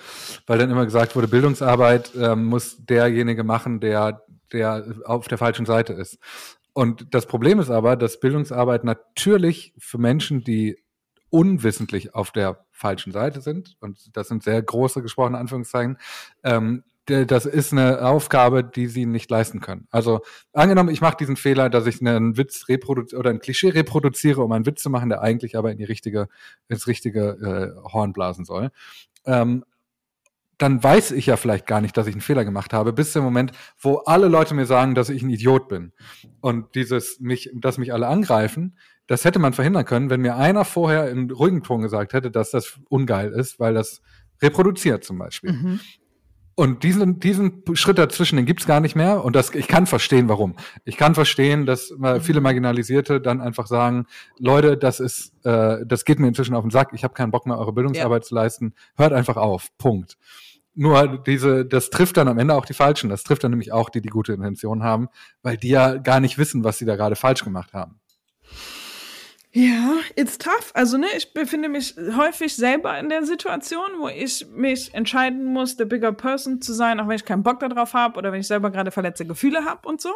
weil 0.47 0.59
dann 0.59 0.69
immer 0.69 0.85
gesagt 0.85 1.15
wurde, 1.15 1.27
Bildungsarbeit 1.27 2.11
ähm, 2.15 2.45
muss 2.45 2.77
derjenige 2.85 3.43
machen, 3.43 3.79
der, 3.79 4.23
der 4.51 4.85
auf 5.05 5.27
der 5.27 5.37
falschen 5.37 5.65
Seite 5.65 5.93
ist. 5.93 6.19
Und 6.73 7.13
das 7.13 7.25
Problem 7.25 7.59
ist 7.59 7.69
aber, 7.69 7.95
dass 7.95 8.19
Bildungsarbeit 8.19 8.83
natürlich 8.83 9.73
für 9.77 9.97
Menschen, 9.97 10.43
die 10.43 10.77
unwissentlich 11.29 12.13
auf 12.13 12.31
der 12.31 12.65
falschen 12.71 13.11
Seite 13.11 13.41
sind, 13.41 13.77
und 13.79 14.15
das 14.15 14.27
sind 14.27 14.43
sehr 14.43 14.61
große 14.61 15.01
gesprochene 15.01 15.37
Anführungszeichen, 15.37 15.97
ähm, 16.43 16.83
das 17.05 17.45
ist 17.45 17.71
eine 17.71 18.05
Aufgabe, 18.05 18.63
die 18.63 18.87
sie 18.87 19.05
nicht 19.05 19.29
leisten 19.29 19.59
können. 19.59 19.87
Also 19.91 20.21
angenommen, 20.53 20.89
ich 20.89 21.01
mache 21.01 21.17
diesen 21.17 21.35
Fehler, 21.35 21.69
dass 21.69 21.85
ich 21.85 22.01
einen 22.01 22.37
Witz 22.37 22.67
reproduziere 22.67 23.19
oder 23.19 23.29
ein 23.29 23.39
Klischee 23.39 23.69
reproduziere, 23.69 24.43
um 24.43 24.51
einen 24.51 24.65
Witz 24.65 24.81
zu 24.81 24.89
machen, 24.89 25.09
der 25.09 25.21
eigentlich 25.21 25.55
aber 25.55 25.71
in 25.71 25.77
die 25.77 25.83
richtige, 25.83 26.27
ins 26.67 26.87
richtige 26.87 27.75
äh, 27.83 27.91
Horn 27.91 28.11
blasen 28.11 28.43
soll. 28.43 28.71
Ähm, 29.25 29.63
dann 30.57 30.81
weiß 30.81 31.11
ich 31.11 31.25
ja 31.25 31.37
vielleicht 31.37 31.67
gar 31.67 31.81
nicht, 31.81 31.97
dass 31.97 32.07
ich 32.07 32.13
einen 32.13 32.21
Fehler 32.21 32.45
gemacht 32.45 32.73
habe, 32.73 32.93
bis 32.93 33.11
zum 33.11 33.23
Moment, 33.23 33.51
wo 33.77 33.97
alle 33.97 34.27
Leute 34.27 34.53
mir 34.53 34.65
sagen, 34.65 34.95
dass 34.95 35.09
ich 35.09 35.21
ein 35.21 35.29
Idiot 35.29 35.67
bin. 35.67 35.91
Und 36.39 36.75
dieses 36.75 37.19
mich, 37.19 37.51
dass 37.53 37.77
mich 37.77 37.91
alle 37.93 38.07
angreifen, 38.07 38.77
das 39.05 39.25
hätte 39.25 39.37
man 39.37 39.53
verhindern 39.53 39.85
können, 39.85 40.09
wenn 40.09 40.21
mir 40.21 40.37
einer 40.37 40.65
vorher 40.65 41.09
in 41.11 41.29
ruhigem 41.29 41.61
Ton 41.61 41.81
gesagt 41.81 42.13
hätte, 42.13 42.31
dass 42.31 42.51
das 42.51 42.79
ungeil 42.89 43.31
ist, 43.31 43.59
weil 43.59 43.73
das 43.73 44.01
reproduziert 44.41 45.03
zum 45.03 45.17
Beispiel. 45.17 45.51
Und 46.57 46.83
diesen, 46.83 47.19
diesen 47.19 47.63
Schritt 47.73 47.97
dazwischen, 47.97 48.37
den 48.37 48.45
gibt's 48.45 48.65
gar 48.65 48.79
nicht 48.79 48.95
mehr. 48.95 49.25
Und 49.25 49.35
das, 49.35 49.53
ich 49.53 49.67
kann 49.67 49.85
verstehen, 49.85 50.29
warum. 50.29 50.55
Ich 50.85 50.95
kann 50.95 51.13
verstehen, 51.13 51.65
dass 51.65 51.91
äh, 51.91 52.21
viele 52.21 52.39
Marginalisierte 52.39 53.19
dann 53.19 53.41
einfach 53.41 53.67
sagen, 53.67 54.05
Leute, 54.39 54.77
das 54.77 55.01
ist, 55.01 55.33
äh, 55.43 55.85
das 55.85 56.05
geht 56.05 56.19
mir 56.19 56.27
inzwischen 56.27 56.55
auf 56.55 56.63
den 56.63 56.71
Sack, 56.71 56.91
ich 56.93 57.03
habe 57.03 57.13
keinen 57.13 57.31
Bock 57.31 57.45
mehr, 57.45 57.57
eure 57.57 57.73
Bildungsarbeit 57.73 58.23
zu 58.23 58.35
leisten. 58.35 58.73
Hört 58.95 59.11
einfach 59.11 59.35
auf. 59.35 59.67
Punkt. 59.77 60.17
Nur 60.75 61.21
diese, 61.25 61.65
das 61.65 61.89
trifft 61.89 62.15
dann 62.15 62.29
am 62.29 62.37
Ende 62.37 62.53
auch 62.53 62.65
die 62.65 62.73
Falschen. 62.73 63.09
Das 63.09 63.23
trifft 63.23 63.43
dann 63.43 63.51
nämlich 63.51 63.73
auch 63.73 63.89
die, 63.89 64.01
die 64.01 64.09
gute 64.09 64.31
Intention 64.31 64.81
haben, 64.81 65.09
weil 65.41 65.57
die 65.57 65.69
ja 65.69 65.95
gar 65.95 66.21
nicht 66.21 66.37
wissen, 66.37 66.63
was 66.63 66.77
sie 66.77 66.85
da 66.85 66.95
gerade 66.95 67.17
falsch 67.17 67.43
gemacht 67.43 67.73
haben. 67.73 67.99
Ja, 69.57 69.99
it's 70.17 70.37
tough. 70.37 70.71
Also, 70.73 70.97
ne, 70.97 71.07
ich 71.15 71.33
befinde 71.33 71.69
mich 71.69 71.95
häufig 72.17 72.53
selber 72.53 72.99
in 72.99 73.07
der 73.07 73.23
Situation, 73.23 73.85
wo 73.99 74.09
ich 74.09 74.45
mich 74.49 74.93
entscheiden 74.93 75.45
muss, 75.45 75.77
der 75.77 75.85
bigger 75.85 76.11
person 76.11 76.61
zu 76.61 76.73
sein, 76.73 76.99
auch 76.99 77.07
wenn 77.07 77.15
ich 77.15 77.23
keinen 77.23 77.41
Bock 77.41 77.61
darauf 77.61 77.93
habe 77.93 78.17
oder 78.17 78.33
wenn 78.33 78.41
ich 78.41 78.47
selber 78.47 78.69
gerade 78.69 78.91
verletzte 78.91 79.25
Gefühle 79.25 79.63
habe 79.63 79.87
und 79.87 80.01
so. 80.01 80.11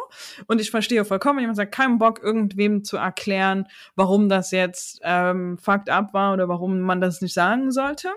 Und 0.46 0.60
ich 0.60 0.70
verstehe 0.70 1.06
vollkommen, 1.06 1.38
jemand 1.38 1.56
sagt, 1.56 1.72
keinen 1.72 1.96
Bock, 1.96 2.22
irgendwem 2.22 2.84
zu 2.84 2.98
erklären, 2.98 3.66
warum 3.96 4.28
das 4.28 4.50
jetzt 4.50 5.00
ähm, 5.04 5.56
fucked 5.56 5.88
up 5.88 6.12
war 6.12 6.34
oder 6.34 6.50
warum 6.50 6.80
man 6.80 7.00
das 7.00 7.22
nicht 7.22 7.32
sagen 7.32 7.72
sollte. 7.72 8.10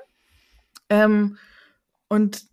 Ähm, 0.90 1.38
und, 2.10 2.44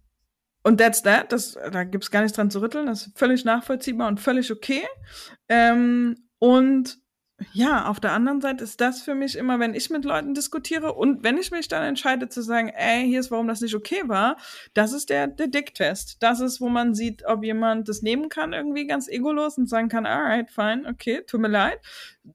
und 0.62 0.79
that's 0.79 1.03
that. 1.03 1.33
Das, 1.33 1.55
da 1.55 1.83
es 1.83 2.11
gar 2.12 2.21
nichts 2.21 2.37
dran 2.37 2.53
zu 2.53 2.62
rütteln. 2.62 2.87
Das 2.87 3.09
ist 3.09 3.18
völlig 3.18 3.45
nachvollziehbar 3.45 4.07
und 4.07 4.21
völlig 4.21 4.53
okay. 4.53 4.85
Ähm, 5.49 6.29
und 6.39 6.99
ja, 7.53 7.86
auf 7.86 8.01
der 8.01 8.12
anderen 8.12 8.41
Seite 8.41 8.64
ist 8.64 8.80
das 8.80 9.03
für 9.03 9.14
mich 9.14 9.36
immer, 9.36 9.59
wenn 9.59 9.74
ich 9.74 9.91
mit 9.91 10.05
Leuten 10.05 10.34
diskutiere 10.34 10.93
und 10.93 11.22
wenn 11.22 11.38
ich 11.38 11.51
mich 11.51 11.68
dann 11.68 11.82
entscheide 11.82 12.28
zu 12.28 12.43
sagen, 12.43 12.68
ey, 12.68 13.07
hier 13.07 13.20
ist, 13.20 13.30
warum 13.30 13.49
das 13.49 13.61
nicht 13.61 13.74
okay 13.74 14.03
war, 14.07 14.36
das 14.74 14.93
ist 14.93 15.11
der, 15.11 15.26
der 15.26 15.49
Dicktest. 15.49 16.22
Das 16.22 16.41
ist, 16.41 16.61
wo 16.61 16.68
man 16.68 16.95
sieht, 16.95 17.24
ob 17.26 17.43
jemand 17.45 17.88
das 17.88 18.03
nehmen 18.03 18.28
kann, 18.28 18.53
irgendwie 18.53 18.86
ganz 18.86 19.09
egolos 19.09 19.59
und 19.59 19.68
sagen 19.68 19.88
kann, 19.88 20.07
alright, 20.07 20.51
fine, 20.51 20.84
okay, 20.88 21.22
tut 21.26 21.41
mir 21.41 21.49
leid. 21.49 21.78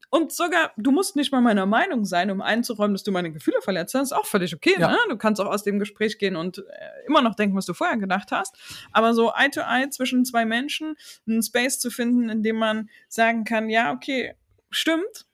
Und 0.10 0.32
sogar, 0.32 0.72
du 0.78 0.92
musst 0.92 1.16
nicht 1.16 1.32
mal 1.32 1.42
meiner 1.42 1.66
Meinung 1.68 2.06
sein, 2.06 2.32
um 2.32 2.42
einzuräumen, 2.42 2.94
dass 2.96 3.04
du 3.04 3.12
meine 3.12 3.32
Gefühle 3.32 3.62
verletzt 3.62 3.94
hast. 3.94 4.12
Ist 4.12 4.18
auch 4.18 4.26
völlig 4.26 4.56
okay, 4.56 4.76
Ja. 4.80 4.90
ne? 4.92 4.98
Du 5.10 5.18
kannst 5.18 5.40
auch 5.40 5.46
aus 5.46 5.64
dem 5.64 5.78
Gespräch 5.80 6.18
gehen 6.18 6.36
und 6.36 6.58
äh, 6.58 6.62
immer 7.08 7.22
noch 7.22 7.36
denken, 7.36 7.56
was 7.56 7.66
du 7.68 7.74
vorher 7.74 7.98
gedacht 7.98 8.32
hast. 8.32 8.56
Aber 8.92 9.14
so 9.14 9.32
Eye 9.32 9.50
to 9.52 9.62
Eye 9.62 9.90
zwischen 9.90 10.26
zwei 10.26 10.46
Menschen, 10.46 10.96
einen 11.28 11.44
Space 11.44 11.80
zu 11.80 11.92
finden, 11.92 12.30
in 12.30 12.42
dem 12.42 12.56
man 12.58 12.90
sagen 13.08 13.44
kann, 13.44 13.70
ja, 13.70 13.92
okay, 13.94 14.34
stimmt, 14.76 15.26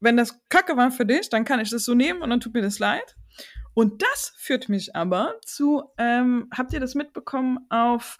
wenn 0.00 0.16
das 0.16 0.40
Kacke 0.48 0.76
war 0.76 0.90
für 0.90 1.06
dich, 1.06 1.28
dann 1.30 1.44
kann 1.44 1.60
ich 1.60 1.70
das 1.70 1.84
so 1.84 1.94
nehmen 1.94 2.22
und 2.22 2.30
dann 2.30 2.40
tut 2.40 2.54
mir 2.54 2.62
das 2.62 2.78
leid. 2.78 3.16
Und 3.74 4.02
das 4.02 4.34
führt 4.36 4.68
mich 4.68 4.94
aber 4.94 5.40
zu, 5.44 5.84
ähm, 5.96 6.48
habt 6.54 6.72
ihr 6.72 6.80
das 6.80 6.94
mitbekommen 6.94 7.58
auf 7.70 8.18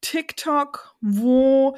TikTok, 0.00 0.96
wo 1.00 1.76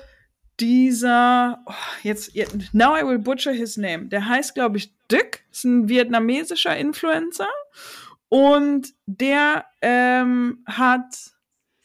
dieser, 0.59 1.63
oh, 1.67 1.73
jetzt, 2.03 2.35
now 2.75 2.97
I 2.97 3.07
will 3.07 3.19
butcher 3.19 3.53
his 3.53 3.77
name, 3.77 4.07
der 4.07 4.27
heißt, 4.27 4.55
glaube 4.55 4.79
ich, 4.79 4.95
Dick, 5.11 5.45
ist 5.51 5.65
ein 5.65 5.89
vietnamesischer 5.89 6.77
Influencer 6.77 7.49
und 8.29 8.95
der 9.07 9.67
ähm, 9.83 10.63
hat 10.67 11.33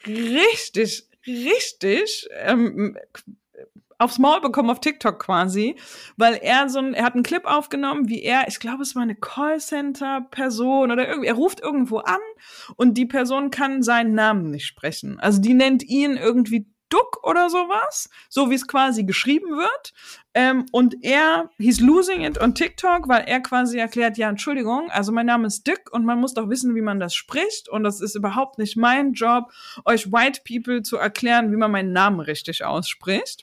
richtig, 0.05 1.09
richtig 1.25 2.27
ähm, 2.33 2.97
aufs 3.97 4.19
Maul 4.19 4.41
bekommen 4.41 4.69
auf 4.69 4.79
TikTok 4.79 5.19
quasi, 5.19 5.75
weil 6.17 6.35
er 6.35 6.69
so 6.69 6.79
ein, 6.79 6.93
er 6.93 7.05
hat 7.05 7.13
einen 7.13 7.23
Clip 7.23 7.45
aufgenommen, 7.45 8.09
wie 8.09 8.21
er, 8.21 8.47
ich 8.47 8.59
glaube, 8.59 8.83
es 8.83 8.95
war 8.95 9.03
eine 9.03 9.15
Callcenter-Person 9.15 10.91
oder 10.91 11.07
irgendwie, 11.07 11.27
er 11.27 11.35
ruft 11.35 11.61
irgendwo 11.61 11.97
an 11.99 12.19
und 12.75 12.97
die 12.97 13.05
Person 13.05 13.51
kann 13.51 13.83
seinen 13.83 14.13
Namen 14.13 14.51
nicht 14.51 14.65
sprechen. 14.65 15.19
Also 15.19 15.41
die 15.41 15.53
nennt 15.53 15.83
ihn 15.83 16.17
irgendwie 16.17 16.67
Duck 16.89 17.23
oder 17.23 17.49
sowas, 17.49 18.09
so 18.29 18.49
wie 18.49 18.55
es 18.55 18.67
quasi 18.67 19.03
geschrieben 19.03 19.57
wird. 19.57 19.93
Ähm, 20.33 20.65
und 20.71 21.03
er, 21.03 21.49
he's 21.57 21.79
losing 21.79 22.21
it 22.21 22.39
on 22.39 22.53
TikTok, 22.53 23.07
weil 23.07 23.23
er 23.27 23.39
quasi 23.41 23.77
erklärt, 23.77 24.17
ja, 24.17 24.29
Entschuldigung, 24.29 24.89
also 24.91 25.11
mein 25.11 25.25
Name 25.25 25.47
ist 25.47 25.65
Dick 25.65 25.91
und 25.91 26.05
man 26.05 26.19
muss 26.19 26.33
doch 26.33 26.49
wissen, 26.49 26.75
wie 26.75 26.81
man 26.81 26.99
das 26.99 27.15
spricht. 27.15 27.69
Und 27.69 27.83
das 27.83 28.01
ist 28.01 28.15
überhaupt 28.15 28.59
nicht 28.59 28.77
mein 28.77 29.13
Job, 29.13 29.51
euch 29.85 30.11
White 30.11 30.41
People 30.47 30.83
zu 30.83 30.97
erklären, 30.97 31.51
wie 31.51 31.57
man 31.57 31.71
meinen 31.71 31.91
Namen 31.91 32.19
richtig 32.19 32.63
ausspricht. 32.63 33.41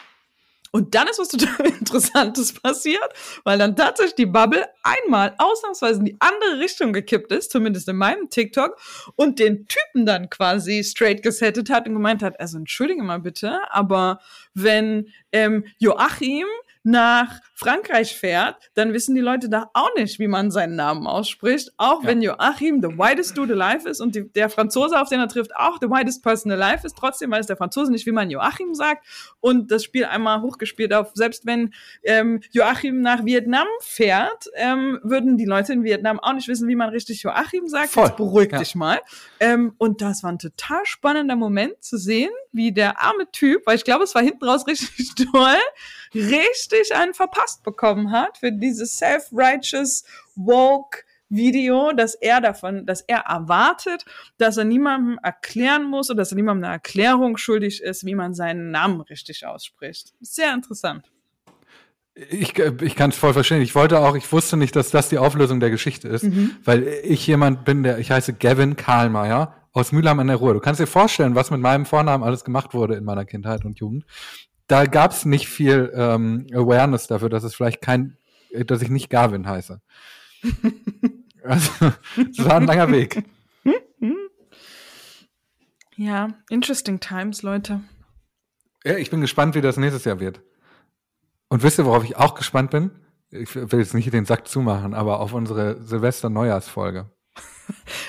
Und 0.72 0.94
dann 0.94 1.06
ist 1.06 1.18
was 1.18 1.28
total 1.28 1.66
Interessantes 1.80 2.52
passiert, 2.54 3.08
weil 3.44 3.58
dann 3.58 3.76
tatsächlich 3.76 4.14
die 4.14 4.26
Bubble 4.26 4.66
einmal 4.82 5.34
ausnahmsweise 5.36 6.00
in 6.00 6.06
die 6.06 6.16
andere 6.18 6.58
Richtung 6.58 6.94
gekippt 6.94 7.30
ist, 7.30 7.52
zumindest 7.52 7.88
in 7.88 7.96
meinem 7.96 8.30
TikTok, 8.30 8.78
und 9.14 9.38
den 9.38 9.68
Typen 9.68 10.06
dann 10.06 10.30
quasi 10.30 10.82
straight 10.82 11.22
gesettet 11.22 11.68
hat 11.68 11.86
und 11.86 11.94
gemeint 11.94 12.22
hat, 12.22 12.40
also 12.40 12.56
entschuldige 12.56 13.02
mal 13.02 13.20
bitte, 13.20 13.60
aber 13.70 14.20
wenn 14.54 15.08
ähm, 15.30 15.66
Joachim 15.78 16.46
nach 16.84 17.40
Frankreich 17.54 18.16
fährt, 18.16 18.56
dann 18.74 18.92
wissen 18.92 19.14
die 19.14 19.20
Leute 19.20 19.48
da 19.48 19.70
auch 19.72 19.94
nicht, 19.96 20.18
wie 20.18 20.26
man 20.26 20.50
seinen 20.50 20.74
Namen 20.74 21.06
ausspricht. 21.06 21.72
Auch 21.76 22.02
Ja. 22.02 22.08
wenn 22.08 22.22
Joachim 22.22 22.82
the 22.82 22.88
whitest 22.98 23.38
dude 23.38 23.54
alive 23.54 23.88
ist 23.88 24.00
und 24.00 24.16
die, 24.16 24.28
der 24.32 24.48
Franzose, 24.50 25.00
auf 25.00 25.08
den 25.08 25.20
er 25.20 25.28
trifft, 25.28 25.54
auch 25.54 25.78
the 25.80 25.88
whitest 25.88 26.24
person 26.24 26.50
alive 26.50 26.84
ist. 26.84 26.96
Trotzdem 26.98 27.30
weiß 27.30 27.46
der 27.46 27.56
Franzose 27.56 27.92
nicht, 27.92 28.04
wie 28.06 28.10
man 28.12 28.30
Joachim 28.30 28.74
sagt. 28.74 29.06
Und 29.40 29.70
das 29.70 29.84
Spiel 29.84 30.06
einmal 30.06 30.40
hochgespielt 30.42 30.92
auf, 30.92 31.12
selbst 31.14 31.46
wenn 31.46 31.72
ähm, 32.02 32.40
Joachim 32.50 33.00
nach 33.00 33.24
Vietnam 33.24 33.66
fährt, 33.80 34.46
ähm, 34.54 34.98
würden 35.04 35.36
die 35.36 35.44
Leute 35.44 35.72
in 35.72 35.84
Vietnam 35.84 36.18
auch 36.18 36.32
nicht 36.32 36.48
wissen, 36.48 36.66
wie 36.66 36.74
man 36.76 36.88
richtig 36.90 37.22
Joachim 37.22 37.68
sagt. 37.68 37.90
Voll. 37.90 38.06
Jetzt 38.06 38.16
beruhig 38.16 38.50
Ja. 38.50 38.58
dich 38.58 38.74
mal. 38.74 38.98
Ähm, 39.38 39.74
und 39.78 40.02
das 40.02 40.24
war 40.24 40.32
ein 40.32 40.38
total 40.40 40.80
spannender 40.84 41.36
Moment 41.36 41.82
zu 41.82 41.96
sehen, 41.96 42.30
wie 42.50 42.72
der 42.72 43.00
arme 43.00 43.30
Typ, 43.30 43.62
weil 43.66 43.76
ich 43.76 43.84
glaube, 43.84 44.02
es 44.04 44.14
war 44.16 44.22
hinten 44.22 44.44
raus 44.44 44.66
richtig 44.66 45.12
toll, 45.32 45.54
richtig 46.14 46.94
einen 46.94 47.14
verpasst 47.14 47.62
bekommen 47.62 48.12
hat 48.12 48.38
für 48.38 48.52
dieses 48.52 48.96
self-righteous 48.96 50.04
woke 50.34 51.04
Video, 51.32 51.92
dass 51.92 52.14
er 52.14 52.40
davon, 52.40 52.84
dass 52.84 53.00
er 53.00 53.20
erwartet, 53.20 54.04
dass 54.36 54.58
er 54.58 54.64
niemandem 54.64 55.18
erklären 55.22 55.84
muss 55.84 56.10
oder 56.10 56.18
dass 56.18 56.32
er 56.32 56.36
niemandem 56.36 56.64
eine 56.64 56.74
Erklärung 56.74 57.38
schuldig 57.38 57.82
ist, 57.82 58.04
wie 58.04 58.14
man 58.14 58.34
seinen 58.34 58.70
Namen 58.70 59.00
richtig 59.00 59.46
ausspricht. 59.46 60.12
Sehr 60.20 60.52
interessant. 60.52 61.10
Ich, 62.14 62.58
ich 62.58 62.94
kann 62.94 63.08
es 63.08 63.16
voll 63.16 63.32
verstehen. 63.32 63.62
Ich 63.62 63.74
wollte 63.74 63.98
auch, 63.98 64.14
ich 64.14 64.30
wusste 64.30 64.58
nicht, 64.58 64.76
dass 64.76 64.90
das 64.90 65.08
die 65.08 65.16
Auflösung 65.16 65.60
der 65.60 65.70
Geschichte 65.70 66.08
ist, 66.08 66.26
weil 66.64 66.86
ich 67.04 67.26
jemand 67.26 67.64
bin, 67.64 67.82
der, 67.82 67.98
ich 67.98 68.10
heiße 68.10 68.34
Gavin 68.34 68.76
Karlmeier 68.76 69.56
aus 69.72 69.92
Mülheim 69.92 70.20
an 70.20 70.26
der 70.26 70.36
Ruhr. 70.36 70.52
Du 70.52 70.60
kannst 70.60 70.78
dir 70.78 70.86
vorstellen, 70.86 71.34
was 71.34 71.50
mit 71.50 71.60
meinem 71.60 71.86
Vornamen 71.86 72.22
alles 72.22 72.44
gemacht 72.44 72.74
wurde 72.74 72.96
in 72.96 73.04
meiner 73.04 73.24
Kindheit 73.24 73.64
und 73.64 73.78
Jugend. 73.78 74.04
Da 74.66 74.86
gab 74.86 75.12
es 75.12 75.24
nicht 75.24 75.48
viel 75.48 75.92
ähm, 75.94 76.46
Awareness 76.52 77.06
dafür, 77.06 77.28
dass 77.28 77.44
es 77.44 77.54
vielleicht 77.54 77.82
kein, 77.82 78.16
äh, 78.50 78.64
dass 78.64 78.82
ich 78.82 78.88
nicht 78.88 79.10
Gavin 79.10 79.46
heiße. 79.46 79.80
also, 81.44 81.92
es 82.16 82.44
war 82.44 82.56
ein 82.56 82.66
langer 82.66 82.90
Weg. 82.90 83.24
Ja, 85.96 86.28
interesting 86.48 86.98
times, 87.00 87.42
Leute. 87.42 87.80
Ja, 88.84 88.96
ich 88.96 89.10
bin 89.10 89.20
gespannt, 89.20 89.54
wie 89.54 89.60
das 89.60 89.76
nächstes 89.76 90.04
Jahr 90.04 90.18
wird. 90.18 90.40
Und 91.48 91.62
wisst 91.62 91.78
ihr, 91.78 91.84
worauf 91.84 92.02
ich 92.02 92.16
auch 92.16 92.34
gespannt 92.34 92.70
bin? 92.70 92.90
Ich 93.30 93.54
will 93.54 93.78
jetzt 93.78 93.94
nicht 93.94 94.12
den 94.12 94.24
Sack 94.24 94.48
zumachen, 94.48 94.94
aber 94.94 95.20
auf 95.20 95.32
unsere 95.32 95.80
Silvester-Neujahrsfolge. 95.82 97.10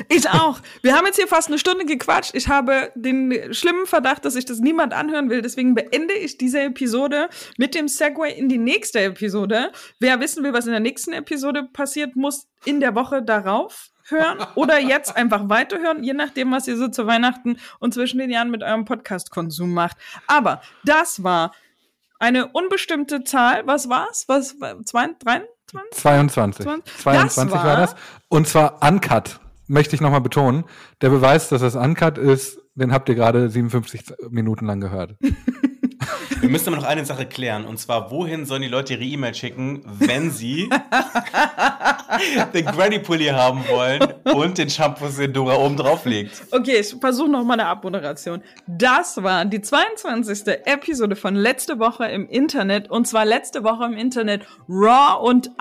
Ich 0.09 0.30
auch. 0.30 0.59
Wir 0.82 0.95
haben 0.95 1.05
jetzt 1.05 1.17
hier 1.17 1.28
fast 1.28 1.47
eine 1.47 1.59
Stunde 1.59 1.86
gequatscht. 1.86 2.36
Ich 2.36 2.47
habe 2.47 2.91
den 2.95 3.53
schlimmen 3.53 3.86
Verdacht, 3.86 4.26
dass 4.26 4.34
sich 4.34 4.45
das 4.45 4.59
niemand 4.59 4.93
anhören 4.93 5.30
will. 5.30 5.41
Deswegen 5.41 5.76
beende 5.76 6.13
ich 6.13 6.38
diese 6.38 6.61
Episode 6.61 7.30
mit 7.57 7.76
dem 7.76 7.88
Segway 7.88 8.34
in 8.34 8.49
die 8.49 8.57
nächste 8.57 9.01
Episode. 9.01 9.71
Wer 9.99 10.19
wissen 10.19 10.43
will, 10.43 10.53
was 10.53 10.65
in 10.65 10.71
der 10.71 10.80
nächsten 10.80 11.13
Episode 11.13 11.63
passiert, 11.71 12.15
muss 12.15 12.47
in 12.65 12.80
der 12.80 12.95
Woche 12.95 13.24
darauf 13.24 13.89
hören 14.09 14.45
oder 14.55 14.80
jetzt 14.80 15.15
einfach 15.15 15.47
weiterhören, 15.49 16.03
je 16.03 16.13
nachdem, 16.13 16.51
was 16.51 16.67
ihr 16.67 16.76
so 16.76 16.89
zu 16.89 17.07
Weihnachten 17.07 17.57
und 17.80 17.93
zwischen 17.93 18.17
den 18.17 18.30
Jahren 18.30 18.51
mit 18.51 18.63
eurem 18.63 18.86
Podcast-Konsum 18.86 19.74
macht. 19.74 19.97
Aber 20.28 20.61
das 20.84 21.24
war 21.24 21.53
eine 22.19 22.47
unbestimmte 22.47 23.24
Zahl. 23.24 23.65
Was 23.65 23.89
war's? 23.89 24.26
Was? 24.28 24.55
Zwei, 24.86 25.07
23? 25.19 25.52
22. 25.91 26.65
20. 26.65 26.97
22 26.99 27.51
Das 27.53 27.63
war 27.63 27.65
war- 27.65 27.78
das. 27.78 27.95
Und 28.30 28.47
zwar 28.47 28.82
uncut, 28.88 29.39
möchte 29.67 29.95
ich 29.95 30.01
nochmal 30.01 30.21
betonen. 30.21 30.63
Der 31.01 31.09
Beweis, 31.09 31.49
dass 31.49 31.61
das 31.61 31.76
uncut 31.76 32.17
ist, 32.17 32.59
den 32.76 32.91
habt 32.91 33.07
ihr 33.09 33.15
gerade 33.15 33.49
57 33.49 34.13
Minuten 34.30 34.65
lang 34.65 34.80
gehört. 34.82 35.15
Wir 36.39 36.49
müssen 36.49 36.70
aber 36.70 36.78
noch 36.78 36.88
eine 36.88 37.05
Sache 37.05 37.26
klären. 37.26 37.66
Und 37.66 37.78
zwar, 37.78 38.11
wohin 38.11 38.45
sollen 38.45 38.61
die 38.61 38.68
Leute 38.68 38.93
ihre 38.93 39.03
E-Mail 39.03 39.34
schicken, 39.34 39.84
wenn 39.86 40.32
sie 40.32 40.70
den 42.53 42.66
Granny 42.66 42.99
Pulli 42.99 43.28
haben 43.28 43.64
wollen 43.70 44.01
und 44.34 44.57
den 44.57 44.70
Shampoo, 44.70 45.07
den 45.07 45.34
Dora 45.34 45.55
oben 45.55 45.78
drauf 45.78 46.05
legt? 46.05 46.43
Okay, 46.51 46.78
ich 46.80 46.95
versuche 46.99 47.30
noch 47.30 47.43
mal 47.43 47.53
eine 47.53 47.66
Abmoderation. 47.66 48.41
Das 48.68 49.22
war 49.22 49.45
die 49.45 49.61
22. 49.61 50.47
Episode 50.66 51.16
von 51.16 51.36
letzte 51.36 51.80
Woche 51.80 52.05
im 52.05 52.28
Internet 52.28 52.89
und 52.89 53.07
zwar 53.07 53.26
letzte 53.26 53.64
Woche 53.64 53.86
im 53.86 53.93
Internet 53.93 54.45
raw 54.68 55.20
und 55.22 55.51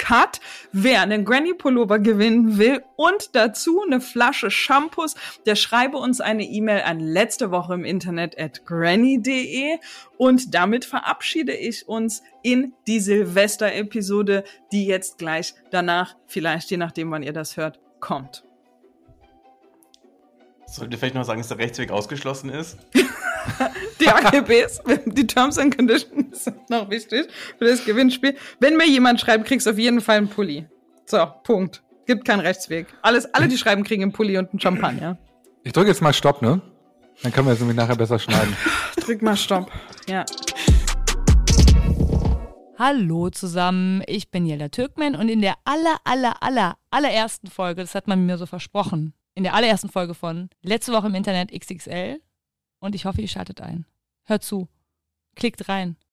uncut. 0.00 0.40
Wer 0.72 1.02
einen 1.02 1.24
Granny 1.24 1.54
Pullover 1.54 1.98
gewinnen 1.98 2.58
will 2.58 2.82
und 2.96 3.34
dazu 3.34 3.82
eine 3.82 4.00
Flasche 4.00 4.50
Shampoos, 4.50 5.14
der 5.46 5.56
schreibe 5.56 5.96
uns 5.96 6.20
eine 6.20 6.44
E-Mail 6.44 6.82
an 6.82 7.00
letzte 7.00 7.50
Woche 7.50 7.74
im 7.74 7.84
Internet 7.84 8.38
at 8.38 8.64
granny.de 8.64 9.78
und 10.16 10.54
damit 10.54 10.84
verabschiede 10.84 11.54
ich 11.54 11.88
uns 11.88 12.22
in 12.42 12.72
die 12.86 13.00
Silvester-Episode, 13.00 14.44
die 14.72 14.86
jetzt 14.86 15.18
gleich 15.18 15.54
danach, 15.70 16.16
vielleicht 16.26 16.70
je 16.70 16.76
nachdem, 16.76 17.10
wann 17.10 17.22
ihr 17.22 17.32
das 17.32 17.56
hört, 17.56 17.80
kommt. 18.00 18.44
Solltet 20.70 20.94
ihr 20.94 20.98
vielleicht 20.98 21.16
noch 21.16 21.24
sagen, 21.24 21.40
dass 21.40 21.48
der 21.48 21.58
Rechtsweg 21.58 21.90
ausgeschlossen 21.90 22.48
ist? 22.48 22.78
Die 24.00 24.08
AGBs, 24.08 24.82
die 25.06 25.26
Terms 25.26 25.58
and 25.58 25.76
Conditions 25.76 26.44
sind 26.44 26.70
noch 26.70 26.88
wichtig 26.88 27.26
für 27.58 27.64
das 27.66 27.84
Gewinnspiel. 27.84 28.36
Wenn 28.60 28.76
mir 28.76 28.86
jemand 28.86 29.20
schreibt, 29.20 29.46
kriegst 29.46 29.66
du 29.66 29.70
auf 29.70 29.78
jeden 29.78 30.00
Fall 30.00 30.18
einen 30.18 30.28
Pulli. 30.28 30.66
So, 31.04 31.26
Punkt. 31.42 31.82
Gibt 32.06 32.24
keinen 32.24 32.40
Rechtsweg. 32.40 32.86
Alles, 33.02 33.26
alle, 33.34 33.48
die 33.48 33.58
schreiben, 33.58 33.84
kriegen 33.84 34.02
einen 34.02 34.12
Pulli 34.12 34.38
und 34.38 34.50
einen 34.50 34.60
Champagner. 34.60 35.18
Ich 35.64 35.72
drücke 35.72 35.88
jetzt 35.88 36.00
mal 36.00 36.14
Stopp, 36.14 36.40
ne? 36.40 36.62
Dann 37.22 37.32
können 37.32 37.46
wir 37.46 37.52
es 37.52 37.60
nämlich 37.60 37.76
nachher 37.76 37.96
besser 37.96 38.18
schneiden. 38.18 38.56
Drück 38.96 39.20
mal 39.20 39.36
Stopp. 39.36 39.70
Ja. 40.08 40.24
Hallo 42.78 43.28
zusammen, 43.28 44.02
ich 44.06 44.30
bin 44.30 44.46
Jella 44.46 44.68
Türkman 44.68 45.14
und 45.14 45.28
in 45.28 45.42
der 45.42 45.54
aller, 45.64 45.96
aller, 46.04 46.42
aller, 46.42 46.76
allerersten 46.90 47.48
Folge, 47.48 47.82
das 47.82 47.94
hat 47.94 48.08
man 48.08 48.24
mir 48.24 48.38
so 48.38 48.46
versprochen, 48.46 49.12
in 49.34 49.44
der 49.44 49.54
allerersten 49.54 49.88
Folge 49.88 50.14
von 50.14 50.50
Letzte 50.62 50.92
Woche 50.92 51.06
im 51.06 51.14
Internet 51.14 51.52
XXL 51.52 52.20
und 52.80 52.94
ich 52.94 53.04
hoffe, 53.04 53.20
ihr 53.20 53.28
schaltet 53.28 53.60
ein. 53.60 53.86
Hört 54.24 54.42
zu. 54.42 54.68
Klickt 55.36 55.68
rein. 55.68 55.96